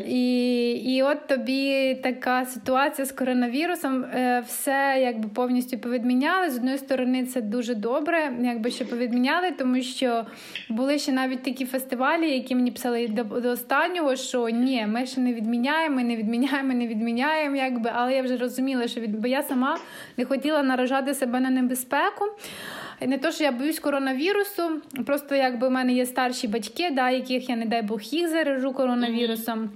І 0.06 0.70
і 0.70 1.02
от 1.02 1.26
тобі 1.26 1.94
така 2.02 2.44
ситуація 2.44 3.04
з 3.04 3.12
коронавірусом. 3.12 4.04
Е, 4.04 4.42
все 4.46 4.96
якби 5.00 5.28
повністю 5.28 5.78
повідміняли. 5.78 6.50
З 6.50 6.56
одної 6.56 6.78
сторони, 6.78 7.26
це 7.26 7.40
дуже 7.40 7.74
добре, 7.74 8.32
якби 8.40 8.70
що 8.70 8.86
повідміняли, 8.86 9.50
тому 9.50 9.82
що 9.82 10.26
були 10.68 10.98
ще 10.98 11.12
навіть 11.12 11.42
такі 11.42 11.64
фестивалі, 11.66 12.30
які 12.30 12.54
мені 12.54 12.70
писали 12.70 13.08
до, 13.08 13.24
до 13.24 13.50
останнього, 13.50 14.16
що 14.16 14.48
ні, 14.48 14.86
ми 14.86 15.06
ще 15.06 15.20
не 15.20 15.34
відміняємо, 15.34 16.00
не 16.00 16.16
відміняємо, 16.16 16.74
не 16.74 16.86
відміняємо. 16.86 17.56
Якби, 17.56 17.90
але 17.94 18.14
я 18.14 18.22
вже 18.22 18.36
розуміла, 18.36 18.88
що 18.88 19.00
від... 19.00 19.20
бо 19.20 19.28
я 19.28 19.42
сама 19.42 19.78
не 20.16 20.24
хотіла 20.34 20.62
наражати 20.62 21.14
себе 21.14 21.40
на 21.40 21.50
небезпеку. 21.50 22.24
Не 23.00 23.18
то, 23.18 23.30
що 23.30 23.44
я 23.44 23.52
боюсь 23.52 23.78
коронавірусу, 23.78 24.62
просто 25.06 25.34
якби 25.34 25.68
в 25.68 25.70
мене 25.70 25.92
є 25.92 26.06
старші 26.06 26.48
батьки, 26.48 26.90
да, 26.90 27.10
яких 27.10 27.48
я, 27.48 27.56
не 27.56 27.66
дай 27.66 27.82
Бог, 27.82 28.00
їх 28.02 28.28
заражу 28.28 28.72
коронавірусом. 28.72 29.70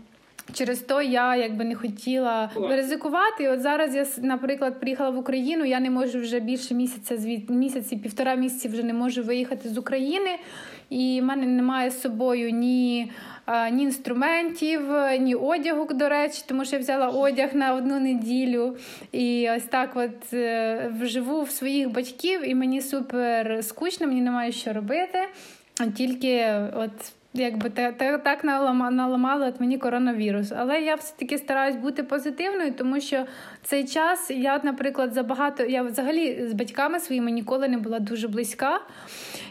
Через 0.53 0.79
то 0.79 1.03
я 1.03 1.37
якби 1.37 1.65
не 1.65 1.75
хотіла 1.75 2.51
ризикувати. 2.71 3.45
І 3.45 3.49
От 3.49 3.61
зараз 3.61 3.95
я 3.95 4.07
наприклад 4.23 4.81
приїхала 4.81 5.11
в 5.11 5.19
Україну. 5.19 5.65
Я 5.65 5.81
не 5.81 5.91
можу 5.91 6.21
вже 6.21 6.41
більше 6.41 6.75
місяця 6.75 7.17
звід 7.17 7.51
місяці, 7.51 7.97
півтора 7.97 8.35
місяці 8.35 8.69
вже 8.69 8.83
не 8.83 8.95
можу 8.95 9.23
виїхати 9.23 9.69
з 9.69 9.79
України, 9.79 10.39
і 10.91 11.19
в 11.23 11.25
мене 11.25 11.47
немає 11.47 11.91
з 11.91 12.01
собою 12.01 12.51
ні. 12.51 13.11
Ні 13.73 13.83
інструментів, 13.83 14.81
ні 15.21 15.35
одягу, 15.35 15.89
до 15.95 16.09
речі, 16.09 16.43
тому 16.47 16.65
що 16.65 16.77
я 16.77 16.81
взяла 16.81 17.09
одяг 17.09 17.55
на 17.55 17.75
одну 17.75 18.01
неділю. 18.01 18.77
І 19.13 19.51
ось 19.57 19.63
так 19.63 19.91
от 19.95 20.33
е, 20.33 20.93
живу 21.03 21.43
в 21.43 21.51
своїх 21.51 21.91
батьків, 21.91 22.51
і 22.51 22.55
мені 22.55 22.81
супер 22.81 23.65
скучно, 23.65 24.07
мені 24.07 24.21
немає 24.21 24.53
що 24.53 24.73
робити. 24.73 25.19
Тільки 25.97 26.55
от 26.75 27.13
Якби 27.35 27.71
те 27.71 28.19
так 28.19 28.45
наламало 28.45 29.47
от 29.47 29.61
мені 29.61 29.79
коронавірус. 29.79 30.53
Але 30.57 30.81
я 30.81 30.95
все-таки 30.95 31.39
стараюсь 31.39 31.77
бути 31.77 32.03
позитивною, 32.03 32.73
тому 32.73 33.01
що 33.01 33.27
цей 33.69 33.85
час 33.85 34.31
я, 34.31 34.61
наприклад, 34.63 35.15
забагато 35.15 35.63
я 35.65 35.83
взагалі 35.83 36.47
з 36.49 36.53
батьками 36.53 37.01
своїми 37.01 37.31
ніколи 37.31 37.69
не 37.69 37.79
була 37.79 37.99
дуже 37.99 38.29
близька. 38.29 38.81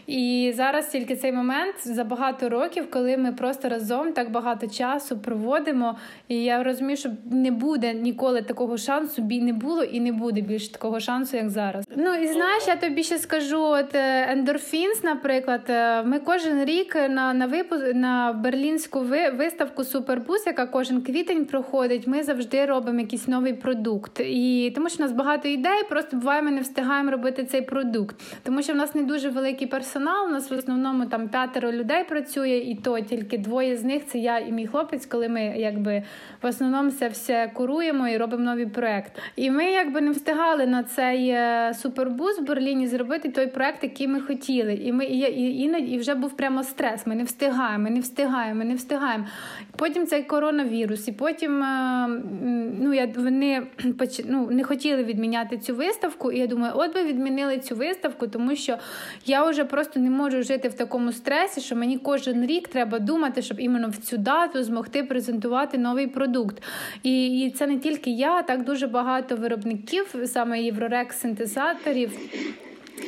І 0.06 0.52
зараз 0.56 0.88
тільки 0.88 1.16
цей 1.16 1.32
момент 1.32 1.74
за 1.84 2.04
багато 2.04 2.48
років, 2.48 2.90
коли 2.90 3.16
ми 3.16 3.32
просто 3.32 3.68
разом 3.68 4.12
так 4.12 4.30
багато 4.30 4.66
часу 4.66 5.18
проводимо. 5.18 5.96
І 6.28 6.44
я 6.44 6.62
розумію, 6.62 6.96
що 6.96 7.10
не 7.30 7.50
буде 7.50 7.94
ніколи 7.94 8.42
такого 8.42 8.76
шансу, 8.76 9.22
бій 9.22 9.40
не 9.40 9.52
було 9.52 9.82
і 9.82 10.00
не 10.00 10.12
буде 10.12 10.40
більше 10.40 10.72
такого 10.72 11.00
шансу, 11.00 11.36
як 11.36 11.50
зараз. 11.50 11.84
Ну 11.96 12.14
і 12.14 12.26
знаєш, 12.26 12.62
я 12.66 12.76
тобі 12.76 13.02
ще 13.02 13.18
скажу: 13.18 13.60
от 13.62 13.94
ендорфінс, 14.28 15.02
наприклад, 15.04 15.62
е, 15.68 16.02
ми 16.02 16.18
кожен 16.18 16.64
рік 16.64 16.94
на 16.94 17.34
на 17.34 17.46
випуск 17.46 17.94
на 17.94 18.32
берлінську 18.32 19.00
виставку 19.36 19.84
Супербус, 19.84 20.46
яка 20.46 20.66
кожен 20.66 21.02
квітень 21.02 21.44
проходить. 21.44 22.06
Ми 22.06 22.22
завжди 22.22 22.66
робимо 22.66 23.00
якийсь 23.00 23.28
новий 23.28 23.52
продукт. 23.52 24.07
І 24.20 24.72
тому 24.74 24.88
що 24.88 24.98
в 24.98 25.00
нас 25.00 25.12
багато 25.12 25.48
ідей, 25.48 25.84
просто 25.88 26.16
буває, 26.16 26.42
ми 26.42 26.50
не 26.50 26.60
встигаємо 26.60 27.10
робити 27.10 27.44
цей 27.44 27.62
продукт, 27.62 28.16
тому 28.42 28.62
що 28.62 28.72
в 28.72 28.76
нас 28.76 28.94
не 28.94 29.02
дуже 29.02 29.28
великий 29.28 29.66
персонал 29.66 29.88
персонал. 29.88 30.26
У 30.26 30.30
нас 30.30 30.50
в 30.50 30.54
основному 30.54 31.06
там 31.06 31.28
п'ятеро 31.28 31.72
людей 31.72 32.04
працює, 32.04 32.56
і 32.56 32.74
то 32.74 33.00
тільки 33.00 33.38
двоє 33.38 33.76
з 33.76 33.84
них 33.84 34.06
це 34.06 34.18
я 34.18 34.38
і 34.38 34.52
мій 34.52 34.66
хлопець, 34.66 35.06
коли 35.06 35.28
ми 35.28 35.42
якби 35.42 36.02
в 36.42 36.46
основному 36.46 36.90
це 36.90 37.08
все 37.08 37.50
куруємо 37.54 38.08
і 38.08 38.16
робимо 38.16 38.44
нові 38.44 38.66
проекти. 38.66 39.20
І 39.36 39.50
ми 39.50 39.64
якби 39.64 40.00
не 40.00 40.10
встигали 40.10 40.66
на 40.66 40.82
цей 40.82 41.28
е, 41.28 41.74
супербус 41.74 42.38
в 42.40 42.44
Берліні 42.44 42.86
зробити 42.86 43.28
той 43.28 43.46
проект, 43.46 43.82
який 43.82 44.08
ми 44.08 44.20
хотіли. 44.20 44.74
І 44.74 44.92
ми 44.92 45.04
і, 45.04 45.18
і, 45.18 45.62
іноді 45.62 45.86
і 45.86 45.98
вже 45.98 46.14
був 46.14 46.36
прямо 46.36 46.62
стрес. 46.62 47.06
Ми 47.06 47.14
не 47.14 47.24
встигаємо, 47.24 47.84
ми 47.84 47.90
не 47.90 48.00
встигаємо, 48.00 48.58
ми 48.58 48.64
не 48.64 48.74
встигаємо. 48.74 49.24
Потім 49.76 50.06
цей 50.06 50.22
коронавірус, 50.22 51.08
і 51.08 51.12
потім 51.12 51.62
е, 51.62 52.08
ну 52.80 52.94
я 52.94 53.08
вони 53.16 53.62
ну, 54.24 54.50
не 54.50 54.64
хотіли 54.64 55.04
відміняти 55.04 55.58
цю 55.58 55.74
виставку. 55.74 56.32
І 56.32 56.38
я 56.38 56.46
думаю, 56.46 56.72
от 56.76 56.94
би 56.94 57.04
відмінили 57.04 57.58
цю 57.58 57.76
виставку, 57.76 58.26
тому 58.26 58.56
що 58.56 58.78
я 59.26 59.50
вже 59.50 59.64
просто 59.64 60.00
не 60.00 60.10
можу 60.10 60.42
жити 60.42 60.68
в 60.68 60.74
такому 60.74 61.12
стресі, 61.12 61.60
що 61.60 61.76
мені 61.76 61.98
кожен 61.98 62.46
рік 62.46 62.68
треба 62.68 62.98
думати, 62.98 63.42
щоб 63.42 63.60
іменно 63.60 63.88
в 63.88 63.96
цю 63.96 64.16
дату 64.16 64.62
змогти 64.62 65.02
презентувати 65.02 65.78
новий 65.78 66.06
продукт. 66.06 66.62
І 67.02 67.40
і 67.40 67.50
це 67.50 67.66
не 67.66 67.78
тільки 67.78 68.10
я, 68.10 68.42
так 68.42 68.64
дуже 68.64 68.86
багато 68.86 69.36
виробників, 69.36 70.14
саме 70.26 70.62
єврорекс 70.62 71.20
синтезаторів. 71.20 72.10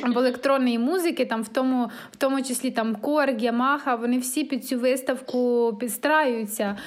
Або 0.03 0.19
електронної 0.19 0.79
музики, 0.79 1.25
там 1.25 1.41
в 1.41 1.47
тому 1.47 1.89
в 2.11 2.15
тому 2.15 2.41
числі 2.41 2.71
там 2.71 2.95
Корг, 2.95 3.37
Ямаха, 3.39 3.95
вони 3.95 4.17
всі 4.17 4.43
під 4.43 4.65
цю 4.65 4.79
виставку 4.79 5.73
підстраюються. 5.79 6.77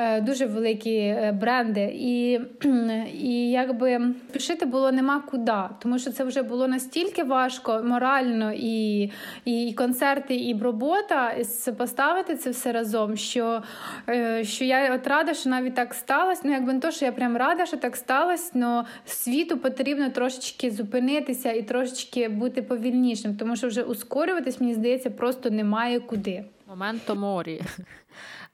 Е, 0.00 0.20
дуже 0.20 0.46
великі 0.46 0.96
е, 0.96 1.32
бренди, 1.40 1.92
і 1.94 2.40
і 3.14 3.50
якби 3.50 4.00
пішити 4.32 4.66
було 4.66 4.92
нема 4.92 5.20
куди, 5.20 5.52
тому 5.78 5.98
що 5.98 6.10
це 6.10 6.24
вже 6.24 6.42
було 6.42 6.68
настільки 6.68 7.22
важко 7.22 7.82
морально 7.84 8.52
і 8.52 9.10
і 9.44 9.74
концерти, 9.76 10.34
і 10.34 10.58
робота 10.62 11.34
поставити 11.78 12.36
це 12.36 12.50
все 12.50 12.72
разом. 12.72 13.16
Що 13.16 13.62
е, 14.08 14.44
що 14.44 14.64
я 14.64 14.94
от 14.94 15.06
рада, 15.06 15.34
що 15.34 15.50
навіть 15.50 15.74
так 15.74 15.94
сталося. 15.94 16.40
Ну, 16.44 16.52
якби 16.52 16.72
не 16.72 16.80
то, 16.80 16.90
що 16.90 17.04
я 17.04 17.12
прям 17.12 17.36
рада, 17.36 17.66
що 17.66 17.76
так 17.76 17.96
сталося, 17.96 18.50
але 18.54 18.84
світу 19.06 19.58
потрібно 19.58 20.10
трошечки 20.10 20.70
зупинитися 20.70 21.52
і 21.52 21.62
трошечки 21.62 22.28
бути 22.28 22.62
повільнішим, 22.62 23.36
тому 23.36 23.56
що 23.56 23.68
вже 23.68 23.82
ускорюватись, 23.82 24.60
мені 24.60 24.74
здається, 24.74 25.10
просто 25.10 25.50
немає 25.50 26.00
куди. 26.00 26.44
Моменто 26.68 27.14
морі. 27.14 27.62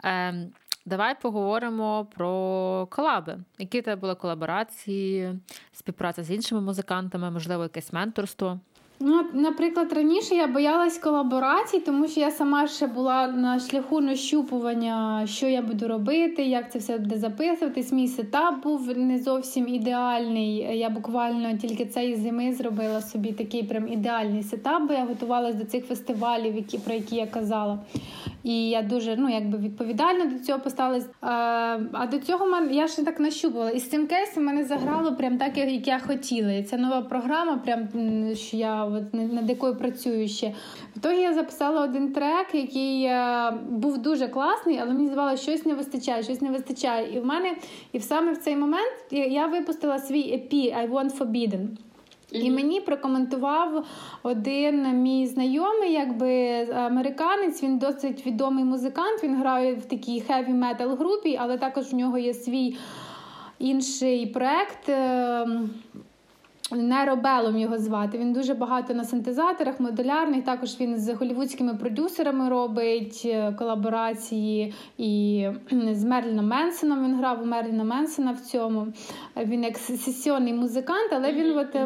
Давай 0.87 1.21
поговоримо 1.21 2.07
про 2.17 2.87
колаби. 2.91 3.39
Які 3.59 3.83
тебе 3.83 4.01
були 4.01 4.15
колаборації, 4.15 5.39
співпраця 5.73 6.25
з 6.25 6.31
іншими 6.31 6.61
музикантами, 6.61 7.31
можливо, 7.31 7.63
якесь 7.63 7.93
менторство? 7.93 8.61
Ну, 9.01 9.25
наприклад, 9.33 9.93
раніше 9.93 10.35
я 10.35 10.47
боялась 10.47 10.99
колаборацій, 10.99 11.79
тому 11.81 12.09
що 12.09 12.21
я 12.21 12.31
сама 12.31 12.67
ще 12.67 12.87
була 12.87 13.29
на 13.29 13.59
шляху 13.59 14.01
нащупування, 14.01 15.27
що 15.27 15.47
я 15.47 15.63
буду 15.63 15.89
робити, 15.89 16.45
як 16.45 16.73
це 16.73 16.79
все 16.79 16.99
буде 16.99 17.19
записуватись. 17.19 17.93
Мій 17.93 18.09
сетап 18.09 18.63
був 18.63 18.99
не 18.99 19.19
зовсім 19.19 19.69
ідеальний. 19.69 20.57
Я 20.79 20.91
буквально 20.91 21.59
тільки 21.59 21.87
цієї 21.87 22.17
зими 22.17 22.53
зробила 22.53 23.01
собі 23.01 23.33
такий 23.33 23.63
прям 23.63 23.89
ідеальний 23.89 24.43
сетап, 24.43 24.83
бо 24.89 24.95
я 24.95 25.05
готувалася 25.05 25.59
до 25.59 25.65
цих 25.65 25.87
фестивалів, 25.87 26.57
які 26.57 26.79
про 26.79 26.95
які 26.95 27.17
я 27.17 27.27
казала. 27.27 27.79
і 28.43 28.69
я 28.69 28.83
дуже 28.83 29.17
ну, 29.17 29.29
якби 29.29 29.59
відповідально 29.59 30.27
до 30.27 30.39
цього 30.39 30.59
поставилась. 30.59 31.07
А, 31.21 31.33
а 31.93 32.07
до 32.07 32.19
цього 32.19 32.47
я 32.71 32.89
ще 32.89 33.05
так 33.05 33.21
нащупувала. 33.21 33.71
І 33.71 33.81
з 33.81 33.91
цим 33.91 34.07
кейсом 34.07 34.45
мене 34.45 34.65
заграло 34.65 35.13
прям 35.17 35.39
так, 35.39 35.59
як 35.59 35.87
я 35.87 35.99
хотіла. 35.99 36.53
І 36.53 36.63
Це 36.63 36.77
нова 36.77 37.03
програма, 37.03 37.57
прям 37.57 37.89
що 38.35 38.57
я 38.57 38.86
от, 38.95 39.33
над 39.33 39.49
якою 39.49 39.77
працюю 39.77 40.29
ще. 40.29 40.49
В 40.95 40.99
ітогі 40.99 41.21
я 41.21 41.35
записала 41.35 41.85
один 41.85 42.13
трек, 42.13 42.55
який 42.55 43.05
е, 43.05 43.53
був 43.71 43.99
дуже 43.99 44.29
класний, 44.29 44.79
але 44.79 44.93
мені 44.93 45.07
здавалося, 45.07 45.43
щось 45.43 45.67
не 45.67 45.75
вистачає, 45.75 46.23
щось 46.23 46.41
не 46.41 46.51
вистачає. 46.51 47.17
І 47.17 47.21
в 47.21 47.27
мене, 47.27 47.57
і 47.93 48.01
саме 48.01 48.33
в 48.33 48.37
цей 48.37 48.57
момент 48.57 48.95
я 49.11 49.47
випустила 49.47 49.99
свій 49.99 50.23
EP 50.23 50.55
I 50.55 50.91
Want 50.91 51.19
Forbidden. 51.19 51.67
І 52.31 52.51
мені 52.51 52.81
прокоментував 52.81 53.87
один 54.23 55.03
мій 55.03 55.27
знайомий, 55.27 55.93
якби 55.93 56.63
американець. 56.73 57.63
Він 57.63 57.79
досить 57.79 58.27
відомий 58.27 58.65
музикант. 58.65 59.25
Він 59.25 59.37
грає 59.37 59.75
в 59.75 59.85
такій 59.85 60.21
хеві 60.21 60.51
метал 60.51 60.97
групі, 60.97 61.39
але 61.41 61.59
також 61.59 61.93
в 61.93 61.95
нього 61.95 62.19
є 62.19 62.35
свій 62.35 62.77
інший 63.59 64.27
проект. 64.27 64.89
Ем, 66.73 66.89
Неробелом 66.89 67.59
його 67.59 67.79
звати. 67.79 68.19
Він 68.19 68.33
дуже 68.33 68.55
багато 68.55 68.95
на 68.95 69.05
синтезаторах, 69.05 69.81
модулярних. 69.81 70.45
Також 70.45 70.81
він 70.81 70.99
з 70.99 71.15
голівудськими 71.15 71.75
продюсерами 71.75 72.49
робить 72.49 73.23
е, 73.25 73.53
колаборації. 73.53 74.75
І 74.99 75.47
з 75.93 76.05
Мерліном 76.05 76.47
Менсоном 76.47 77.05
він 77.05 77.17
грав 77.17 77.43
у 77.43 77.47
Мерліна 77.47 77.85
Менсона 77.85 78.33
в 78.33 78.41
цьому. 78.41 78.87
Він 79.37 79.65
як 79.65 79.79
сесійний 79.79 80.53
музикант, 80.53 81.13
але 81.13 81.33
він 81.33 81.59
от. 81.59 81.77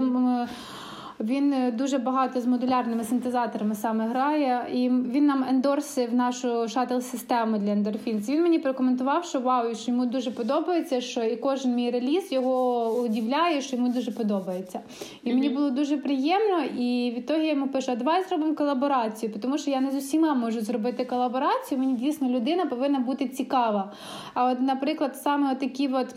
Він 1.20 1.52
е, 1.52 1.70
дуже 1.70 1.98
багато 1.98 2.40
з 2.40 2.46
модулярними 2.46 3.04
синтезаторами 3.04 3.74
саме 3.74 4.06
грає, 4.08 4.66
і 4.72 4.88
він 4.88 5.26
нам 5.26 5.44
ендорсив 5.48 6.14
нашу 6.14 6.68
шатл-систему 6.68 7.58
для 7.58 7.72
ендорфінс. 7.72 8.28
Він 8.28 8.42
мені 8.42 8.58
прокоментував, 8.58 9.24
що 9.24 9.40
вау, 9.40 9.74
що 9.74 9.90
йому 9.90 10.06
дуже 10.06 10.30
подобається, 10.30 11.00
що 11.00 11.22
і 11.22 11.36
кожен 11.36 11.74
мій 11.74 11.90
реліз 11.90 12.32
його 12.32 12.86
удивляє, 13.00 13.60
що 13.60 13.76
йому 13.76 13.88
дуже 13.88 14.12
подобається. 14.12 14.80
І 15.24 15.28
mm-hmm. 15.28 15.34
мені 15.34 15.48
було 15.48 15.70
дуже 15.70 15.96
приємно. 15.96 16.64
І 16.78 17.12
відтоді 17.16 17.44
я 17.44 17.50
йому 17.50 17.68
пишу: 17.68 17.92
а 17.92 17.96
давай 17.96 18.24
зробимо 18.24 18.54
колаборацію, 18.54 19.32
тому 19.42 19.58
що 19.58 19.70
я 19.70 19.80
не 19.80 19.90
з 19.90 19.94
усіма 19.94 20.34
можу 20.34 20.60
зробити 20.60 21.04
колаборацію. 21.04 21.78
Мені 21.78 21.94
дійсно 21.94 22.28
людина 22.28 22.66
повинна 22.66 22.98
бути 22.98 23.28
цікава. 23.28 23.92
А 24.34 24.50
от, 24.50 24.60
наприклад, 24.60 25.16
саме 25.16 25.54
такі 25.54 25.88
от. 25.88 26.14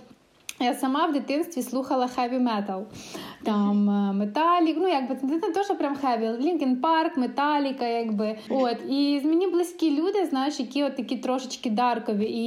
Я 0.59 0.73
сама 0.73 1.05
в 1.05 1.13
дитинстві 1.13 1.61
слухала 1.61 2.07
heavy 2.07 2.39
metal. 2.39 2.85
Там 3.43 3.85
Металік, 4.17 4.77
ну 4.79 4.87
якби 4.87 5.15
це 5.15 5.25
не 5.25 5.39
те, 5.39 5.73
прям 5.75 5.95
heavy, 5.95 6.29
Linkin 6.41 6.75
Park, 6.75 7.17
Metallica, 7.17 7.87
якби. 7.87 8.37
От. 8.49 8.77
І 8.89 9.21
мені 9.23 9.47
близькі 9.47 10.01
люди, 10.01 10.25
знаєш, 10.25 10.59
які 10.59 10.83
от 10.83 10.95
такі 10.95 11.17
трошечки 11.17 11.69
dark 11.69 11.97
ові. 11.97 12.25
І 12.25 12.43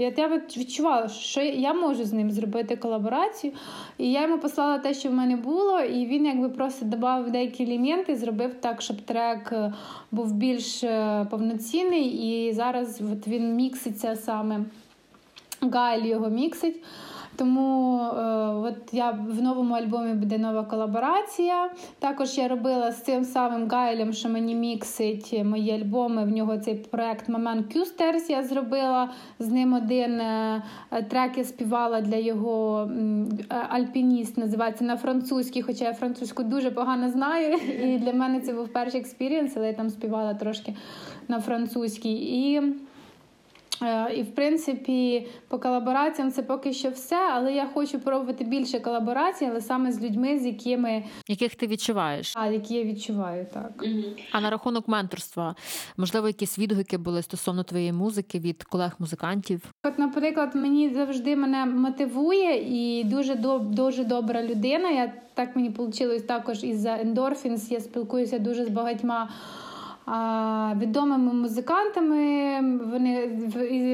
я, 0.00 0.12
я 0.16 0.42
відчувала, 0.56 1.08
що 1.08 1.40
я 1.40 1.74
можу 1.74 2.04
з 2.04 2.12
ним 2.12 2.30
зробити 2.30 2.76
колаборацію. 2.76 3.52
І 3.98 4.12
я 4.12 4.22
йому 4.22 4.38
послала 4.38 4.78
те, 4.78 4.94
що 4.94 5.08
в 5.08 5.12
мене 5.12 5.36
було, 5.36 5.80
і 5.80 6.06
він 6.06 6.26
якби 6.26 6.48
просто 6.48 6.84
додав 6.84 7.30
деякі 7.30 7.64
елементи, 7.64 8.16
зробив 8.16 8.54
так, 8.54 8.82
щоб 8.82 9.00
трек 9.00 9.52
е, 9.52 9.72
був 10.10 10.32
більш 10.32 10.84
е, 10.84 11.26
повноцінний. 11.30 12.04
І 12.04 12.52
зараз 12.52 13.00
от 13.12 13.28
він 13.28 13.54
мікситься 13.54 14.16
саме. 14.16 14.60
Гайль 15.60 16.04
його 16.04 16.28
міксить. 16.28 16.82
Тому 17.40 18.00
е, 18.00 18.22
от 18.54 18.76
я 18.92 19.10
в 19.10 19.42
новому 19.42 19.74
альбомі 19.74 20.14
буде 20.14 20.38
нова 20.38 20.64
колаборація. 20.64 21.70
Також 21.98 22.38
я 22.38 22.48
робила 22.48 22.92
з 22.92 23.02
цим 23.02 23.24
самим 23.24 23.68
Гайлем, 23.68 24.12
що 24.12 24.28
мені 24.28 24.54
міксить 24.54 25.44
мої 25.44 25.70
альбоми. 25.70 26.24
В 26.24 26.28
нього 26.28 26.58
цей 26.58 26.74
проект 26.74 27.28
Мамен 27.28 27.64
Кюстерс 27.64 28.30
я 28.30 28.42
зробила. 28.42 29.10
З 29.38 29.48
ним 29.48 29.74
один 29.74 30.20
е, 30.20 30.62
трек 31.08 31.38
я 31.38 31.44
співала 31.44 32.00
для 32.00 32.16
його 32.16 32.90
е, 33.50 33.54
альпініст, 33.68 34.38
називається 34.38 34.84
на 34.84 34.96
французькій, 34.96 35.62
хоча 35.62 35.84
я 35.84 35.92
французьку 35.92 36.42
дуже 36.42 36.70
погано 36.70 37.10
знаю. 37.10 37.58
І 37.82 37.98
для 37.98 38.12
мене 38.12 38.40
це 38.40 38.52
був 38.52 38.68
перший 38.68 39.00
experience, 39.00 39.56
але 39.56 39.66
я 39.66 39.72
там 39.72 39.90
співала 39.90 40.34
трошки 40.34 40.74
на 41.28 41.40
французькій. 41.40 42.14
І 42.14 42.62
і, 44.16 44.22
в 44.22 44.34
принципі, 44.34 45.26
по 45.48 45.58
колабораціям 45.58 46.32
це 46.32 46.42
поки 46.42 46.72
що 46.72 46.90
все, 46.90 47.30
але 47.32 47.52
я 47.52 47.66
хочу 47.74 48.00
пробувати 48.00 48.44
більше 48.44 48.80
колаборацій, 48.80 49.44
але 49.44 49.60
саме 49.60 49.92
з 49.92 50.02
людьми, 50.02 50.38
з 50.38 50.46
якими 50.46 51.04
яких 51.28 51.54
ти 51.54 51.66
відчуваєш, 51.66 52.32
а 52.36 52.46
які 52.46 52.74
я 52.74 52.84
відчуваю, 52.84 53.46
так. 53.54 53.82
Угу. 53.82 54.02
А 54.32 54.40
на 54.40 54.50
рахунок 54.50 54.88
менторства, 54.88 55.54
можливо, 55.96 56.26
якісь 56.26 56.58
відгуки 56.58 56.98
були 56.98 57.22
стосовно 57.22 57.62
твоєї 57.62 57.92
музики 57.92 58.38
від 58.38 58.64
колег-музикантів? 58.64 59.62
От, 59.84 59.98
наприклад, 59.98 60.54
мені 60.54 60.90
завжди 60.94 61.36
мене 61.36 61.66
мотивує 61.66 62.62
і 62.68 63.04
дуже 63.04 63.34
дуже 63.60 64.04
добра 64.04 64.42
людина. 64.42 64.90
Я 64.90 65.12
так 65.34 65.56
мені 65.56 65.68
вийшло 65.68 66.20
також 66.20 66.64
із 66.64 66.80
за 66.80 66.96
Endorphins, 66.96 67.72
Я 67.72 67.80
спілкуюся 67.80 68.38
дуже 68.38 68.64
з 68.64 68.68
багатьма 68.68 69.28
відомими 70.76 71.32
музикантами. 71.32 72.60
Вони 72.92 73.26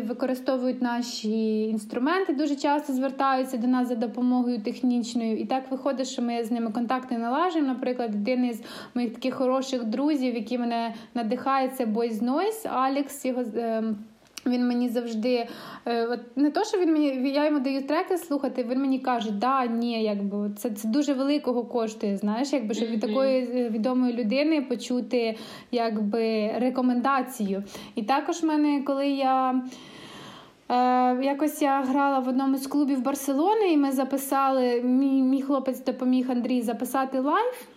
використовують 0.08 0.82
наші 0.82 1.62
інструменти, 1.62 2.32
дуже 2.32 2.56
часто 2.56 2.92
звертаються 2.92 3.56
до 3.56 3.66
нас 3.66 3.88
за 3.88 3.94
допомогою 3.94 4.60
технічною. 4.60 5.36
І 5.38 5.44
так 5.44 5.70
виходить, 5.70 6.08
що 6.08 6.22
ми 6.22 6.44
з 6.44 6.50
ними 6.50 6.70
контакти 6.70 7.18
налажуємо. 7.18 7.68
Наприклад, 7.68 8.10
один 8.14 8.44
із 8.44 8.62
моїх 8.94 9.14
таких 9.14 9.34
хороших 9.34 9.84
друзів, 9.84 10.34
який 10.34 10.58
мене 10.58 10.94
надихає, 11.14 11.68
це 11.68 11.84
Boys 11.84 12.24
Noize, 12.24 12.68
Алекс. 12.68 13.24
його 13.24 13.42
ем, 13.56 13.96
він 14.46 14.68
мені 14.68 14.88
завжди 14.88 15.48
е, 15.86 16.06
от 16.06 16.20
не 16.36 16.50
то, 16.50 16.64
що 16.64 16.78
він 16.78 16.92
мені 16.92 17.30
я 17.30 17.44
йому 17.44 17.60
даю 17.60 17.82
треки 17.86 18.18
слухати. 18.18 18.66
Він 18.70 18.80
мені 18.80 18.98
каже, 18.98 19.30
да, 19.30 19.66
ні, 19.66 20.02
якби 20.02 20.50
це 20.56 20.70
це 20.70 20.88
дуже 20.88 21.12
великого 21.12 21.64
коштує. 21.64 22.16
Знаєш, 22.16 22.52
якби 22.52 22.74
щоб 22.74 22.88
від 22.88 23.00
такої 23.00 23.42
е, 23.42 23.68
відомої 23.68 24.12
людини 24.12 24.62
почути 24.62 25.36
якби 25.72 26.52
рекомендацію. 26.58 27.64
І 27.94 28.02
також 28.02 28.42
в 28.42 28.46
мене, 28.46 28.82
коли 28.86 29.08
я. 29.08 29.62
Е, 30.68 31.24
Якось 31.24 31.62
я 31.62 31.82
грала 31.82 32.18
в 32.18 32.28
одному 32.28 32.56
з 32.56 32.66
клубів 32.66 33.02
Барселони, 33.02 33.72
і 33.72 33.76
ми 33.76 33.92
записали. 33.92 34.82
Мій 34.82 35.22
мій 35.22 35.42
хлопець 35.42 35.84
допоміг 35.84 36.30
Андрій 36.30 36.62
записати 36.62 37.20
лайв. 37.20 37.75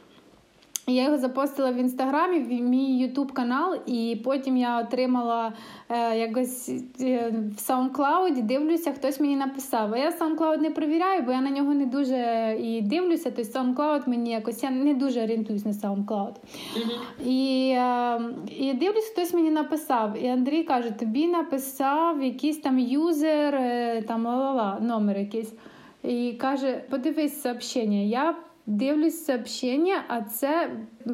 Я 0.90 1.04
його 1.04 1.18
запостила 1.18 1.72
в 1.72 1.76
інстаграмі, 1.76 2.40
в 2.40 2.62
мій 2.62 2.98
ютуб 2.98 3.32
канал, 3.32 3.78
і 3.86 4.22
потім 4.24 4.58
я 4.58 4.80
отримала 4.80 5.54
е, 5.90 6.18
якось 6.18 6.70
е, 7.02 7.34
в 7.58 7.72
SoundCloud, 7.72 8.42
дивлюся, 8.42 8.92
хтось 8.92 9.20
мені 9.20 9.36
написав. 9.36 9.94
А 9.94 9.98
я 9.98 10.10
SoundCloud 10.10 10.62
не 10.62 10.70
перевіряю, 10.70 11.24
бо 11.24 11.32
я 11.32 11.42
на 11.42 11.50
нього 11.50 11.74
не 11.74 11.86
дуже 11.86 12.18
і 12.62 12.82
дивлюся. 12.82 13.32
Тобто 13.36 13.60
SoundCloud 13.60 14.10
мені 14.10 14.32
якось 14.32 14.64
я 14.64 14.72
не 14.72 14.94
дуже 14.94 15.24
орієнтуюсь 15.24 15.66
на 15.66 15.72
SoundCloud. 15.72 16.34
Mm-hmm. 16.34 17.26
І 17.26 17.70
е, 17.70 18.22
і 18.60 18.74
дивлюся, 18.74 19.12
хтось 19.14 19.34
мені 19.34 19.52
написав. 19.52 20.24
І 20.24 20.28
Андрій 20.28 20.64
каже: 20.64 20.92
тобі 20.92 21.28
написав 21.28 22.24
якийсь 22.24 22.58
там 22.58 22.80
юзер, 22.80 23.56
е, 23.56 24.04
там 24.08 24.26
ла-ла-ла, 24.26 24.78
номер 24.82 25.18
якийсь. 25.18 25.54
І 26.04 26.34
каже: 26.34 26.84
подивись 26.90 27.42
сообщення. 27.42 28.00
Я 28.00 28.36
Дивлюсь 28.70 29.26
сообщення, 29.26 30.03
а 30.07 30.22
це 30.22 30.70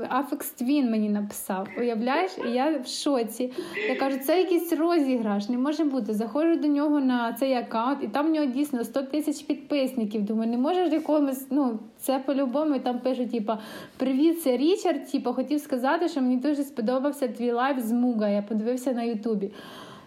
Aphex 0.09 0.51
Twin 0.51 0.91
мені 0.91 1.09
написав. 1.09 1.67
Уявляєш? 1.77 2.31
І 2.47 2.51
я 2.51 2.77
в 2.77 2.87
шоці. 2.87 3.53
Я 3.89 3.95
кажу, 3.95 4.17
це 4.17 4.39
якийсь 4.39 4.73
розіграш, 4.73 5.49
не 5.49 5.57
може 5.57 5.83
бути. 5.83 6.13
Заходжу 6.13 6.59
до 6.61 6.67
нього 6.67 6.99
на 6.99 7.33
цей 7.33 7.53
аккаунт, 7.53 8.03
і 8.03 8.07
там 8.07 8.27
в 8.27 8.29
нього 8.29 8.45
дійсно 8.45 8.83
100 8.83 9.01
тисяч 9.01 9.41
підписників. 9.41 10.21
Думаю, 10.21 10.51
не 10.51 10.57
може 10.57 10.93
якомусь, 10.93 11.47
ну 11.49 11.79
це 11.97 12.19
по-любому. 12.19 12.75
І 12.75 12.79
там 12.79 12.99
пишуть, 12.99 13.31
типа, 13.31 13.59
привіт, 13.97 14.41
це 14.41 14.57
Річард. 14.57 15.11
Типа, 15.11 15.33
хотів 15.33 15.59
сказати, 15.59 16.09
що 16.09 16.21
мені 16.21 16.37
дуже 16.37 16.63
сподобався 16.63 17.27
твій 17.27 17.51
лайв 17.51 17.79
з 17.79 17.91
Moog 17.91 18.17
а. 18.17 18.29
Я 18.29 18.41
подивився 18.41 18.93
на 18.93 19.03
Ютубі. 19.03 19.51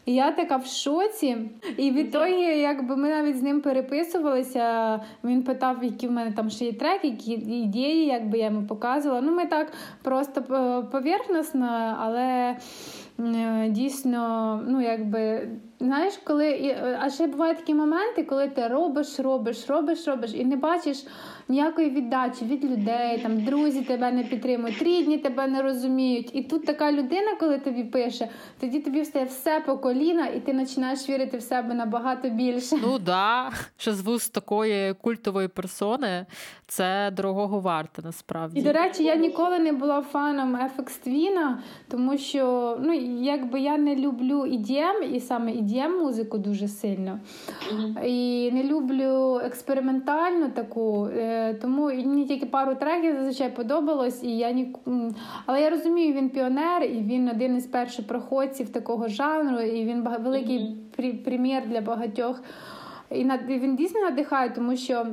Я 0.09 0.31
така 0.31 0.57
в 0.57 0.67
шоці. 0.67 1.37
І 1.77 1.91
відтоді, 1.91 2.41
якби 2.43 2.97
ми 2.97 3.09
навіть 3.09 3.39
з 3.39 3.43
ним 3.43 3.61
переписувалися, 3.61 5.01
він 5.25 5.43
питав, 5.43 5.85
які 5.85 6.09
в 6.09 6.11
мене 6.11 6.33
там 6.33 6.51
ще 6.51 6.65
є 6.65 6.73
треки, 6.73 7.09
які 7.09 7.33
ідеї, 7.33 8.07
якби 8.07 8.39
я 8.39 8.45
йому 8.45 8.67
показувала. 8.67 9.21
Ну, 9.21 9.35
ми 9.35 9.47
так 9.47 9.73
просто 10.03 10.43
поверхносно, 10.93 11.97
але 12.01 12.57
дійсно, 13.69 14.61
ну 14.69 14.81
якби 14.81 15.49
Знаєш, 15.81 16.15
коли 16.25 16.77
а 17.01 17.11
ще 17.11 17.27
бувають 17.27 17.59
такі 17.59 17.75
моменти, 17.75 18.23
коли 18.23 18.49
ти 18.49 18.69
робиш, 18.69 19.21
робиш, 19.21 19.67
робиш, 19.69 20.07
робиш, 20.07 20.31
і 20.35 20.45
не 20.45 20.57
бачиш 20.57 21.05
ніякої 21.49 21.91
віддачі 21.91 22.45
від 22.45 22.65
людей, 22.65 23.19
там 23.19 23.45
друзі 23.45 23.83
тебе 23.83 24.13
не 24.13 24.25
підтримують, 24.25 24.83
рідні 24.83 25.19
тебе 25.19 25.47
не 25.47 25.63
розуміють. 25.63 26.31
І 26.35 26.43
тут 26.43 26.67
така 26.67 26.93
людина, 26.93 27.35
коли 27.41 27.59
тобі 27.59 27.85
пише, 27.85 28.29
тоді 28.61 28.81
тобі 28.81 29.01
встає 29.01 29.25
все 29.25 29.63
по 29.67 29.79
коліна, 29.79 30.27
і 30.27 30.41
ти 30.41 30.55
починаєш 30.55 31.09
вірити 31.09 31.39
в 31.39 31.43
себе 31.43 31.75
набагато 31.75 32.29
більше. 32.29 32.77
Ну 32.83 32.99
да, 32.99 33.51
що 33.77 33.95
з 33.95 34.01
вуст 34.01 34.33
такої 34.33 34.95
культової 34.95 35.49
персони 35.49 36.27
це 36.69 37.11
дорогого 37.17 37.61
варте 37.61 38.03
насправді. 38.05 38.61
І 38.61 38.63
до 38.63 38.73
речі, 38.73 39.05
я 39.05 39.17
ніколи 39.17 39.59
не 39.59 39.73
була 39.73 40.03
фаном 40.03 40.57
FX 40.57 41.09
Twin, 41.09 41.55
тому 41.89 42.19
що 42.19 42.77
ну 42.81 42.93
якби 43.23 43.61
я 43.61 43.79
не 43.79 43.97
люблю 43.97 44.41
EDM, 44.41 45.03
і 45.03 45.21
саме 45.21 45.53
EDM 45.53 46.01
музику 46.01 46.39
дуже 46.39 46.69
сильно. 46.69 47.19
Mm-hmm. 47.73 48.05
І 48.05 48.51
не 48.53 48.65
люблю 48.65 49.41
експериментальну 49.45 50.49
таку. 50.49 51.07
Е, 51.07 51.55
тому 51.55 51.85
мені 51.85 52.27
тільки 52.27 52.47
пару 52.47 52.75
треків 52.75 53.17
зазвичай 53.17 53.57
подобалось, 53.57 54.25
і 54.25 54.39
я 54.39 54.53
ні... 54.53 54.75
але 55.47 55.61
я 55.61 55.71
розумію, 55.71 56.15
він 56.15 56.31
піонер, 56.31 56.83
і 56.83 57.03
він 57.03 57.29
один 57.29 57.57
із 57.57 57.67
перших 57.67 58.07
проходців 58.07 58.69
такого 58.69 59.09
жанру, 59.09 59.61
і 59.61 59.85
він 59.85 60.09
великий 60.25 60.59
mm-hmm. 60.59 61.25
примір 61.25 61.63
для 61.69 61.81
багатьох. 61.81 62.43
І 63.11 63.25
він 63.49 63.77
дійсно 63.77 64.01
надихає, 64.01 64.51
тому 64.51 64.77
що 64.77 65.07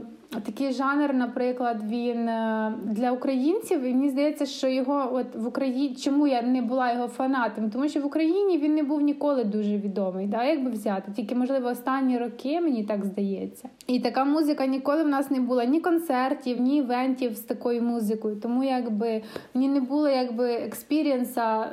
такий 0.46 0.72
жанр, 0.72 1.14
наприклад, 1.14 1.78
він 1.90 2.30
е, 2.30 2.74
для 2.84 3.12
українців, 3.12 3.82
і 3.84 3.94
мені 3.94 4.10
здається, 4.10 4.46
що 4.46 4.68
його 4.68 5.10
от 5.14 5.36
в 5.36 5.48
Україні 5.48 5.96
чому 5.96 6.28
я 6.28 6.42
не 6.42 6.62
була 6.62 6.94
його 6.94 7.08
фанатом? 7.08 7.70
Тому 7.70 7.90
що 7.90 8.02
в 8.02 8.06
Україні 8.06 8.58
він 8.58 8.76
не 8.76 8.84
був 8.84 9.02
ніколи 9.02 9.44
дуже 9.44 9.78
відомий, 9.78 10.28
да, 10.28 10.44
як 10.44 10.64
би 10.64 10.70
взяти. 10.70 11.12
Тільки, 11.16 11.36
можливо, 11.36 11.70
останні 11.70 12.18
роки, 12.18 12.62
мені 12.62 12.84
так 12.84 13.06
здається. 13.06 13.70
І 13.88 14.00
така 14.00 14.26
музика 14.26 14.66
ніколи 14.66 15.04
в 15.04 15.08
нас 15.08 15.32
не 15.32 15.40
була 15.40 15.66
ні 15.66 15.80
концертів, 15.80 16.62
ні 16.62 16.78
івентів 16.78 17.36
з 17.36 17.40
такою 17.40 17.82
музикою. 17.82 18.36
Тому 18.36 18.64
якби 18.64 19.22
мені 19.54 19.68
не 19.68 19.80
було 19.80 20.10
якби 20.10 20.54
experience 20.54 21.51
а. 21.51 21.70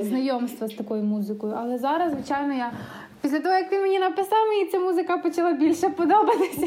Знайомства 0.00 0.68
з 0.68 0.74
такою 0.74 1.02
музикою, 1.02 1.54
але 1.56 1.78
зараз, 1.78 2.12
звичайно, 2.12 2.54
я 2.54 2.72
Після 3.22 3.40
того, 3.40 3.54
як 3.54 3.70
ти 3.70 3.78
мені 3.78 3.98
написав, 3.98 4.48
мені 4.48 4.66
ця 4.70 4.78
музика 4.78 5.18
почала 5.18 5.52
більше 5.52 5.88
подобатися. 5.88 6.66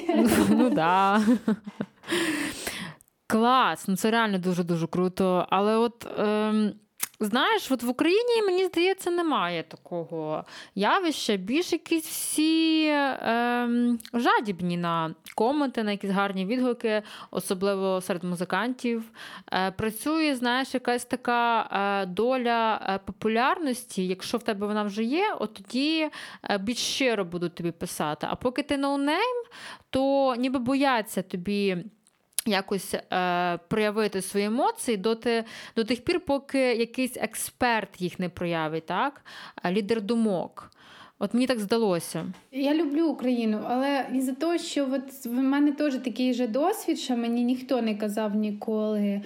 Ну 0.49 0.69
да. 0.69 1.21
Клас, 3.27 3.87
ну 3.87 3.95
це 3.95 4.11
реально 4.11 4.37
дуже-дуже 4.37 4.87
круто. 4.87 5.45
Але 5.49 5.77
от 5.77 6.07
ем, 6.19 6.71
Знаєш, 7.23 7.71
от 7.71 7.83
в 7.83 7.89
Україні, 7.89 8.41
мені 8.45 8.65
здається, 8.65 9.11
немає 9.11 9.63
такого 9.63 10.45
явища. 10.75 11.35
Більш 11.35 11.73
якісь 11.73 12.07
всі 12.07 12.87
ем, 12.87 13.99
жадібні 14.13 14.77
на 14.77 15.15
коменти, 15.35 15.83
на 15.83 15.91
якісь 15.91 16.11
гарні 16.11 16.45
відгуки, 16.45 17.03
особливо 17.31 18.01
серед 18.01 18.23
музикантів. 18.23 19.03
Е, 19.53 19.71
Працює, 19.71 20.35
знаєш, 20.35 20.73
якась 20.73 21.05
така 21.05 21.61
е, 21.61 22.05
доля 22.05 22.81
е, 22.89 22.99
популярності. 23.05 24.07
Якщо 24.07 24.37
в 24.37 24.43
тебе 24.43 24.67
вона 24.67 24.83
вже 24.83 25.03
є, 25.03 25.35
от 25.39 25.53
тоді 25.53 26.09
е, 26.49 26.57
більш 26.57 26.77
щиро 26.77 27.25
будуть 27.25 27.55
тобі 27.55 27.71
писати. 27.71 28.27
А 28.29 28.35
поки 28.35 28.63
ти 28.63 28.77
no 28.77 28.96
name, 28.96 29.43
то 29.89 30.35
ніби 30.35 30.59
бояться 30.59 31.21
тобі 31.21 31.77
якось 32.45 32.93
е, 32.93 33.59
проявити 33.67 34.21
свої 34.21 34.45
емоції 34.45 34.97
доти, 34.97 35.43
до 35.75 35.83
тих 35.83 36.03
пір, 36.03 36.19
поки 36.19 36.59
якийсь 36.59 37.17
експерт 37.17 38.01
їх 38.01 38.19
не 38.19 38.29
проявить, 38.29 38.85
так? 38.85 39.21
лідер 39.71 40.01
думок. 40.01 40.71
От 41.19 41.33
мені 41.33 41.47
так 41.47 41.59
здалося. 41.59 42.25
Я 42.51 42.73
люблю 42.73 43.07
Україну, 43.07 43.61
але 43.67 44.05
із 44.13 44.25
за 44.25 44.33
того, 44.33 44.57
що 44.57 44.87
от 44.91 45.25
в 45.25 45.31
мене 45.31 45.71
теж 45.71 45.95
такий 45.95 46.33
же 46.33 46.47
досвід, 46.47 46.99
що 46.99 47.17
мені 47.17 47.43
ніхто 47.43 47.81
не 47.81 47.95
казав 47.95 48.35
ніколи. 48.35 49.21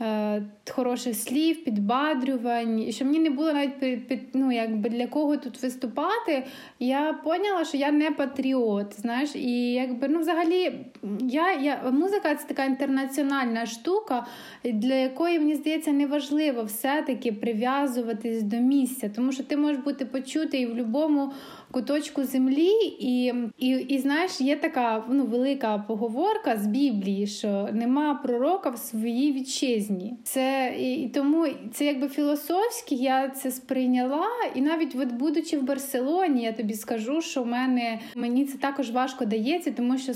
Е, 0.00 0.42
хороших 0.70 1.16
слів, 1.16 1.64
підбадрювань, 1.64 2.80
і 2.80 2.92
що 2.92 3.04
мені 3.04 3.18
не 3.18 3.30
було 3.30 3.52
навіть 3.52 3.78
під, 3.78 4.08
під, 4.08 4.20
ну, 4.34 4.52
якби 4.52 4.90
для 4.90 5.06
кого 5.06 5.36
тут 5.36 5.62
виступати. 5.62 6.44
Я 6.80 7.12
поняла, 7.12 7.64
що 7.64 7.76
я 7.76 7.92
не 7.92 8.10
патріот. 8.10 9.00
знаєш, 9.00 9.30
І 9.34 9.72
якби 9.72 10.08
ну, 10.08 10.18
взагалі 10.18 10.72
я, 11.20 11.52
я, 11.52 11.90
музика 11.92 12.34
це 12.34 12.48
така 12.48 12.64
інтернаціональна 12.64 13.66
штука, 13.66 14.26
для 14.64 14.94
якої, 14.94 15.38
мені 15.38 15.54
здається, 15.54 15.92
неважливо 15.92 16.62
все-таки 16.62 17.32
прив'язуватись 17.32 18.42
до 18.42 18.56
місця, 18.56 19.10
тому 19.16 19.32
що 19.32 19.42
ти 19.42 19.56
можеш 19.56 19.82
бути 19.82 20.04
почутий 20.04 20.66
в 20.66 20.68
будь-якому 20.68 21.32
куточку 21.76 22.24
землі, 22.24 22.72
і 22.98 23.34
і, 23.58 23.68
і 23.68 23.98
знаєш, 23.98 24.40
є 24.40 24.56
така 24.56 25.04
ну, 25.08 25.24
велика 25.24 25.78
поговорка 25.78 26.56
з 26.56 26.66
Біблії, 26.66 27.26
що 27.26 27.68
нема 27.72 28.14
пророка 28.14 28.70
в 28.70 28.78
своїй 28.78 29.32
вітчизні. 29.32 30.14
Це 30.22 30.74
і, 30.78 31.08
тому 31.08 31.46
це 31.72 31.84
якби 31.84 32.08
філософськи 32.08 32.94
я 32.94 33.28
це 33.28 33.50
сприйняла. 33.50 34.26
І 34.54 34.60
навіть 34.60 34.96
от 35.00 35.12
будучи 35.12 35.58
в 35.58 35.62
Барселоні, 35.62 36.42
я 36.42 36.52
тобі 36.52 36.74
скажу, 36.74 37.20
що 37.20 37.42
в 37.42 37.46
мене 37.46 37.98
мені 38.14 38.44
це 38.44 38.58
також 38.58 38.90
важко 38.90 39.24
дається, 39.24 39.70
тому 39.70 39.98
що 39.98 40.12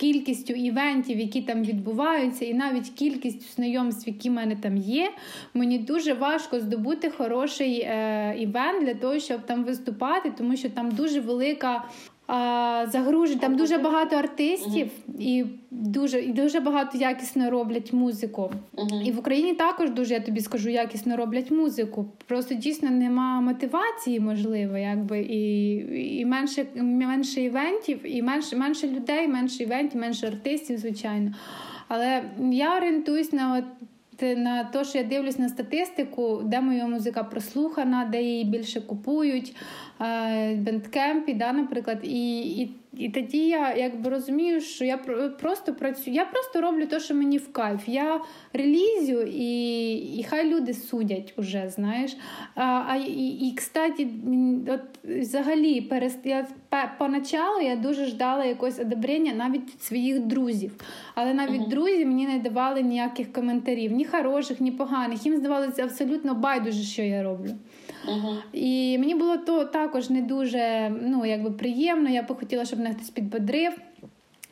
кількістю 0.00 0.52
івентів, 0.52 1.18
які 1.18 1.42
там 1.42 1.62
відбуваються, 1.62 2.44
і 2.44 2.54
навіть 2.54 2.88
кількістю 2.88 3.44
знайомств, 3.56 4.08
які 4.08 4.30
в 4.30 4.32
мене 4.32 4.56
там 4.56 4.76
є, 4.76 5.12
мені 5.54 5.78
дуже 5.78 6.14
важко 6.14 6.60
здобути 6.60 7.10
хороший 7.10 7.80
е, 7.80 8.34
івент 8.38 8.84
для 8.84 8.94
того, 8.94 9.18
щоб 9.18 9.40
там 9.46 9.64
виступати, 9.64 10.32
тому 10.38 10.56
що 10.56 10.70
там 10.70 10.90
дуже 10.90 11.20
велика 11.20 11.84
загружень. 12.88 13.38
Там 13.38 13.56
дуже 13.56 13.78
багато 13.78 14.16
артистів 14.16 14.90
і 15.18 15.44
дуже 15.70 16.20
і 16.20 16.32
дуже 16.32 16.60
багато 16.60 16.98
якісно 16.98 17.50
роблять 17.50 17.92
музику. 17.92 18.52
І 19.04 19.12
в 19.12 19.18
Україні 19.18 19.54
також 19.54 19.90
дуже 19.90 20.14
я 20.14 20.20
тобі 20.20 20.40
скажу, 20.40 20.68
якісно 20.68 21.16
роблять 21.16 21.50
музику. 21.50 22.06
Просто 22.26 22.54
дійсно 22.54 22.90
нема 22.90 23.40
мотивації, 23.40 24.20
можливо, 24.20 24.76
якби 24.76 25.20
і 25.20 25.76
і 26.18 26.24
менше 26.24 26.66
менше 26.76 27.42
івентів, 27.42 28.00
і 28.04 28.22
менше 28.22 28.56
менше 28.56 28.88
людей, 28.88 29.28
менше 29.28 29.62
івентів, 29.62 30.00
менше 30.00 30.26
артистів, 30.26 30.78
звичайно. 30.78 31.34
Але 31.88 32.22
я 32.50 32.76
орієнтуюсь 32.76 33.32
на 33.32 33.58
от 33.58 33.64
на 34.22 34.64
те, 34.64 34.84
що 34.84 34.98
я 34.98 35.04
дивлюсь 35.04 35.38
на 35.38 35.48
статистику, 35.48 36.42
де 36.44 36.60
моя 36.60 36.86
музика 36.86 37.24
прослухана, 37.24 38.04
де 38.04 38.22
її 38.22 38.44
більше 38.44 38.80
купують, 38.80 39.56
бендкемпі, 40.56 41.34
да, 41.34 41.52
наприклад. 41.52 41.98
І 42.02 42.40
і, 42.40 42.70
і 42.96 43.08
тоді 43.08 43.48
я 43.48 43.74
якби 43.74 44.10
розумію, 44.10 44.60
що 44.60 44.84
я 44.84 44.96
просто 45.40 45.74
працюю, 45.74 46.16
я 46.16 46.24
просто 46.24 46.60
роблю 46.60 46.86
те, 46.86 47.00
що 47.00 47.14
мені 47.14 47.38
в 47.38 47.52
кайф. 47.52 47.80
Я 47.86 48.20
релізю, 48.52 49.22
і 49.22 49.92
і 49.94 50.26
хай 50.28 50.50
люди 50.50 50.74
судять 50.74 51.34
уже, 51.36 51.68
знаєш. 51.68 52.16
А, 52.54 52.82
а 52.88 52.96
І, 52.96 53.26
і 53.28 53.54
кстати, 53.56 54.08
от 54.68 54.80
взагалі, 55.04 55.80
перест... 55.80 56.18
я 56.24 56.46
поначалу 56.98 57.60
я 57.60 57.76
дуже 57.76 58.06
ждала 58.06 58.44
якогось 58.44 58.78
одобрення 58.78 59.32
навіть 59.32 59.74
від 59.74 59.82
своїх 59.82 60.20
друзів. 60.20 60.72
Але 61.14 61.34
навіть 61.34 61.60
uh-huh. 61.60 61.68
друзі 61.68 62.06
мені 62.06 62.26
не 62.26 62.38
давали 62.38 62.82
ніяких 62.82 63.32
коментарів, 63.32 63.92
ні 63.92 64.04
хороших, 64.04 64.60
ні 64.60 64.72
поганих. 64.72 65.26
Їм 65.26 65.36
здавалося 65.36 65.82
абсолютно 65.82 66.34
байдуже, 66.34 66.82
що 66.82 67.02
я 67.02 67.22
роблю. 67.22 67.50
І 68.52 68.98
мені 68.98 69.14
було 69.14 69.36
то 69.36 69.64
також 69.64 70.10
не 70.10 70.22
дуже 70.22 70.92
ну, 71.02 71.26
якби 71.26 71.50
приємно. 71.50 72.08
Я 72.08 72.22
б 72.22 72.38
хотіла, 72.38 72.64
щоб 72.64 72.78
мене 72.78 72.94
хтось 72.94 73.10
підбодрив. 73.10 73.72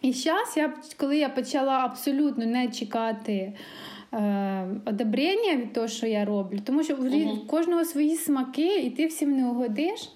І 0.02 0.12
зараз, 0.12 0.54
я, 0.56 0.72
коли 0.96 1.18
я 1.18 1.28
почала 1.28 1.72
абсолютно 1.72 2.46
не 2.46 2.68
чекати 2.68 3.52
е, 4.12 4.66
одобрення 4.84 5.56
від 5.56 5.72
того, 5.72 5.88
що 5.88 6.06
я 6.06 6.24
роблю, 6.24 6.58
тому 6.64 6.82
що 6.82 6.94
uh-huh. 6.94 7.44
в 7.44 7.46
кожного 7.46 7.84
свої 7.84 8.16
смаки, 8.16 8.76
і 8.76 8.90
ти 8.90 9.06
всім 9.06 9.36
не 9.36 9.46
угодиш. 9.46 10.10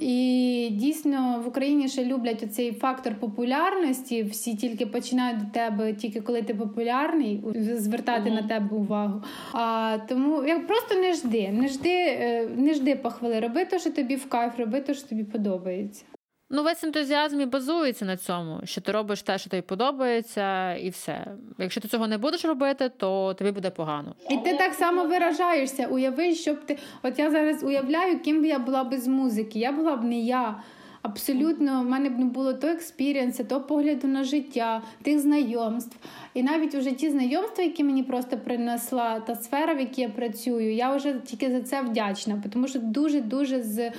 І 0.00 0.68
дійсно 0.72 1.42
в 1.44 1.48
Україні 1.48 1.88
ще 1.88 2.04
люблять 2.04 2.42
оцей 2.42 2.72
фактор 2.72 3.14
популярності. 3.14 4.22
Всі 4.22 4.56
тільки 4.56 4.86
починають 4.86 5.38
до 5.38 5.44
тебе, 5.52 5.92
тільки 5.92 6.20
коли 6.20 6.42
ти 6.42 6.54
популярний, 6.54 7.44
звертати 7.54 8.30
mm-hmm. 8.30 8.34
на 8.34 8.42
тебе 8.42 8.76
увагу. 8.76 9.22
А 9.52 9.98
тому 10.08 10.44
як 10.44 10.66
просто 10.66 10.94
не 10.94 11.12
жди, 11.12 11.48
не 11.52 11.68
жди, 11.68 11.96
е, 11.98 12.48
не 12.56 12.74
жди 12.74 12.96
похвали. 12.96 13.40
Роби 13.40 13.64
те, 13.64 13.78
що 13.78 13.90
тобі 13.90 14.16
в 14.16 14.28
кайф, 14.28 14.52
роби 14.58 14.80
те, 14.80 14.94
що 14.94 15.08
тобі 15.08 15.24
подобається. 15.24 16.04
Ну, 16.52 16.62
весь 16.62 16.84
ентузіазм 16.84 17.40
і 17.40 17.46
базується 17.46 18.04
на 18.04 18.16
цьому, 18.16 18.60
що 18.64 18.80
ти 18.80 18.92
робиш 18.92 19.22
те, 19.22 19.38
що 19.38 19.50
тобі 19.50 19.62
подобається, 19.62 20.74
і 20.74 20.90
все. 20.90 21.26
Якщо 21.58 21.80
ти 21.80 21.88
цього 21.88 22.06
не 22.06 22.18
будеш 22.18 22.44
робити, 22.44 22.90
то 22.96 23.34
тобі 23.34 23.50
буде 23.50 23.70
погано. 23.70 24.14
І 24.30 24.36
ти 24.36 24.56
так 24.56 24.74
само 24.74 25.04
виражаєшся. 25.04 25.86
Уяви, 25.86 26.34
щоб 26.34 26.60
ти. 26.66 26.78
От 27.02 27.18
я 27.18 27.30
зараз 27.30 27.62
уявляю, 27.62 28.20
ким 28.20 28.40
би 28.40 28.48
я 28.48 28.58
була 28.58 28.84
без 28.84 29.06
музики. 29.06 29.58
Я 29.58 29.72
була 29.72 29.96
б 29.96 30.04
не 30.04 30.18
я. 30.18 30.62
Абсолютно, 31.02 31.82
в 31.82 31.84
мене 31.84 32.10
б 32.10 32.18
не 32.18 32.24
було 32.24 32.52
то 32.52 32.66
експіріенсу, 32.66 33.44
то 33.44 33.60
погляду 33.60 34.08
на 34.08 34.24
життя, 34.24 34.82
тих 35.02 35.18
знайомств. 35.18 35.96
І 36.34 36.42
навіть 36.42 36.74
уже 36.74 36.92
ті 36.92 37.10
знайомства, 37.10 37.64
які 37.64 37.84
мені 37.84 38.02
просто 38.02 38.38
принесла 38.38 39.20
та 39.20 39.34
сфера, 39.34 39.74
в 39.74 39.80
якій 39.80 40.00
я 40.00 40.08
працюю, 40.08 40.74
я 40.74 40.96
вже 40.96 41.14
тільки 41.14 41.50
за 41.50 41.60
це 41.60 41.82
вдячна, 41.82 42.42
тому 42.52 42.68
що 42.68 42.78
дуже-дуже 42.78 43.62
з 43.62 43.92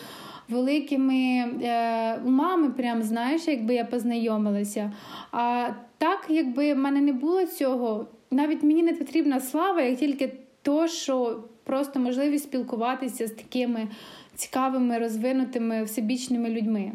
великими 0.49 1.15
е, 1.63 2.19
умами, 2.25 2.69
прям 2.69 3.03
знаєш, 3.03 3.47
якби 3.47 3.73
я 3.73 3.85
познайомилася. 3.85 4.91
А 5.31 5.69
так, 5.97 6.25
якби 6.29 6.73
в 6.73 6.77
мене 6.77 7.01
не 7.01 7.13
було 7.13 7.45
цього, 7.45 8.07
навіть 8.31 8.63
мені 8.63 8.83
не 8.83 8.93
потрібна 8.93 9.39
слава, 9.39 9.81
як 9.81 9.99
тільки 9.99 10.33
то, 10.61 10.87
що 10.87 11.43
просто 11.63 11.99
можливість 11.99 12.43
спілкуватися 12.43 13.27
з 13.27 13.31
такими 13.31 13.87
цікавими, 14.35 14.97
розвинутими 14.97 15.83
всебічними 15.83 16.49
людьми. 16.49 16.91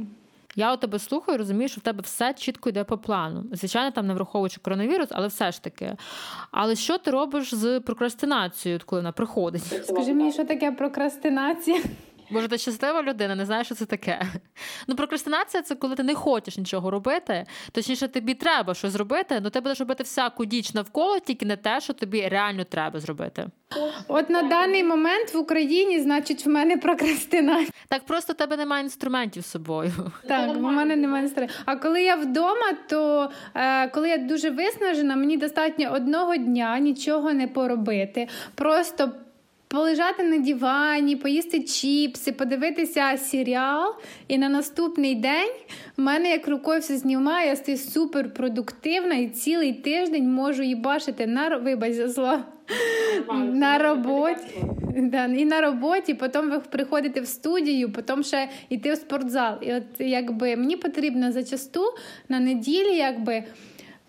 Я 0.58 0.74
у 0.74 0.76
тебе 0.76 0.98
слухаю, 0.98 1.38
розумію, 1.38 1.68
що 1.68 1.80
в 1.80 1.84
тебе 1.84 2.00
все 2.02 2.34
чітко 2.34 2.68
йде 2.68 2.84
по 2.84 2.98
плану. 2.98 3.44
Звичайно, 3.52 3.90
там 3.90 4.06
не 4.06 4.14
враховуючи 4.14 4.60
коронавірус, 4.60 5.08
але 5.10 5.26
все 5.26 5.52
ж 5.52 5.62
таки. 5.62 5.96
Але 6.50 6.76
що 6.76 6.98
ти 6.98 7.10
робиш 7.10 7.54
з 7.54 7.80
прокрастинацією, 7.80 8.80
коли 8.86 9.00
вона 9.00 9.12
приходить? 9.12 9.62
Скажи 9.86 10.14
мені, 10.14 10.32
що 10.32 10.44
таке 10.44 10.72
прокрастинація? 10.72 11.80
Може, 12.30 12.48
ти 12.48 12.58
щаслива 12.58 13.02
людина, 13.02 13.34
не 13.34 13.46
знаєш, 13.46 13.66
що 13.66 13.74
це 13.74 13.86
таке. 13.86 14.22
Ну, 14.88 14.96
прокрастинація 14.96 15.62
це 15.62 15.74
коли 15.74 15.94
ти 15.94 16.02
не 16.02 16.14
хочеш 16.14 16.58
нічого 16.58 16.90
робити. 16.90 17.44
Точніше, 17.72 18.08
тобі 18.08 18.34
треба 18.34 18.74
щось 18.74 18.92
зробити, 18.92 19.36
але 19.40 19.50
ти 19.50 19.60
будеш 19.60 19.80
робити 19.80 20.02
всяку 20.02 20.44
діч 20.44 20.74
навколо, 20.74 21.18
тільки 21.18 21.46
не 21.46 21.56
те, 21.56 21.80
що 21.80 21.92
тобі 21.92 22.28
реально 22.28 22.64
треба 22.64 23.00
зробити. 23.00 23.46
От 24.08 24.30
на 24.30 24.42
даний 24.42 24.84
момент 24.84 25.34
в 25.34 25.38
Україні, 25.38 26.00
значить, 26.00 26.46
в 26.46 26.48
мене 26.48 26.76
прокрастинація. 26.76 27.70
Так 27.88 28.04
просто 28.04 28.32
в 28.32 28.36
тебе 28.36 28.56
немає 28.56 28.84
інструментів 28.84 29.42
з 29.42 29.50
собою. 29.50 29.92
Так, 30.28 30.56
в 30.56 30.60
мене 30.60 30.96
немає 30.96 31.22
інструментів. 31.22 31.62
А 31.64 31.76
коли 31.76 32.02
я 32.02 32.16
вдома, 32.16 32.72
то 32.88 33.30
е, 33.54 33.88
коли 33.88 34.08
я 34.08 34.18
дуже 34.18 34.50
виснажена, 34.50 35.16
мені 35.16 35.36
достатньо 35.36 35.92
одного 35.92 36.36
дня 36.36 36.78
нічого 36.78 37.32
не 37.32 37.48
поробити. 37.48 38.28
Просто 38.54 39.12
полежати 39.68 40.22
на 40.22 40.38
дивані, 40.38 41.16
поїсти 41.16 41.60
чіпси, 41.60 42.32
подивитися 42.32 43.16
серіал, 43.16 43.94
і 44.28 44.38
на 44.38 44.48
наступний 44.48 45.14
день 45.14 45.52
в 45.96 46.00
мене 46.00 46.30
як 46.30 46.48
рукою 46.48 46.80
все 46.80 46.96
знімає, 46.96 47.48
я 47.48 47.56
стаю 47.56 47.78
суперпродуктивна 47.78 49.14
і 49.14 49.28
цілий 49.28 49.72
тиждень 49.72 50.32
можу 50.32 50.62
їбашити 50.62 51.26
на 51.26 51.56
вибач 51.56 51.94
зла. 51.94 52.44
На 53.52 53.78
роботі 53.78 54.64
да, 55.02 55.24
і 55.24 55.44
на 55.44 55.60
роботі, 55.60 56.14
потім 56.14 56.50
ви 56.50 56.58
приходите 56.58 57.20
в 57.20 57.26
студію, 57.26 57.92
потім 57.92 58.22
ще 58.22 58.48
йти 58.68 58.92
в 58.92 58.96
спортзал. 58.96 59.54
І 59.60 59.74
от 59.74 59.82
якби 59.98 60.56
мені 60.56 60.76
потрібно 60.76 61.32
зачасту 61.32 61.84
на 62.28 62.40
неділі, 62.40 62.96
якби 62.96 63.44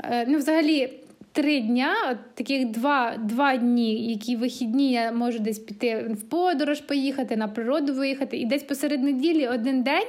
е, 0.04 0.26
ну, 0.28 0.38
взагалі 0.38 0.94
три 1.38 1.62
дня, 1.62 1.96
от 2.12 2.36
таких 2.36 2.72
два 2.72 3.18
два 3.18 3.58
дні, 3.58 4.12
які 4.12 4.36
вихідні, 4.36 4.92
я 4.92 5.12
можу 5.12 5.40
десь 5.40 5.60
піти 5.60 6.16
в 6.20 6.30
подорож, 6.30 6.82
поїхати, 6.82 7.38
на 7.38 7.48
природу 7.48 7.94
виїхати, 7.94 8.38
і 8.38 8.46
десь 8.46 8.64
посеред 8.64 9.04
неділі 9.04 9.48
один 9.48 9.84
день, 9.84 10.08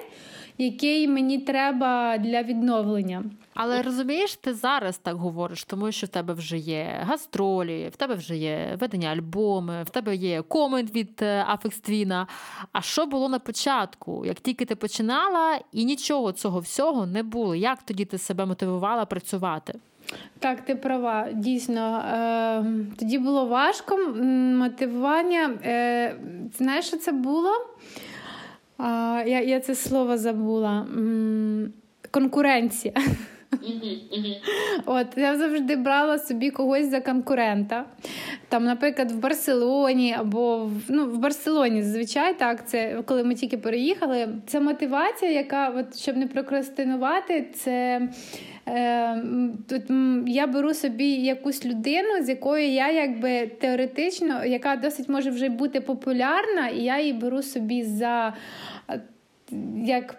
який 0.58 1.08
мені 1.08 1.38
треба 1.38 2.18
для 2.18 2.42
відновлення. 2.42 3.24
Але 3.54 3.82
розумієш, 3.82 4.34
ти 4.34 4.54
зараз 4.54 4.98
так 4.98 5.16
говориш, 5.16 5.64
тому 5.64 5.92
що 5.92 6.06
в 6.06 6.10
тебе 6.10 6.34
вже 6.34 6.58
є 6.58 7.00
гастролі, 7.02 7.88
в 7.92 7.96
тебе 7.96 8.14
вже 8.14 8.36
є 8.36 8.76
ведення 8.80 9.08
альбоми, 9.08 9.82
в 9.82 9.90
тебе 9.90 10.16
є 10.16 10.42
комент 10.42 10.94
від 10.94 11.22
Афекс 11.22 11.80
Твіна. 11.80 12.26
А 12.72 12.80
що 12.80 13.06
було 13.06 13.28
на 13.28 13.38
початку? 13.38 14.26
Як 14.26 14.40
тільки 14.40 14.64
ти 14.64 14.76
починала, 14.76 15.60
і 15.72 15.84
нічого 15.84 16.32
цього 16.32 16.60
всього 16.60 17.06
не 17.06 17.22
було. 17.22 17.54
Як 17.54 17.82
тоді 17.82 18.04
ти 18.04 18.18
себе 18.18 18.46
мотивувала 18.46 19.04
працювати? 19.04 19.74
Так, 20.38 20.60
ти 20.60 20.74
права, 20.74 21.28
дійсно. 21.34 21.98
Е, 21.98 22.64
Тоді 22.98 23.18
було 23.18 23.46
важко 23.46 23.96
мотивування. 24.58 25.50
Е, 25.64 26.14
Знаєш, 26.58 26.84
що 26.86 26.96
це 26.96 27.12
було? 27.12 27.50
Е, 27.50 28.84
я 29.26 29.40
я 29.40 29.60
це 29.60 29.74
слово 29.74 30.18
забула. 30.18 30.86
Конкуренція. 32.10 32.94
От 34.86 35.06
я 35.16 35.36
завжди 35.36 35.76
брала 35.76 36.18
собі 36.18 36.50
когось 36.50 36.90
за 36.90 37.00
конкурента. 37.00 37.84
Там, 38.48 38.64
наприклад, 38.64 39.12
в 39.12 39.16
Барселоні 39.16 40.14
або 40.18 40.64
в, 40.64 40.82
ну, 40.88 41.06
в 41.06 41.18
Барселоні 41.18 41.82
зазвичай 41.82 42.38
так. 42.38 42.68
Це 42.68 43.02
коли 43.06 43.24
ми 43.24 43.34
тільки 43.34 43.58
переїхали. 43.58 44.28
Це 44.46 44.60
мотивація, 44.60 45.30
яка, 45.32 45.68
от, 45.68 45.98
щоб 45.98 46.16
не 46.16 46.26
прокрастинувати, 46.26 47.46
це. 47.54 48.08
Е, 48.68 49.22
тут 49.68 49.82
я 50.26 50.46
беру 50.46 50.74
собі 50.74 51.10
якусь 51.10 51.64
людину, 51.64 52.22
з 52.22 52.28
якою 52.28 52.68
я 52.68 52.90
якби 52.90 53.46
теоретично, 53.46 54.44
яка 54.44 54.76
досить 54.76 55.08
може 55.08 55.30
вже 55.30 55.48
бути 55.48 55.80
популярна, 55.80 56.68
і 56.68 56.82
я 56.82 57.00
її 57.00 57.12
беру 57.12 57.42
собі 57.42 57.84
за 57.84 58.34
як. 59.76 60.16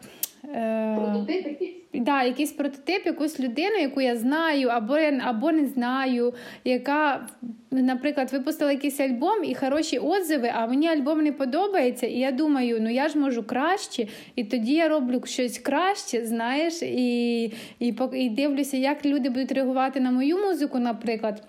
Е, 0.56 0.96
Прототип 0.98 1.46
якийсь? 1.48 1.79
Да, 1.94 2.24
якийсь 2.24 2.52
прототип, 2.52 3.06
якусь 3.06 3.40
людину, 3.40 3.76
яку 3.76 4.02
я 4.02 4.16
знаю, 4.16 4.70
або 4.70 4.98
або 5.22 5.52
не 5.52 5.66
знаю, 5.66 6.34
яка, 6.64 7.28
наприклад, 7.72 8.34
випустила 8.34 8.72
якийсь 8.72 9.00
альбом 9.00 9.44
і 9.44 9.56
хороші 9.56 9.98
отзиви, 9.98 10.52
а 10.56 10.68
мені 10.68 10.88
альбом 10.88 11.22
не 11.22 11.32
подобається. 11.32 12.08
І 12.08 12.18
я 12.18 12.32
думаю, 12.32 12.78
ну 12.82 12.90
я 12.90 13.10
ж 13.10 13.18
можу 13.18 13.44
краще, 13.44 14.08
і 14.36 14.44
тоді 14.44 14.74
я 14.74 14.88
роблю 14.88 15.22
щось 15.26 15.60
краще, 15.60 16.26
знаєш, 16.26 16.82
і, 16.82 17.44
і, 17.80 17.94
і 18.14 18.30
дивлюся, 18.30 18.78
як 18.78 19.06
люди 19.06 19.30
будуть 19.30 19.52
реагувати 19.52 20.00
на 20.00 20.12
мою 20.12 20.38
музику, 20.38 20.80
наприклад. 20.80 21.44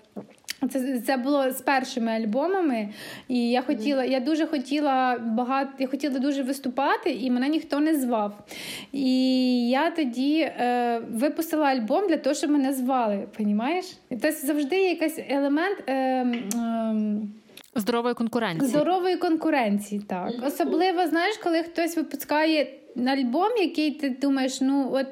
Це 0.69 0.99
це 0.99 1.17
було 1.17 1.51
з 1.51 1.61
першими 1.61 2.11
альбомами, 2.11 2.89
і 3.27 3.49
я 3.49 3.61
хотіла, 3.61 4.03
я 4.03 4.19
дуже 4.19 4.47
хотіла 4.47 5.17
багато, 5.17 5.71
я 5.79 5.87
хотіла 5.87 6.19
дуже 6.19 6.43
виступати, 6.43 7.11
і 7.11 7.31
мене 7.31 7.49
ніхто 7.49 7.79
не 7.79 7.95
звав. 7.95 8.47
І 8.91 9.69
я 9.69 9.91
тоді 9.91 10.30
е, 10.39 11.01
випустила 11.11 11.65
альбом 11.65 12.07
для 12.07 12.17
того, 12.17 12.33
щоб 12.33 12.49
мене 12.49 12.73
звали. 12.73 13.27
Понімаєш? 13.37 13.85
Тобто 14.09 14.31
завжди 14.31 14.75
є 14.75 14.89
якийсь 14.89 15.19
елемент. 15.29 15.83
Е, 15.87 15.93
е, 15.93 16.95
Здорової 17.75 18.13
конкуренції. 18.15 18.69
Здорової 18.69 19.17
конкуренції, 19.17 20.01
так. 20.07 20.31
Особливо, 20.47 21.07
знаєш, 21.07 21.37
коли 21.37 21.63
хтось 21.63 21.97
випускає 21.97 22.67
альбом, 23.07 23.57
який 23.57 23.91
ти 23.91 24.09
думаєш, 24.09 24.61
ну 24.61 24.89
от 24.93 25.07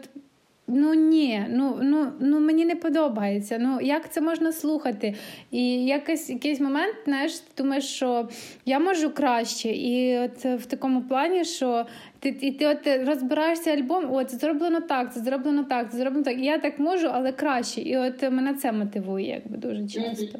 Ну 0.71 0.93
ні, 0.93 1.45
ну 1.49 1.79
ну 1.81 2.11
ну 2.19 2.39
мені 2.39 2.65
не 2.65 2.75
подобається. 2.75 3.57
Ну 3.59 3.81
як 3.81 4.11
це 4.13 4.21
можна 4.21 4.51
слухати? 4.51 5.15
І 5.51 5.85
якийсь 5.85 6.29
якийсь 6.29 6.59
момент, 6.59 6.95
знаєш, 7.05 7.39
ти 7.39 7.63
думаєш, 7.63 7.85
що 7.85 8.29
я 8.65 8.79
можу 8.79 9.09
краще, 9.09 9.69
і 9.69 10.19
от 10.19 10.45
в 10.45 10.65
такому 10.65 11.01
плані, 11.01 11.45
що 11.45 11.85
ти 12.19 12.35
і 12.41 12.51
ти 12.51 12.65
от 12.67 13.07
розбираєшся 13.07 13.71
альбом, 13.71 14.13
о, 14.13 14.23
це 14.23 14.37
зроблено 14.37 14.81
так, 14.81 15.13
це 15.13 15.19
зроблено 15.19 15.63
так, 15.63 15.91
це 15.91 15.97
зроблено 15.97 16.25
так. 16.25 16.39
І 16.39 16.45
я 16.45 16.57
так 16.57 16.79
можу, 16.79 17.07
але 17.13 17.31
краще. 17.31 17.81
І 17.81 17.97
от 17.97 18.21
мене 18.21 18.53
це 18.53 18.71
мотивує, 18.71 19.27
якби 19.27 19.57
дуже 19.57 19.87
часто. 19.87 20.39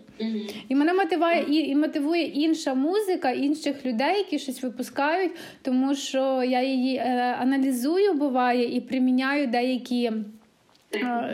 І 0.69 0.75
мене 0.75 0.93
мотивує 0.93 1.45
і, 1.49 1.69
і 1.69 1.75
мотивує 1.75 2.23
інша 2.23 2.73
музика, 2.73 3.31
інших 3.31 3.85
людей, 3.85 4.17
які 4.17 4.39
щось 4.39 4.63
випускають, 4.63 5.31
тому 5.61 5.95
що 5.95 6.43
я 6.43 6.63
її 6.63 6.95
е, 6.95 7.37
аналізую, 7.39 8.13
буває, 8.13 8.75
і 8.75 8.81
приміняю 8.81 9.47
деякі. 9.47 10.11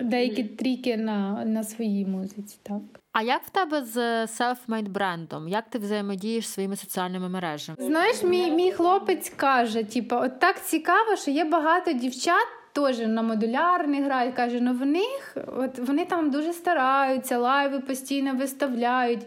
Деякі 0.03 0.43
тріки 0.43 0.97
на 0.97 1.45
на 1.45 1.63
своїй 1.63 2.05
музиці, 2.05 2.57
так. 2.63 2.81
А 3.17 3.21
як 3.21 3.41
в 3.45 3.49
тебе 3.49 3.83
з 3.83 3.97
self-made 4.25 4.89
брендом? 4.89 5.47
Як 5.47 5.69
ти 5.69 5.79
взаємодієш 5.79 6.47
своїми 6.47 6.75
соціальними 6.75 7.29
мережами? 7.29 7.77
Знаєш, 7.81 8.23
мій 8.23 8.51
мій 8.51 8.71
хлопець 8.71 9.29
каже: 9.35 9.83
типу, 9.83 10.15
от 10.15 10.39
так 10.39 10.65
цікаво, 10.65 11.15
що 11.15 11.31
є 11.31 11.45
багато 11.45 11.93
дівчат. 11.93 12.47
Теж 12.71 12.99
на 12.99 13.21
модулярний 13.21 14.03
грають, 14.03 14.35
каже, 14.35 14.59
ну 14.61 14.73
в 14.73 14.85
них 14.85 15.37
от 15.57 15.79
вони 15.79 16.05
там 16.05 16.31
дуже 16.31 16.53
стараються, 16.53 17.37
лайви 17.37 17.79
постійно 17.79 18.33
виставляють. 18.33 19.21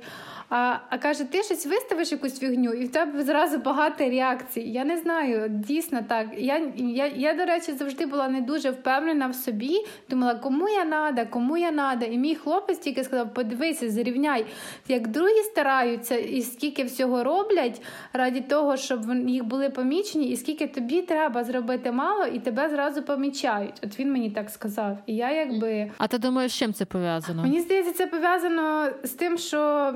А 0.50 0.76
а 0.90 0.98
каже, 0.98 1.24
ти 1.24 1.42
щось 1.42 1.66
виставиш 1.66 2.12
якусь 2.12 2.38
фігню, 2.38 2.72
і 2.72 2.84
в 2.84 2.92
тебе 2.92 3.22
зразу 3.22 3.58
багато 3.58 4.04
реакцій. 4.04 4.60
Я 4.60 4.84
не 4.84 4.96
знаю, 4.96 5.48
дійсно 5.48 6.00
так. 6.08 6.26
Я, 6.36 6.60
я, 6.76 7.06
я, 7.06 7.34
до 7.34 7.44
речі, 7.44 7.72
завжди 7.72 8.06
була 8.06 8.28
не 8.28 8.40
дуже 8.40 8.70
впевнена 8.70 9.26
в 9.26 9.34
собі. 9.34 9.86
Думала, 10.10 10.34
кому 10.34 10.68
я 10.68 10.84
надо, 10.84 11.22
кому 11.30 11.56
я 11.56 11.70
надо. 11.70 12.06
І 12.06 12.18
мій 12.18 12.34
хлопець 12.34 12.78
тільки 12.78 13.04
сказав: 13.04 13.34
подивися, 13.34 13.90
зрівняй, 13.90 14.46
як 14.88 15.08
другі 15.08 15.42
стараються, 15.42 16.16
і 16.16 16.42
скільки 16.42 16.84
всього 16.84 17.24
роблять 17.24 17.82
раді 18.12 18.40
того, 18.40 18.76
щоб 18.76 19.00
їх 19.28 19.44
були 19.44 19.70
помічені, 19.70 20.28
і 20.28 20.36
скільки 20.36 20.66
тобі 20.66 21.02
треба 21.02 21.44
зробити 21.44 21.92
мало, 21.92 22.24
і 22.24 22.38
тебе 22.38 22.68
зразу 22.68 23.02
помічають. 23.02 23.74
От 23.84 23.98
він 23.98 24.12
мені 24.12 24.30
так 24.30 24.50
сказав. 24.50 24.98
І 25.06 25.16
я 25.16 25.32
якби. 25.32 25.90
А 25.98 26.06
ти 26.06 26.18
думаєш, 26.18 26.52
з 26.52 26.54
чим 26.54 26.72
це 26.72 26.84
пов'язано? 26.84 27.42
Мені 27.42 27.60
здається, 27.60 27.92
це 27.92 28.06
пов'язано 28.06 28.88
з 29.02 29.10
тим, 29.10 29.38
що. 29.38 29.94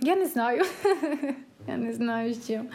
Я 0.00 0.16
не 0.16 0.26
знаю. 0.26 0.64
Я 1.68 1.76
не 1.76 1.92
знаю 1.92 2.34
з 2.34 2.46
чим. 2.46 2.68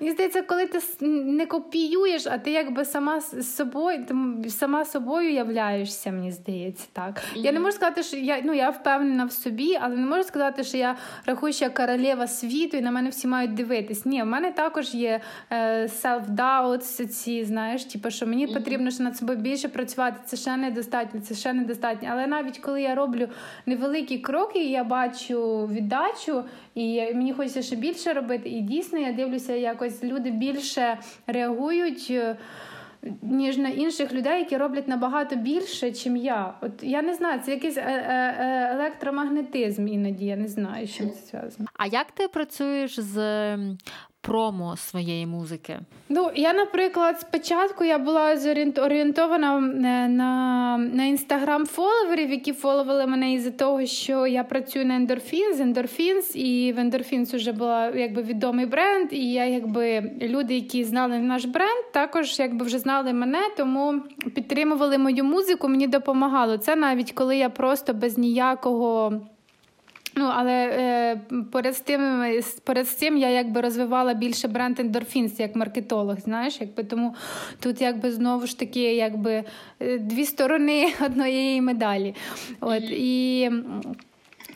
Мені 0.00 0.12
здається, 0.12 0.42
коли 0.42 0.66
ти 0.66 0.80
не 1.06 1.46
копіюєш, 1.46 2.26
а 2.26 2.38
ти 2.38 2.50
якби 2.50 2.84
сама 2.84 3.20
з 3.20 3.56
собою 3.56 4.06
ти 4.06 4.50
сама 4.50 4.84
собою 4.84 5.32
являєшся, 5.32 6.12
мені 6.12 6.32
здається, 6.32 6.86
так. 6.92 7.14
Mm-hmm. 7.14 7.36
Я 7.36 7.52
не 7.52 7.60
можу 7.60 7.72
сказати, 7.72 8.02
що 8.02 8.16
я 8.16 8.40
ну, 8.44 8.52
я 8.52 8.70
впевнена 8.70 9.24
в 9.24 9.32
собі, 9.32 9.78
але 9.80 9.96
не 9.96 10.06
можу 10.06 10.22
сказати, 10.22 10.64
що 10.64 10.76
я 10.76 10.96
рахую, 11.26 11.52
що 11.52 11.64
я 11.64 11.70
королева 11.70 12.26
світу 12.26 12.76
і 12.76 12.80
на 12.80 12.90
мене 12.90 13.08
всі 13.08 13.26
мають 13.26 13.54
дивитись. 13.54 14.06
Ні, 14.06 14.22
в 14.22 14.26
мене 14.26 14.52
також 14.52 14.94
є 14.94 15.20
е, 15.50 15.86
self-doubt, 15.86 17.06
ці, 17.06 17.44
знаєш, 17.44 17.84
типу, 17.84 18.10
що 18.10 18.26
мені 18.26 18.46
mm-hmm. 18.46 18.54
потрібно 18.54 18.90
ще 18.90 19.02
над 19.02 19.16
собою 19.16 19.38
більше 19.38 19.68
працювати. 19.68 20.16
Це 20.24 20.36
ще 20.36 20.56
недостатньо, 20.56 21.20
це 21.20 21.34
ще 21.34 21.52
недостатньо. 21.52 22.08
Але 22.12 22.26
навіть 22.26 22.58
коли 22.58 22.82
я 22.82 22.94
роблю 22.94 23.28
невеликі 23.66 24.18
кроки, 24.18 24.64
я 24.64 24.84
бачу 24.84 25.66
віддачу, 25.66 26.44
і 26.74 27.14
мені 27.14 27.32
хочеться 27.32 27.62
ще 27.62 27.76
більше 27.76 28.12
робити. 28.12 28.48
І 28.48 28.60
дійсно 28.60 28.98
я 28.98 29.12
дивлюся, 29.12 29.52
якось 29.76 30.04
люди 30.04 30.30
більше 30.30 30.98
реагують. 31.26 32.06
Е, 32.10 32.36
ніж 33.22 33.56
на 33.56 33.68
інших 33.68 34.12
людей, 34.12 34.38
які 34.38 34.56
роблять 34.56 34.88
набагато 34.88 35.36
більше, 35.36 35.92
чим 35.92 36.16
я. 36.16 36.54
От 36.60 36.72
я 36.82 37.02
не 37.02 37.14
знаю, 37.14 37.40
це 37.44 37.50
якийсь 37.50 37.76
е, 37.76 37.80
е, 37.80 38.70
електромагнетизм 38.72 39.88
іноді. 39.88 40.26
Я 40.26 40.36
не 40.36 40.48
знаю, 40.48 40.86
з 40.86 40.94
чим 40.94 41.10
це 41.10 41.16
зв'язано. 41.16 41.68
А 41.74 41.86
як 41.86 42.10
ти 42.10 42.28
працюєш 42.28 43.00
з 43.00 43.16
промо 44.26 44.76
своєї 44.76 45.26
музики? 45.26 45.78
Ну, 46.08 46.30
я, 46.34 46.52
наприклад, 46.52 47.20
спочатку 47.20 47.84
я 47.84 47.98
була 47.98 48.36
орієнтована 48.78 49.56
е, 49.56 50.08
на 50.08 50.78
на 50.78 51.04
інстаграм 51.04 51.66
фоловерів, 51.66 52.30
які 52.30 52.52
фоловили 52.52 53.06
мене 53.06 53.32
із-за 53.32 53.50
того, 53.50 53.86
що 53.86 54.26
я 54.26 54.44
працюю 54.44 54.86
на 54.86 54.94
Endorphins, 55.00 55.56
Endorphins, 55.56 56.36
і 56.36 56.72
в 56.72 56.78
Endorphins 56.78 57.36
вже 57.36 57.52
була 57.52 57.90
якби 57.90 58.22
відомий 58.22 58.66
бренд. 58.66 59.12
І 59.12 59.32
я, 59.32 59.44
якби 59.44 60.12
люди, 60.22 60.54
які 60.54 60.84
знали 60.84 61.18
наш 61.18 61.44
бренд, 61.44 61.92
також 61.92 62.38
якби 62.38 62.66
вже 62.66 62.78
знали 62.78 63.12
мене, 63.12 63.40
тому 63.56 64.00
підтримували 64.34 64.98
мою 64.98 65.24
музику. 65.24 65.68
Мені 65.68 65.86
допомагало 65.86 66.58
це 66.58 66.76
навіть 66.76 67.12
коли 67.12 67.36
я 67.36 67.50
просто 67.50 67.94
без 67.94 68.18
ніякого. 68.18 69.20
Ну, 70.18 70.30
але 70.34 70.52
е, 70.52 71.20
поряд 71.52 71.76
з 71.76 71.80
тим, 71.80 72.24
поряд 72.64 72.88
з 72.88 72.94
цим 72.94 73.16
я 73.16 73.30
якби 73.30 73.60
розвивала 73.60 74.14
більше 74.14 74.48
бренд 74.48 74.80
ендорфінс 74.80 75.40
як 75.40 75.56
маркетолог, 75.56 76.20
знаєш, 76.20 76.60
якби 76.60 76.84
тому 76.84 77.14
тут 77.60 77.80
якби 77.80 78.12
знову 78.12 78.46
ж 78.46 78.58
таки 78.58 78.94
якби 78.94 79.44
е, 79.80 79.98
дві 79.98 80.24
сторони 80.24 80.92
однієї 81.04 81.60
медалі. 81.60 82.14
От, 82.60 82.82
І 82.90 83.50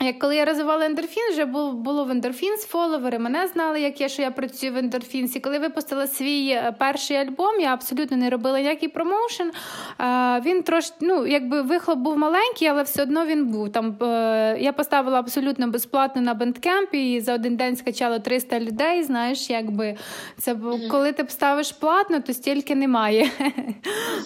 як 0.01 0.19
коли 0.19 0.35
я 0.35 0.45
розвивала 0.45 0.85
ендорфін, 0.85 1.23
вже 1.31 1.45
було, 1.45 1.71
було 1.71 2.05
в 2.05 2.11
ендорфінс 2.11 2.65
фоловери, 2.65 3.19
мене 3.19 3.47
знали, 3.47 3.81
як 3.81 4.01
я, 4.01 4.09
що 4.09 4.21
я 4.21 4.31
працюю 4.31 4.73
в 4.73 4.77
ендорфінсі. 4.77 5.39
Коли 5.39 5.59
випустила 5.59 6.07
свій 6.07 6.49
е, 6.49 6.75
перший 6.79 7.17
альбом, 7.17 7.59
я 7.59 7.73
абсолютно 7.73 8.17
не 8.17 8.29
робила 8.29 8.59
ніякий 8.59 8.89
promotion. 8.89 9.51
Він 10.45 10.63
трошки, 10.63 10.95
ну, 11.01 11.27
якби 11.27 11.61
вихлоп 11.61 11.99
був 11.99 12.17
маленький, 12.17 12.67
але 12.67 12.83
все 12.83 13.03
одно 13.03 13.25
він 13.25 13.45
був. 13.45 13.71
Там 13.71 13.97
е, 14.01 14.57
Я 14.59 14.73
поставила 14.73 15.19
абсолютно 15.19 15.67
безплатно 15.67 16.21
на 16.21 16.33
бендкемпі, 16.33 17.13
і 17.13 17.21
за 17.21 17.33
один 17.33 17.55
день 17.55 17.75
скачало 17.75 18.19
300 18.19 18.59
людей. 18.59 19.03
Знаєш, 19.03 19.49
якби 19.49 19.95
це 20.37 20.55
коли 20.91 21.11
ти 21.11 21.25
ставиш 21.27 21.71
платно, 21.71 22.19
то 22.19 22.33
стільки 22.33 22.75
немає 22.75 23.29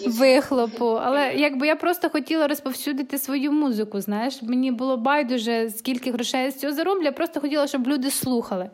вихлопу. 0.06 0.86
Але 0.86 1.32
якби 1.34 1.66
я 1.66 1.76
просто 1.76 2.10
хотіла 2.10 2.48
розповсюдити 2.48 3.18
свою 3.18 3.52
музику. 3.52 4.00
Знаєш, 4.00 4.42
мені 4.42 4.72
було 4.72 4.96
байдуже 4.96 5.65
скільки 5.70 6.12
грошей 6.12 6.44
я 6.44 6.50
з 6.50 6.60
цього 6.60 6.72
зароблю. 6.72 7.04
Я 7.04 7.12
просто 7.12 7.40
хотіла, 7.40 7.66
щоб 7.66 7.88
люди 7.88 8.10
слухали. 8.10 8.70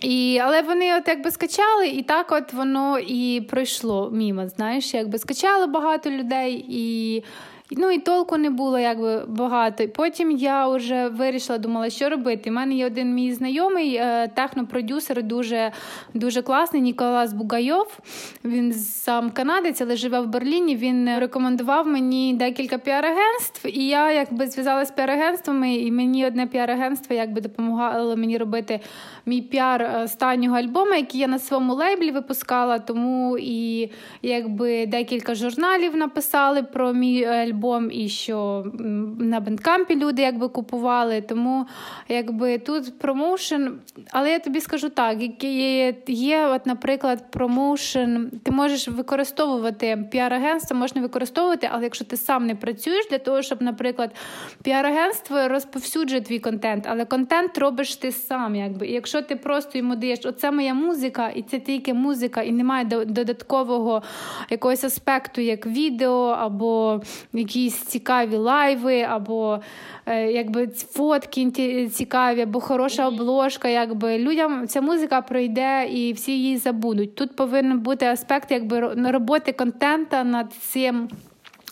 І, 0.00 0.38
Але 0.38 0.62
вони 0.62 0.96
от 0.96 1.08
якби 1.08 1.30
скачали, 1.30 1.88
і 1.88 2.02
так 2.02 2.32
от 2.32 2.52
воно 2.52 2.98
і 2.98 3.40
пройшло 3.40 4.10
мімо. 4.10 4.48
Знаєш, 4.48 4.94
якби 4.94 5.18
скачало 5.18 5.66
багато 5.66 6.10
людей, 6.10 6.64
і 6.68 7.22
Ну 7.76 7.90
і 7.90 7.98
толку 7.98 8.36
не 8.36 8.50
було 8.50 8.78
якби 8.78 9.24
багато. 9.28 9.88
Потім 9.88 10.30
я 10.30 10.68
вже 10.68 11.08
вирішила, 11.08 11.58
думала, 11.58 11.90
що 11.90 12.08
робити. 12.08 12.50
У 12.50 12.52
мене 12.52 12.74
є 12.74 12.86
один 12.86 13.14
мій 13.14 13.32
знайомий 13.32 13.94
е, 13.94 14.30
технопродюсер, 14.34 15.22
дуже 15.22 15.72
дуже 16.14 16.42
класний 16.42 16.82
Ніколас 16.82 17.32
Бугайов. 17.32 17.98
Він 18.44 18.72
сам 18.72 19.30
канадець, 19.30 19.80
але 19.80 19.96
живе 19.96 20.20
в 20.20 20.26
Берліні. 20.26 20.76
Він 20.76 21.18
рекомендував 21.18 21.86
мені 21.86 22.34
декілька 22.34 22.78
піар-агентств, 22.78 23.68
і 23.68 23.86
я 23.86 24.12
якби 24.12 24.46
зв'язалася 24.46 24.92
з 24.92 24.94
піар-агентствами, 24.94 25.74
і 25.74 25.92
мені 25.92 26.26
одне 26.26 26.46
піар-агентство 26.46 27.16
якби 27.16 27.40
допомагало 27.40 28.16
мені 28.16 28.38
робити 28.38 28.80
мій 29.26 29.42
піар 29.42 30.00
останнього 30.04 30.56
альбому, 30.56 30.94
який 30.94 31.20
я 31.20 31.26
на 31.26 31.38
своєму 31.38 31.74
лейблі 31.74 32.10
випускала. 32.10 32.78
Тому 32.78 33.38
і 33.38 33.90
якби 34.22 34.86
декілька 34.86 35.34
журналів 35.34 35.96
написали 35.96 36.62
про 36.62 36.92
мій 36.92 37.24
альбом 37.24 37.61
альбом, 37.62 37.90
і 37.92 38.08
що 38.08 38.64
на 39.18 39.40
бендкампі 39.40 39.96
люди 39.96 40.22
якби 40.22 40.48
купували. 40.48 41.20
Тому 41.20 41.66
якби 42.08 42.58
тут 42.58 42.98
промоушен. 42.98 43.78
Але 44.10 44.30
я 44.30 44.38
тобі 44.38 44.60
скажу 44.60 44.88
так: 44.88 45.42
є, 45.42 45.94
є 46.06 46.46
от, 46.46 46.66
наприклад, 46.66 47.30
промоушен, 47.30 48.30
ти 48.42 48.50
можеш 48.50 48.88
використовувати 48.88 50.08
піар-агентство, 50.10 50.76
можна 50.76 51.02
використовувати, 51.02 51.68
але 51.72 51.82
якщо 51.82 52.04
ти 52.04 52.16
сам 52.16 52.46
не 52.46 52.54
працюєш 52.54 53.08
для 53.10 53.18
того, 53.18 53.42
щоб, 53.42 53.62
наприклад, 53.62 54.10
піар-агентство 54.62 55.48
розповсюджує 55.48 56.20
твій 56.20 56.38
контент, 56.38 56.86
але 56.88 57.04
контент 57.04 57.58
робиш 57.58 57.96
ти 57.96 58.12
сам. 58.12 58.56
якби. 58.56 58.86
І 58.86 58.92
якщо 58.92 59.22
ти 59.22 59.36
просто 59.36 59.78
йому 59.78 59.96
даєш, 59.96 60.18
оце 60.24 60.50
моя 60.50 60.74
музика, 60.74 61.28
і 61.28 61.42
це 61.42 61.58
тільки 61.58 61.94
музика, 61.94 62.42
і 62.42 62.52
немає 62.52 62.84
додаткового 63.06 64.02
якогось 64.50 64.84
аспекту, 64.84 65.40
як 65.40 65.66
відео 65.66 66.36
або 66.38 67.00
якісь 67.56 67.76
цікаві 67.76 68.36
лайви, 68.36 69.02
або 69.02 69.60
е, 70.06 70.32
якби 70.32 70.66
фотки 70.66 71.50
цікаві, 71.92 72.40
або 72.40 72.60
хороша 72.60 73.08
обложка. 73.08 73.68
Якби 73.68 74.18
Людям 74.18 74.68
ця 74.68 74.80
музика 74.80 75.20
пройде 75.20 75.86
і 75.90 76.12
всі 76.12 76.32
її 76.32 76.56
забудуть. 76.56 77.14
Тут 77.14 77.36
повинен 77.36 77.80
бути 77.80 78.06
аспект 78.06 78.50
якби 78.50 78.80
роботи 79.10 79.52
контента 79.52 80.24
над 80.24 80.52
цим. 80.52 81.08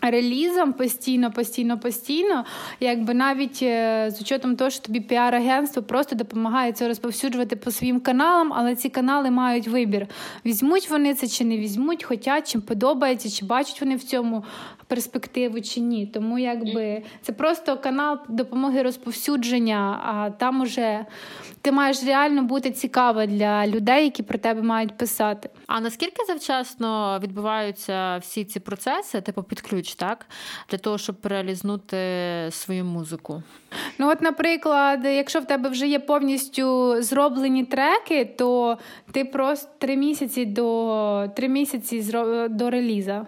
Релізом 0.03 0.73
постійно, 0.73 1.31
постійно, 1.31 1.79
постійно, 1.79 2.45
якби 2.81 3.15
навіть 3.15 3.59
е, 3.63 4.11
з 4.11 4.21
учетом 4.21 4.57
того, 4.57 4.71
що 4.71 4.83
тобі 4.83 5.01
піар-агентство 5.01 5.83
просто 5.83 6.17
допомагає 6.17 6.73
це 6.73 6.89
розповсюджувати 6.89 7.57
по 7.57 7.71
своїм 7.71 8.01
каналам, 8.01 8.53
але 8.57 8.77
ці 8.77 8.89
канали 8.89 9.31
мають 9.31 9.69
вибір: 9.69 10.07
візьмуть 10.47 10.91
вони 10.91 11.15
це 11.15 11.29
чи 11.29 11.45
не 11.45 11.57
візьмуть, 11.57 12.05
хочуть, 12.05 12.49
чим 12.49 12.61
подобається, 12.61 13.31
чи 13.31 13.45
бачать 13.45 13.81
вони 13.81 13.97
в 13.97 14.03
цьому 14.03 14.45
перспективу 14.91 15.61
чи 15.61 15.81
ні. 15.81 16.07
Тому 16.07 16.39
якби 16.39 17.03
це 17.23 17.33
просто 17.33 17.77
канал 17.77 18.19
допомоги 18.29 18.83
розповсюдження, 18.83 20.01
а 20.05 20.31
там 20.31 20.61
уже 20.61 21.07
ти 21.63 21.73
маєш 21.73 22.05
реально 22.05 22.43
бути 22.43 22.71
цікава 22.71 23.27
для 23.27 23.67
людей, 23.67 24.05
які 24.05 24.23
про 24.23 24.39
тебе 24.39 24.63
мають 24.63 24.97
писати. 24.97 25.51
А 25.67 25.81
наскільки 25.81 26.25
завчасно 26.27 27.21
відбуваються 27.23 28.17
всі 28.17 28.45
ці 28.45 28.61
процеси, 28.61 29.21
типу 29.21 29.43
під 29.43 29.61
ключ, 29.61 29.90
так? 29.95 30.27
Для 30.69 30.79
того, 30.79 30.99
щоб 30.99 31.17
реалізнути 31.23 31.97
свою 32.51 32.85
музику? 32.85 33.43
Ну, 33.99 34.11
от, 34.11 34.23
наприклад, 34.23 35.01
якщо 35.05 35.41
в 35.41 35.45
тебе 35.45 35.69
вже 35.69 35.89
є 35.89 35.99
повністю 35.99 36.95
зроблені 37.03 37.65
треки, 37.65 38.25
то 38.25 38.79
ти 39.13 39.25
просто 39.25 39.69
три 39.79 39.97
місяці 39.97 40.45
до 40.45 41.27
три 41.37 41.49
місяці 41.49 42.05
до 42.51 42.71
реліза. 42.71 43.27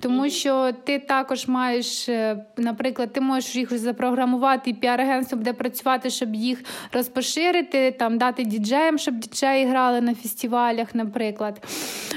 Тому 0.00 0.30
що 0.30 0.72
ти 0.84 0.98
також 0.98 1.48
маєш, 1.48 2.08
е, 2.08 2.44
наприклад, 2.56 3.12
ти 3.12 3.20
можеш 3.20 3.56
їх 3.56 3.78
запрограмувати, 3.78 4.72
піар-агентство 4.72 5.38
буде 5.38 5.52
працювати, 5.52 6.10
щоб 6.10 6.34
їх 6.34 6.64
розпоширити, 6.92 7.90
там 7.90 8.18
дати 8.18 8.44
діджеям, 8.44 8.98
щоб 8.98 9.14
діджеї 9.14 9.66
грали 9.66 10.00
на 10.00 10.14
фестивалях, 10.14 10.94
наприклад. 10.94 11.66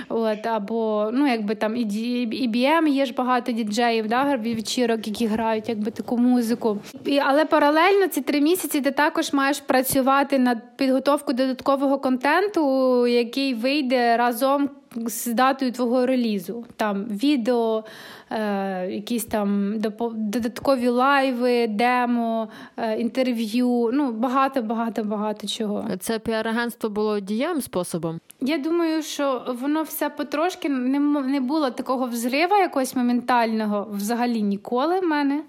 От, 0.09 0.45
Або 0.45 1.09
ну, 1.13 1.27
якби 1.27 1.55
там 1.55 1.73
EBM, 1.75 2.87
є 2.87 3.05
ж 3.05 3.13
багато 3.13 3.51
діджеїв, 3.51 4.07
да, 4.07 4.35
вечірок, 4.35 5.07
які 5.07 5.25
грають 5.25 5.69
якби 5.69 5.91
таку 5.91 6.17
музику. 6.17 6.77
І, 7.05 7.19
Але 7.19 7.45
паралельно 7.63 8.07
ці 8.07 8.21
три 8.21 8.41
місяці 8.41 8.81
ти 8.81 8.91
також 8.91 9.33
маєш 9.33 9.59
працювати 9.59 10.39
над 10.39 10.77
підготовкою 10.77 11.37
додаткового 11.37 11.99
контенту, 11.99 13.07
який 13.07 13.53
вийде 13.53 14.17
разом 14.17 14.69
з 14.95 15.25
датою 15.27 15.71
твого 15.71 16.05
релізу. 16.05 16.65
Там 16.75 17.03
відео, 17.05 17.83
е, 18.29 18.87
якісь 18.91 19.25
там 19.25 19.73
додаткові 20.13 20.87
лайви, 20.87 21.67
демо, 21.67 22.49
е, 22.77 22.99
інтерв'ю. 22.99 23.89
Ну, 23.93 24.11
багато, 24.11 24.61
багато, 24.61 25.03
багато 25.03 25.47
чого. 25.47 25.87
Це 25.99 26.19
піар-агентство 26.19 26.89
було 26.89 27.19
дієвим 27.19 27.61
способом? 27.61 28.19
Я 28.41 28.57
думаю, 28.57 29.01
що 29.01 29.55
воно 29.61 29.83
все 29.83 30.09
потрошки 30.09 30.69
не 30.69 30.99
не 30.99 31.39
було 31.39 31.71
такого 31.71 32.05
взрива 32.05 32.57
якогось 32.57 32.95
моментального 32.95 33.87
взагалі 33.91 34.41
ніколи 34.41 34.99
в 34.99 35.03
мене. 35.03 35.43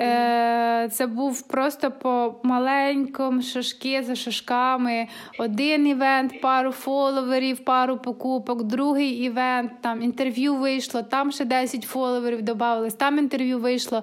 Е, 0.00 0.88
це 0.92 1.06
був 1.06 1.42
просто 1.42 1.90
по 1.90 2.34
маленькому 2.42 3.42
шашки 3.42 4.02
за 4.02 4.14
шашками. 4.14 5.06
Один 5.38 5.86
івент, 5.86 6.40
пару 6.40 6.72
фоловерів, 6.72 7.58
пару 7.64 7.96
покупок, 7.96 8.62
другий 8.62 9.10
івент, 9.10 9.72
там 9.80 10.02
інтерв'ю 10.02 10.54
вийшло, 10.54 11.02
там 11.02 11.32
ще 11.32 11.44
10 11.44 11.82
фоловерів 11.82 12.42
додавалось, 12.42 12.94
там 12.94 13.18
інтерв'ю 13.18 13.58
вийшло. 13.58 14.02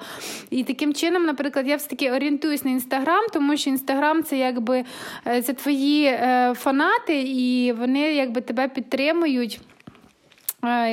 І 0.49 0.63
таким 0.63 0.93
чином, 0.93 1.25
наприклад, 1.25 1.67
я 1.67 1.75
все 1.75 1.89
таки 1.89 2.11
орієнтуюсь 2.11 2.65
на 2.65 2.71
інстаграм, 2.71 3.25
тому 3.33 3.57
що 3.57 3.69
інстаграм 3.69 4.23
це 4.23 4.37
якби 4.37 4.83
е, 5.27 5.41
це 5.41 5.53
твої 5.53 6.05
е, 6.05 6.53
фанати, 6.57 7.21
і 7.21 7.71
вони 7.71 7.99
якби 7.99 8.41
тебе 8.41 8.67
підтримують. 8.67 9.59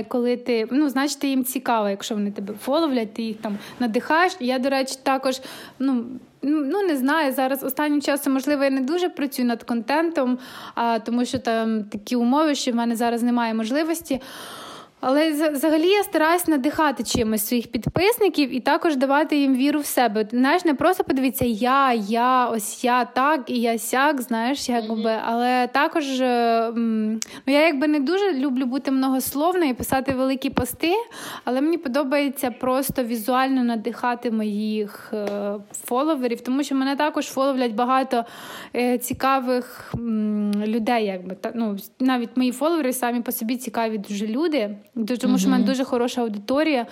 Коли 0.09 0.37
ти, 0.37 0.68
ну, 0.70 0.89
значить, 0.89 1.18
ти 1.18 1.29
їм 1.29 1.45
цікаво, 1.45 1.89
якщо 1.89 2.14
вони 2.14 2.31
тебе 2.31 2.55
фоловлять, 2.55 3.14
ти 3.14 3.22
їх 3.22 3.37
там 3.37 3.59
надихаєш. 3.81 4.37
Я, 4.41 4.59
до 4.59 4.70
речі, 4.70 4.99
також 5.03 5.41
ну, 5.79 6.05
ну 6.43 6.83
не 6.83 6.97
знаю, 6.97 7.33
зараз 7.33 7.64
останнім 7.64 8.03
часом, 8.03 8.33
можливо, 8.33 8.64
я 8.64 8.70
не 8.70 8.81
дуже 8.81 9.09
працюю 9.09 9.49
над 9.49 9.62
контентом, 9.62 10.39
а, 10.75 10.99
тому 10.99 11.25
що 11.25 11.39
там 11.39 11.85
такі 11.85 12.16
умови, 12.16 12.55
що 12.55 12.72
в 12.72 12.75
мене 12.75 12.97
зараз 12.97 13.22
немає 13.22 13.55
можливості. 13.55 14.20
Але 15.07 15.51
взагалі 15.51 15.89
я 15.89 16.03
стараюсь 16.03 16.49
надихати 16.49 17.05
чимось 17.05 17.47
своїх 17.47 17.67
підписників 17.67 18.55
і 18.57 18.61
також 18.61 18.97
давати 18.97 19.37
їм 19.37 19.55
віру 19.57 19.81
в 19.81 19.87
себе. 19.87 20.27
Знаєш, 20.31 20.65
не 20.65 20.75
просто 20.75 21.05
подивіться, 21.05 21.45
я, 21.45 21.93
я, 21.93 22.47
ось 22.47 22.85
я 22.85 23.05
так 23.05 23.51
і 23.51 23.61
я 23.61 23.79
сяк, 23.79 24.21
знаєш, 24.21 24.69
якби. 24.69 25.17
Але 25.25 25.67
також 25.67 26.21
е, 26.21 26.73
ну, 26.77 27.21
я 27.47 27.67
якби 27.67 27.89
не 27.89 28.01
дуже 28.01 28.33
люблю 28.33 28.67
бути 28.67 28.91
многословною 28.91 29.71
і 29.71 29.75
писати 29.75 30.13
великі 30.13 30.51
пости, 30.51 30.93
але 31.45 31.61
мені 31.61 31.79
подобається 31.79 32.51
просто 32.51 33.05
візуально 33.05 33.65
надихати 33.65 34.31
моїх 34.31 35.13
е, 35.13 35.55
фоловерів, 35.85 36.41
тому 36.41 36.63
що 36.63 36.75
мене 36.75 36.97
також 36.97 37.27
фоловлять 37.27 37.73
багато 37.73 38.25
е, 38.77 38.99
цікавих 38.99 39.95
людей. 40.67 41.07
Якби 41.07 41.37
ну, 41.55 41.77
навіть 42.01 42.37
мої 42.37 42.53
фоловери 42.53 42.93
самі 42.93 43.21
по 43.21 43.33
собі 43.33 43.57
цікаві 43.57 43.99
дуже 43.99 44.27
люди. 44.27 44.77
Тому 45.21 45.39
що 45.39 45.49
в 45.49 45.51
мене 45.51 45.65
дуже 45.65 45.85
хороша 45.85 46.21
аудиторія. 46.21 46.87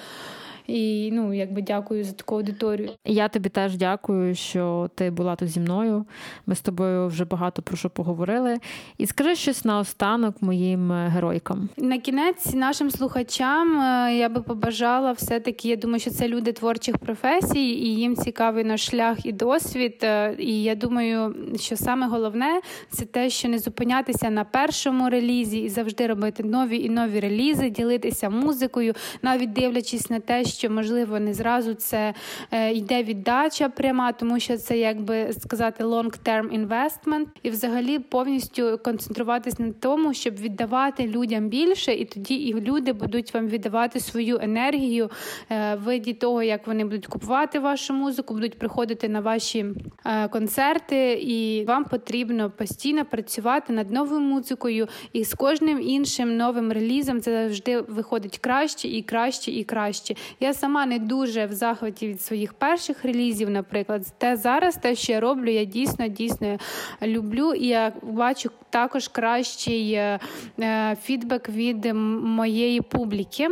І 0.72 1.10
ну, 1.12 1.34
якби 1.34 1.62
дякую 1.62 2.04
за 2.04 2.12
таку 2.12 2.34
аудиторію. 2.34 2.90
Я 3.04 3.28
тобі 3.28 3.48
теж 3.48 3.76
дякую, 3.76 4.34
що 4.34 4.90
ти 4.94 5.10
була 5.10 5.36
тут 5.36 5.48
зі 5.48 5.60
мною. 5.60 6.04
Ми 6.46 6.54
з 6.54 6.60
тобою 6.60 7.06
вже 7.06 7.24
багато 7.24 7.62
про 7.62 7.76
що 7.76 7.90
поговорили. 7.90 8.58
І 8.98 9.06
скажи 9.06 9.34
щось 9.34 9.64
наостанок 9.64 10.42
моїм 10.42 10.92
е, 10.92 11.08
геройкам. 11.08 11.68
На 11.76 11.98
кінець 11.98 12.54
нашим 12.54 12.90
слухачам 12.90 13.80
е, 13.80 14.16
я 14.16 14.28
би 14.28 14.40
побажала 14.40 15.12
все-таки. 15.12 15.68
Я 15.68 15.76
думаю, 15.76 16.00
що 16.00 16.10
це 16.10 16.28
люди 16.28 16.52
творчих 16.52 16.98
професій, 16.98 17.68
і 17.68 17.96
їм 17.96 18.16
цікавий 18.16 18.64
наш 18.64 18.86
шлях 18.86 19.26
і 19.26 19.32
досвід. 19.32 19.98
Е, 20.02 20.34
і 20.38 20.62
я 20.62 20.74
думаю, 20.74 21.34
що 21.56 21.76
саме 21.76 22.06
головне 22.06 22.60
це 22.90 23.04
те, 23.04 23.30
що 23.30 23.48
не 23.48 23.58
зупинятися 23.58 24.30
на 24.30 24.44
першому 24.44 25.10
релізі 25.10 25.58
і 25.58 25.68
завжди 25.68 26.06
робити 26.06 26.42
нові 26.42 26.78
і 26.78 26.88
нові 26.88 27.20
релізи, 27.20 27.70
ділитися 27.70 28.30
музикою, 28.30 28.94
навіть 29.22 29.52
дивлячись 29.52 30.10
на 30.10 30.20
те, 30.20 30.44
що 30.44 30.61
можливо 30.68 31.20
не 31.20 31.34
зразу 31.34 31.74
це 31.74 32.14
е, 32.50 32.72
йде 32.72 33.02
віддача 33.02 33.68
пряма, 33.68 34.12
тому 34.12 34.40
що 34.40 34.56
це 34.56 34.78
якби 34.78 35.32
сказати 35.32 35.84
long-term 35.84 36.66
investment, 36.66 37.26
і 37.42 37.50
взагалі 37.50 37.98
повністю 37.98 38.80
концентруватись 38.84 39.58
на 39.58 39.72
тому, 39.72 40.14
щоб 40.14 40.36
віддавати 40.36 41.06
людям 41.06 41.48
більше, 41.48 41.92
і 41.92 42.04
тоді 42.04 42.34
і 42.34 42.54
люди 42.54 42.92
будуть 42.92 43.34
вам 43.34 43.48
віддавати 43.48 44.00
свою 44.00 44.38
енергію 44.42 45.10
е, 45.50 45.74
в 45.74 45.82
виді 45.82 46.12
того, 46.14 46.42
як 46.42 46.66
вони 46.66 46.84
будуть 46.84 47.06
купувати 47.06 47.58
вашу 47.58 47.94
музику, 47.94 48.34
будуть 48.34 48.58
приходити 48.58 49.08
на 49.08 49.20
ваші 49.20 49.66
е, 50.04 50.28
концерти, 50.28 51.12
і 51.12 51.64
вам 51.64 51.84
потрібно 51.84 52.50
постійно 52.50 53.04
працювати 53.04 53.72
над 53.72 53.90
новою 53.90 54.20
музикою, 54.20 54.88
і 55.12 55.24
з 55.24 55.34
кожним 55.34 55.80
іншим 55.80 56.36
новим 56.36 56.72
релізом. 56.72 57.20
Це 57.20 57.42
завжди 57.42 57.80
виходить 57.80 58.38
краще 58.38 58.88
і 58.88 59.02
краще 59.02 59.50
і 59.50 59.64
краще. 59.64 60.14
Я 60.40 60.51
сама 60.54 60.86
не 60.86 60.98
дуже 60.98 61.46
в 61.46 61.52
захваті 61.52 62.08
від 62.08 62.22
своїх 62.22 62.52
перших 62.52 63.04
релізів, 63.04 63.50
наприклад, 63.50 64.14
те 64.18 64.36
зараз 64.36 64.76
те, 64.76 64.94
що 64.94 65.12
я 65.12 65.20
роблю, 65.20 65.50
я 65.50 65.64
дійсно 65.64 66.08
дійсно 66.08 66.58
люблю, 67.02 67.52
і 67.54 67.66
я 67.66 67.92
бачу 68.02 68.50
також 68.70 69.08
кращий 69.08 69.92
е, 69.92 70.18
е, 70.60 70.96
фідбек 71.02 71.48
від 71.48 71.94
моєї 72.24 72.80
публіки. 72.80 73.48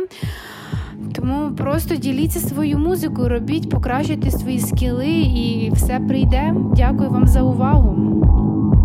Тому 1.15 1.55
просто 1.55 1.95
діліться 1.95 2.39
свою 2.39 2.77
музикою, 2.77 3.29
робіть, 3.29 3.69
покращуйте 3.69 4.31
свої 4.31 4.59
скіли, 4.59 5.09
і 5.11 5.71
все 5.73 5.99
прийде. 5.99 6.53
Дякую 6.75 7.09
вам 7.09 7.27
за 7.27 7.41
увагу. 7.41 8.80